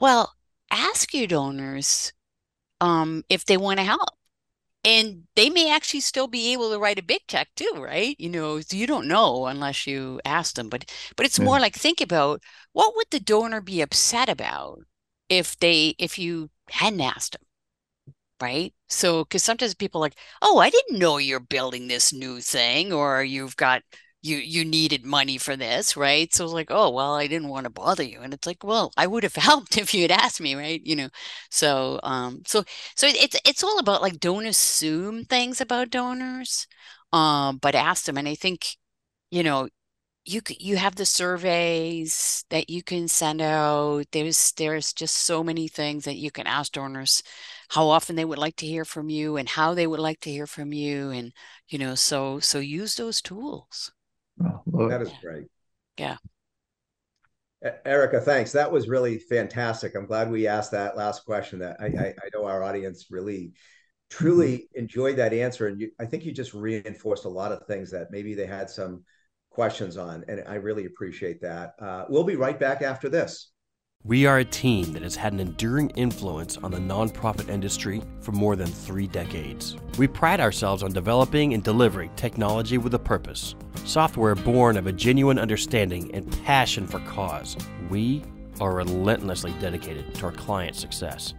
Well 0.00 0.34
ask 0.70 1.14
your 1.14 1.26
donors 1.28 2.12
um 2.80 3.24
if 3.28 3.44
they 3.46 3.56
want 3.56 3.78
to 3.80 3.84
help. 3.84 4.10
And 4.84 5.24
they 5.34 5.50
may 5.50 5.70
actually 5.70 6.00
still 6.00 6.28
be 6.28 6.52
able 6.52 6.70
to 6.70 6.78
write 6.78 6.98
a 6.98 7.02
big 7.02 7.22
check 7.28 7.48
too 7.56 7.72
right? 7.76 8.16
You 8.18 8.30
know 8.30 8.60
you 8.70 8.86
don't 8.86 9.08
know 9.08 9.46
unless 9.46 9.86
you 9.86 10.20
ask 10.24 10.54
them 10.54 10.68
but 10.70 10.90
but 11.16 11.26
it's 11.26 11.38
yeah. 11.38 11.44
more 11.44 11.60
like 11.60 11.74
think 11.76 12.00
about 12.00 12.42
what 12.72 12.94
would 12.96 13.08
the 13.10 13.20
donor 13.20 13.60
be 13.60 13.80
upset 13.82 14.28
about 14.28 14.80
if 15.28 15.58
they 15.58 15.94
if 15.98 16.18
you 16.18 16.50
hadn't 16.70 17.00
asked 17.00 17.32
them 17.32 17.42
right? 18.40 18.74
So, 18.88 19.24
because 19.24 19.42
sometimes 19.42 19.74
people 19.74 20.00
like, 20.00 20.16
oh, 20.42 20.58
I 20.58 20.70
didn't 20.70 20.98
know 20.98 21.18
you're 21.18 21.40
building 21.40 21.88
this 21.88 22.12
new 22.12 22.40
thing, 22.40 22.92
or 22.92 23.22
you've 23.24 23.56
got 23.56 23.82
you 24.22 24.38
you 24.38 24.64
needed 24.64 25.04
money 25.04 25.38
for 25.38 25.56
this, 25.56 25.96
right? 25.96 26.32
So 26.34 26.44
it's 26.44 26.52
like, 26.52 26.70
oh, 26.70 26.90
well, 26.90 27.14
I 27.14 27.26
didn't 27.28 27.48
want 27.48 27.64
to 27.64 27.70
bother 27.70 28.02
you, 28.02 28.20
and 28.20 28.34
it's 28.34 28.46
like, 28.46 28.64
well, 28.64 28.92
I 28.96 29.06
would 29.06 29.22
have 29.24 29.34
helped 29.36 29.78
if 29.78 29.94
you 29.94 30.02
had 30.02 30.10
asked 30.12 30.40
me, 30.40 30.54
right? 30.54 30.80
You 30.84 30.96
know, 30.96 31.08
so 31.50 32.00
um, 32.02 32.42
so 32.46 32.64
so 32.96 33.06
it's 33.08 33.36
it's 33.46 33.64
all 33.64 33.78
about 33.78 34.02
like 34.02 34.20
don't 34.20 34.46
assume 34.46 35.24
things 35.24 35.60
about 35.60 35.90
donors, 35.90 36.66
um, 37.12 37.58
but 37.58 37.74
ask 37.74 38.04
them, 38.06 38.18
and 38.18 38.28
I 38.28 38.34
think, 38.34 38.66
you 39.30 39.42
know, 39.42 39.68
you 40.24 40.40
you 40.58 40.76
have 40.76 40.96
the 40.96 41.06
surveys 41.06 42.44
that 42.50 42.68
you 42.70 42.82
can 42.82 43.08
send 43.08 43.40
out 43.40 44.04
there's 44.12 44.52
there's 44.52 44.92
just 44.92 45.16
so 45.18 45.42
many 45.44 45.68
things 45.68 46.04
that 46.04 46.16
you 46.16 46.30
can 46.30 46.46
ask 46.46 46.72
donors 46.72 47.22
how 47.68 47.88
often 47.88 48.16
they 48.16 48.24
would 48.24 48.38
like 48.38 48.56
to 48.56 48.66
hear 48.66 48.84
from 48.84 49.08
you 49.08 49.36
and 49.36 49.48
how 49.48 49.74
they 49.74 49.86
would 49.86 50.00
like 50.00 50.20
to 50.20 50.30
hear 50.30 50.46
from 50.46 50.72
you 50.72 51.10
and 51.10 51.32
you 51.68 51.78
know 51.78 51.94
so 51.94 52.38
so 52.38 52.58
use 52.58 52.94
those 52.94 53.20
tools 53.20 53.92
oh, 54.74 54.88
that 54.88 55.02
is 55.02 55.10
great 55.22 55.46
yeah 55.98 56.16
erica 57.84 58.20
thanks 58.20 58.52
that 58.52 58.70
was 58.70 58.88
really 58.88 59.18
fantastic 59.18 59.94
i'm 59.94 60.06
glad 60.06 60.30
we 60.30 60.46
asked 60.46 60.70
that 60.70 60.96
last 60.96 61.24
question 61.24 61.58
that 61.58 61.76
i 61.80 61.86
i, 61.86 62.06
I 62.08 62.28
know 62.34 62.44
our 62.44 62.62
audience 62.62 63.06
really 63.10 63.52
truly 64.10 64.58
mm-hmm. 64.58 64.78
enjoyed 64.80 65.16
that 65.16 65.32
answer 65.32 65.66
and 65.66 65.80
you, 65.80 65.90
i 65.98 66.04
think 66.04 66.24
you 66.24 66.32
just 66.32 66.54
reinforced 66.54 67.24
a 67.24 67.30
lot 67.30 67.52
of 67.52 67.66
things 67.66 67.90
that 67.90 68.10
maybe 68.10 68.34
they 68.34 68.46
had 68.46 68.70
some 68.70 69.02
questions 69.56 69.96
on, 69.96 70.22
and 70.28 70.44
I 70.46 70.56
really 70.56 70.84
appreciate 70.84 71.40
that. 71.40 71.74
Uh, 71.80 72.04
we'll 72.10 72.24
be 72.24 72.36
right 72.36 72.60
back 72.60 72.82
after 72.82 73.08
this. 73.08 73.50
We 74.06 74.24
are 74.24 74.38
a 74.38 74.44
team 74.44 74.92
that 74.92 75.02
has 75.02 75.16
had 75.16 75.32
an 75.32 75.40
enduring 75.40 75.90
influence 75.90 76.58
on 76.58 76.70
the 76.70 76.78
nonprofit 76.78 77.48
industry 77.48 78.00
for 78.20 78.30
more 78.30 78.54
than 78.54 78.68
three 78.68 79.08
decades. 79.08 79.76
We 79.98 80.06
pride 80.06 80.38
ourselves 80.38 80.84
on 80.84 80.92
developing 80.92 81.54
and 81.54 81.64
delivering 81.64 82.14
technology 82.14 82.78
with 82.78 82.94
a 82.94 83.00
purpose, 83.00 83.56
software 83.84 84.36
born 84.36 84.76
of 84.76 84.86
a 84.86 84.92
genuine 84.92 85.40
understanding 85.40 86.14
and 86.14 86.30
passion 86.44 86.86
for 86.86 87.00
cause. 87.00 87.56
We 87.90 88.22
are 88.60 88.76
relentlessly 88.76 89.52
dedicated 89.60 90.14
to 90.14 90.26
our 90.26 90.32
clients' 90.32 90.78
success. 90.78 91.34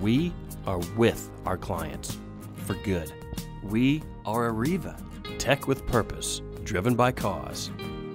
We 0.00 0.34
are 0.66 0.80
with 0.96 1.30
our 1.46 1.56
clients 1.56 2.18
for 2.66 2.74
good. 2.82 3.12
We 3.62 4.02
are 4.26 4.50
Arreva, 4.50 5.00
tech 5.38 5.68
with 5.68 5.86
purpose 5.86 6.42
driven 6.64 6.96
by 6.96 7.12
cause. 7.12 7.70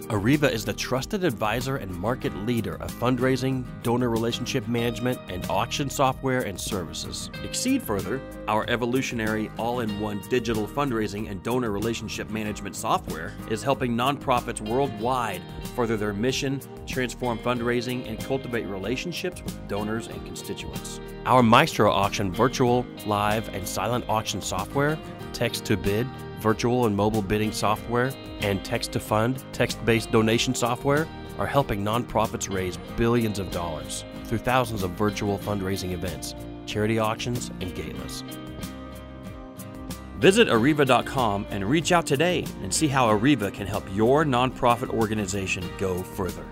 Arreva 0.08 0.52
is 0.52 0.66
the 0.66 0.74
trusted 0.74 1.24
advisor 1.24 1.78
and 1.78 1.94
market 1.96 2.36
leader 2.46 2.76
of 2.76 2.92
fundraising, 2.92 3.64
donor 3.84 4.10
relationship 4.10 4.68
management, 4.68 5.18
and 5.30 5.46
auction 5.50 5.90
software 5.90 6.42
and 6.42 6.60
services. 6.60 7.30
Exceed 7.44 7.82
further, 7.82 8.20
our 8.50 8.70
evolutionary 8.70 9.50
all 9.58 9.80
in 9.80 10.00
one 10.02 10.22
digital 10.30 10.68
fundraising 10.68 11.32
and 11.32 11.42
donor 11.42 11.72
relationship 11.72 12.30
management 12.30 12.76
software 12.76 13.34
is 13.50 13.64
helping 13.64 13.96
nonprofits 13.96 14.60
worldwide 14.62 15.42
further 15.74 15.96
their 15.96 16.14
mission, 16.14 16.60
transform 16.86 17.40
fundraising, 17.40 18.06
and 18.08 18.20
cultivate 18.20 18.66
relationships 18.66 19.42
with 19.42 19.68
donors 19.70 20.08
and 20.08 20.24
constituents. 20.26 21.00
Our 21.26 21.42
Maestro 21.42 21.90
auction 21.90 22.34
virtual, 22.34 22.86
live, 23.06 23.48
and 23.56 23.66
silent 23.66 24.04
auction 24.10 24.42
software, 24.42 25.00
text 25.32 25.64
to 25.66 25.78
bid, 25.78 26.08
virtual 26.44 26.86
and 26.86 26.96
mobile 26.96 27.22
bidding 27.22 27.54
software, 27.54 28.14
and 28.42 28.64
text 28.64 28.92
to 28.92 29.00
fund, 29.00 29.44
text 29.54 29.84
based 29.86 30.12
donation 30.12 30.54
software 30.54 31.08
are 31.40 31.48
helping 31.48 31.84
nonprofits 31.84 32.54
raise 32.54 32.78
billions 32.98 33.40
of 33.40 33.50
dollars 33.50 34.04
through 34.26 34.38
thousands 34.38 34.84
of 34.84 34.92
virtual 34.92 35.40
fundraising 35.40 35.92
events, 35.92 36.36
charity 36.66 37.00
auctions, 37.00 37.50
and 37.62 37.74
gateless. 37.74 38.24
Visit 40.20 40.48
Arreva.com 40.48 41.48
and 41.50 41.66
reach 41.66 41.92
out 41.92 42.06
today 42.06 42.46
and 42.62 42.74
see 42.74 42.88
how 42.88 43.08
Arreva 43.08 43.54
can 43.54 43.66
help 43.66 43.86
your 43.94 44.24
nonprofit 44.24 44.90
organization 44.90 45.64
go 45.78 46.04
further. 46.04 46.46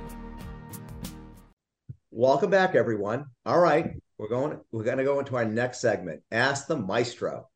Welcome 2.11 2.49
back, 2.49 2.75
everyone. 2.75 3.25
All 3.45 3.59
right, 3.59 4.01
we're 4.17 4.29
going 4.29 4.59
we're 4.71 4.83
going 4.83 4.97
to 4.97 5.03
go 5.03 5.19
into 5.19 5.35
our 5.35 5.45
next 5.45 5.79
segment. 5.79 6.21
Ask 6.31 6.67
the 6.67 6.77
Maestro. 6.77 7.47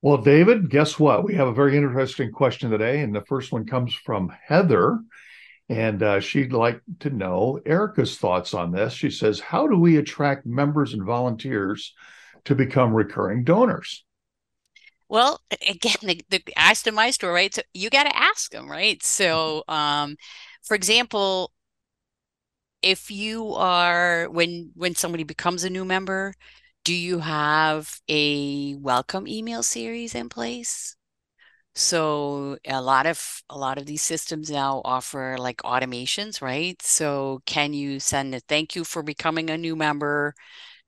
Well, 0.00 0.18
David, 0.18 0.70
guess 0.70 0.98
what? 0.98 1.24
We 1.24 1.34
have 1.34 1.48
a 1.48 1.52
very 1.52 1.76
interesting 1.76 2.30
question 2.30 2.70
today, 2.70 3.00
and 3.00 3.14
the 3.14 3.24
first 3.24 3.50
one 3.50 3.66
comes 3.66 3.92
from 3.92 4.32
Heather, 4.46 5.00
and 5.68 6.02
uh, 6.02 6.20
she'd 6.20 6.52
like 6.52 6.80
to 7.00 7.10
know 7.10 7.60
Erica's 7.66 8.16
thoughts 8.16 8.54
on 8.54 8.70
this. 8.70 8.92
She 8.92 9.10
says, 9.10 9.40
"How 9.40 9.66
do 9.66 9.76
we 9.76 9.96
attract 9.96 10.46
members 10.46 10.94
and 10.94 11.04
volunteers 11.04 11.94
to 12.44 12.54
become 12.54 12.94
recurring 12.94 13.42
donors?" 13.42 14.04
Well, 15.08 15.40
again, 15.66 15.96
the, 16.02 16.20
the 16.30 16.42
ask 16.56 16.84
the 16.84 16.92
maestro, 16.92 17.32
right? 17.32 17.52
So 17.52 17.62
you 17.74 17.90
got 17.90 18.04
to 18.04 18.16
ask 18.16 18.52
them, 18.52 18.70
right? 18.70 19.02
So, 19.02 19.64
um, 19.66 20.16
for 20.62 20.74
example, 20.74 21.52
if 22.82 23.10
you 23.10 23.52
are 23.54 24.28
when 24.30 24.70
when 24.74 24.94
somebody 24.94 25.24
becomes 25.24 25.64
a 25.64 25.70
new 25.70 25.84
member, 25.84 26.34
do 26.88 26.94
you 26.94 27.18
have 27.18 28.00
a 28.08 28.74
welcome 28.76 29.28
email 29.28 29.62
series 29.62 30.14
in 30.14 30.30
place? 30.30 30.96
So 31.74 32.56
a 32.64 32.80
lot 32.80 33.04
of 33.04 33.42
a 33.50 33.58
lot 33.58 33.76
of 33.76 33.84
these 33.84 34.00
systems 34.00 34.50
now 34.50 34.80
offer 34.86 35.36
like 35.38 35.58
automations, 35.58 36.40
right? 36.40 36.80
So 36.80 37.42
can 37.44 37.74
you 37.74 38.00
send 38.00 38.34
a 38.34 38.40
thank 38.40 38.74
you 38.74 38.84
for 38.84 39.02
becoming 39.02 39.50
a 39.50 39.58
new 39.58 39.76
member? 39.76 40.34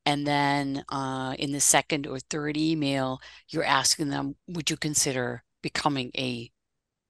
And 0.07 0.27
then 0.27 0.85
uh, 0.89 1.35
in 1.39 1.53
the 1.53 1.61
second 1.61 2.07
or 2.07 2.19
third 2.19 2.57
email, 2.57 3.21
you're 3.51 3.65
asking 3.65 4.09
them, 4.09 4.37
would 4.49 4.71
you 4.71 4.79
consider 4.79 5.45
becoming 5.63 6.13
a 6.17 6.51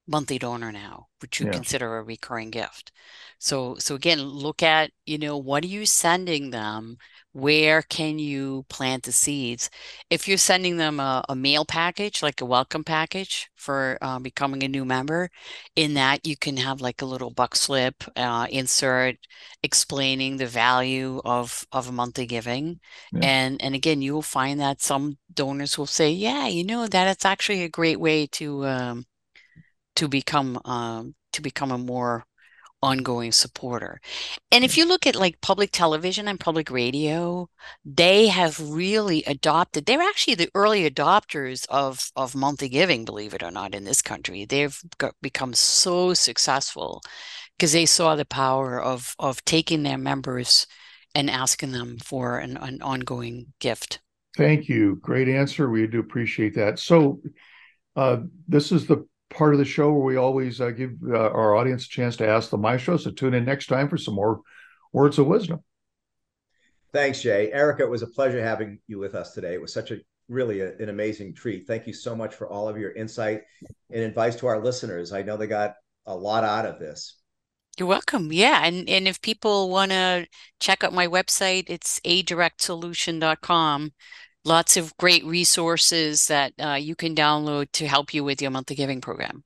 monthly 0.06 0.38
donor 0.38 0.72
now? 0.72 1.06
Would 1.20 1.38
you 1.38 1.46
yeah. 1.46 1.52
consider 1.52 1.98
a 1.98 2.02
recurring 2.02 2.50
gift? 2.50 2.92
So, 3.38 3.76
so 3.78 3.94
again, 3.94 4.20
look 4.22 4.62
at, 4.62 4.90
you 5.06 5.18
know, 5.18 5.36
what 5.38 5.64
are 5.64 5.68
you 5.68 5.86
sending 5.86 6.50
them? 6.50 6.98
Where 7.32 7.82
can 7.82 8.18
you 8.18 8.64
plant 8.68 9.04
the 9.04 9.12
seeds? 9.12 9.70
If 10.10 10.26
you're 10.26 10.38
sending 10.38 10.76
them 10.76 10.98
a, 10.98 11.24
a 11.28 11.36
mail 11.36 11.64
package, 11.64 12.22
like 12.22 12.40
a 12.40 12.44
welcome 12.44 12.82
package 12.84 13.48
for 13.56 13.98
uh, 14.02 14.18
becoming 14.18 14.62
a 14.64 14.68
new 14.68 14.84
member, 14.84 15.30
in 15.76 15.94
that 15.94 16.26
you 16.26 16.36
can 16.36 16.56
have 16.56 16.80
like 16.80 17.02
a 17.02 17.06
little 17.06 17.30
buck 17.30 17.54
slip 17.54 18.02
uh, 18.16 18.46
insert 18.50 19.16
explaining 19.62 20.36
the 20.36 20.46
value 20.46 21.20
of 21.24 21.64
of 21.72 21.92
monthly 21.92 22.26
giving, 22.26 22.80
yeah. 23.12 23.20
and 23.22 23.62
and 23.62 23.74
again, 23.74 24.02
you 24.02 24.14
will 24.14 24.22
find 24.22 24.60
that 24.60 24.80
some 24.80 25.18
donors 25.32 25.78
will 25.78 25.86
say, 25.86 26.10
yeah, 26.10 26.46
you 26.48 26.64
know 26.64 26.86
that 26.86 27.08
it's 27.08 27.24
actually 27.24 27.62
a 27.62 27.68
great 27.68 28.00
way 28.00 28.26
to 28.26 28.66
um, 28.66 29.04
to 29.96 30.08
become 30.08 30.58
um, 30.64 31.14
to 31.32 31.42
become 31.42 31.70
a 31.70 31.78
more 31.78 32.24
ongoing 32.82 33.32
supporter. 33.32 34.00
And 34.50 34.64
if 34.64 34.76
you 34.76 34.86
look 34.86 35.06
at 35.06 35.14
like 35.14 35.40
public 35.40 35.70
television 35.72 36.28
and 36.28 36.40
public 36.40 36.70
radio, 36.70 37.48
they 37.84 38.28
have 38.28 38.60
really 38.60 39.22
adopted, 39.24 39.86
they're 39.86 40.00
actually 40.00 40.36
the 40.36 40.50
early 40.54 40.88
adopters 40.88 41.66
of, 41.68 42.10
of 42.16 42.34
monthly 42.34 42.68
giving, 42.68 43.04
believe 43.04 43.34
it 43.34 43.42
or 43.42 43.50
not, 43.50 43.74
in 43.74 43.84
this 43.84 44.02
country. 44.02 44.44
They've 44.44 44.78
got, 44.98 45.14
become 45.20 45.54
so 45.54 46.14
successful 46.14 47.02
because 47.58 47.72
they 47.72 47.86
saw 47.86 48.16
the 48.16 48.24
power 48.24 48.80
of, 48.80 49.14
of 49.18 49.44
taking 49.44 49.82
their 49.82 49.98
members 49.98 50.66
and 51.14 51.28
asking 51.28 51.72
them 51.72 51.98
for 51.98 52.38
an, 52.38 52.56
an 52.56 52.80
ongoing 52.82 53.52
gift. 53.58 54.00
Thank 54.36 54.68
you. 54.68 54.96
Great 54.96 55.28
answer. 55.28 55.68
We 55.68 55.86
do 55.86 56.00
appreciate 56.00 56.54
that. 56.54 56.78
So, 56.78 57.20
uh, 57.96 58.18
this 58.46 58.70
is 58.70 58.86
the 58.86 59.06
part 59.30 59.54
of 59.54 59.58
the 59.58 59.64
show 59.64 59.92
where 59.92 60.04
we 60.04 60.16
always 60.16 60.60
uh, 60.60 60.70
give 60.70 60.92
uh, 61.08 61.16
our 61.16 61.54
audience 61.54 61.86
a 61.86 61.88
chance 61.88 62.16
to 62.16 62.28
ask 62.28 62.50
the 62.50 62.58
maestro. 62.58 62.96
So 62.96 63.10
tune 63.10 63.34
in 63.34 63.44
next 63.44 63.66
time 63.66 63.88
for 63.88 63.96
some 63.96 64.14
more 64.14 64.40
words 64.92 65.18
of 65.18 65.26
wisdom. 65.26 65.60
Thanks, 66.92 67.22
Jay. 67.22 67.52
Erica, 67.52 67.84
it 67.84 67.90
was 67.90 68.02
a 68.02 68.08
pleasure 68.08 68.42
having 68.42 68.80
you 68.88 68.98
with 68.98 69.14
us 69.14 69.32
today. 69.32 69.54
It 69.54 69.60
was 69.60 69.72
such 69.72 69.92
a 69.92 69.98
really 70.28 70.60
a, 70.60 70.76
an 70.76 70.88
amazing 70.88 71.34
treat. 71.34 71.66
Thank 71.66 71.86
you 71.86 71.92
so 71.92 72.16
much 72.16 72.34
for 72.34 72.48
all 72.48 72.68
of 72.68 72.76
your 72.76 72.92
insight 72.92 73.42
and 73.90 74.02
advice 74.02 74.36
to 74.36 74.48
our 74.48 74.62
listeners. 74.62 75.12
I 75.12 75.22
know 75.22 75.36
they 75.36 75.46
got 75.46 75.74
a 76.06 76.14
lot 76.14 76.42
out 76.42 76.66
of 76.66 76.80
this. 76.80 77.16
You're 77.78 77.88
welcome. 77.88 78.32
Yeah. 78.32 78.62
And 78.64 78.88
and 78.88 79.06
if 79.06 79.22
people 79.22 79.70
want 79.70 79.92
to 79.92 80.26
check 80.58 80.82
out 80.82 80.92
my 80.92 81.06
website, 81.06 81.64
it's 81.68 82.00
adirectsolution.com 82.00 83.92
lots 84.44 84.76
of 84.76 84.96
great 84.96 85.24
resources 85.24 86.26
that 86.28 86.52
uh, 86.58 86.74
you 86.74 86.94
can 86.94 87.14
download 87.14 87.70
to 87.72 87.86
help 87.86 88.14
you 88.14 88.24
with 88.24 88.40
your 88.40 88.50
monthly 88.50 88.76
giving 88.76 89.00
program. 89.00 89.42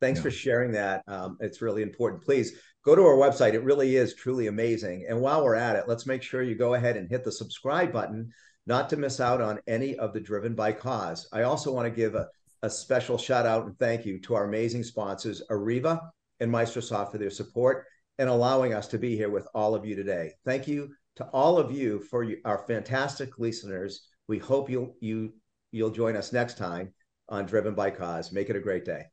Thanks 0.00 0.18
yeah. 0.18 0.22
for 0.24 0.30
sharing 0.30 0.72
that. 0.72 1.02
Um, 1.06 1.36
it's 1.40 1.62
really 1.62 1.82
important. 1.82 2.24
Please 2.24 2.52
go 2.84 2.94
to 2.94 3.02
our 3.02 3.16
website. 3.16 3.54
It 3.54 3.62
really 3.62 3.96
is 3.96 4.14
truly 4.14 4.48
amazing. 4.48 5.06
And 5.08 5.20
while 5.20 5.44
we're 5.44 5.54
at 5.54 5.76
it, 5.76 5.84
let's 5.86 6.06
make 6.06 6.22
sure 6.22 6.42
you 6.42 6.54
go 6.54 6.74
ahead 6.74 6.96
and 6.96 7.08
hit 7.08 7.24
the 7.24 7.32
subscribe 7.32 7.92
button, 7.92 8.32
not 8.66 8.88
to 8.90 8.96
miss 8.96 9.20
out 9.20 9.40
on 9.40 9.60
any 9.66 9.96
of 9.96 10.12
the 10.12 10.20
Driven 10.20 10.54
by 10.54 10.72
Cause. 10.72 11.28
I 11.32 11.42
also 11.42 11.72
want 11.72 11.86
to 11.86 11.94
give 11.94 12.14
a, 12.14 12.28
a 12.62 12.70
special 12.70 13.18
shout 13.18 13.46
out 13.46 13.66
and 13.66 13.78
thank 13.78 14.04
you 14.04 14.18
to 14.22 14.34
our 14.34 14.44
amazing 14.44 14.82
sponsors, 14.82 15.42
Arreva 15.50 16.00
and 16.40 16.50
Maestrosoft, 16.50 17.12
for 17.12 17.18
their 17.18 17.30
support 17.30 17.86
and 18.18 18.28
allowing 18.28 18.74
us 18.74 18.88
to 18.88 18.98
be 18.98 19.16
here 19.16 19.30
with 19.30 19.46
all 19.54 19.74
of 19.74 19.84
you 19.86 19.94
today. 19.94 20.32
Thank 20.44 20.66
you 20.68 20.94
to 21.16 21.24
all 21.26 21.58
of 21.58 21.70
you 21.70 22.00
for 22.00 22.26
our 22.44 22.64
fantastic 22.66 23.38
listeners 23.38 24.08
we 24.32 24.38
hope 24.38 24.70
you'll 24.70 24.96
you 25.00 25.30
you'll 25.72 25.90
join 25.90 26.16
us 26.16 26.32
next 26.32 26.56
time 26.56 26.94
on 27.28 27.44
Driven 27.44 27.74
by 27.74 27.90
Cause. 27.90 28.32
Make 28.32 28.48
it 28.48 28.56
a 28.56 28.60
great 28.60 28.86
day. 28.86 29.04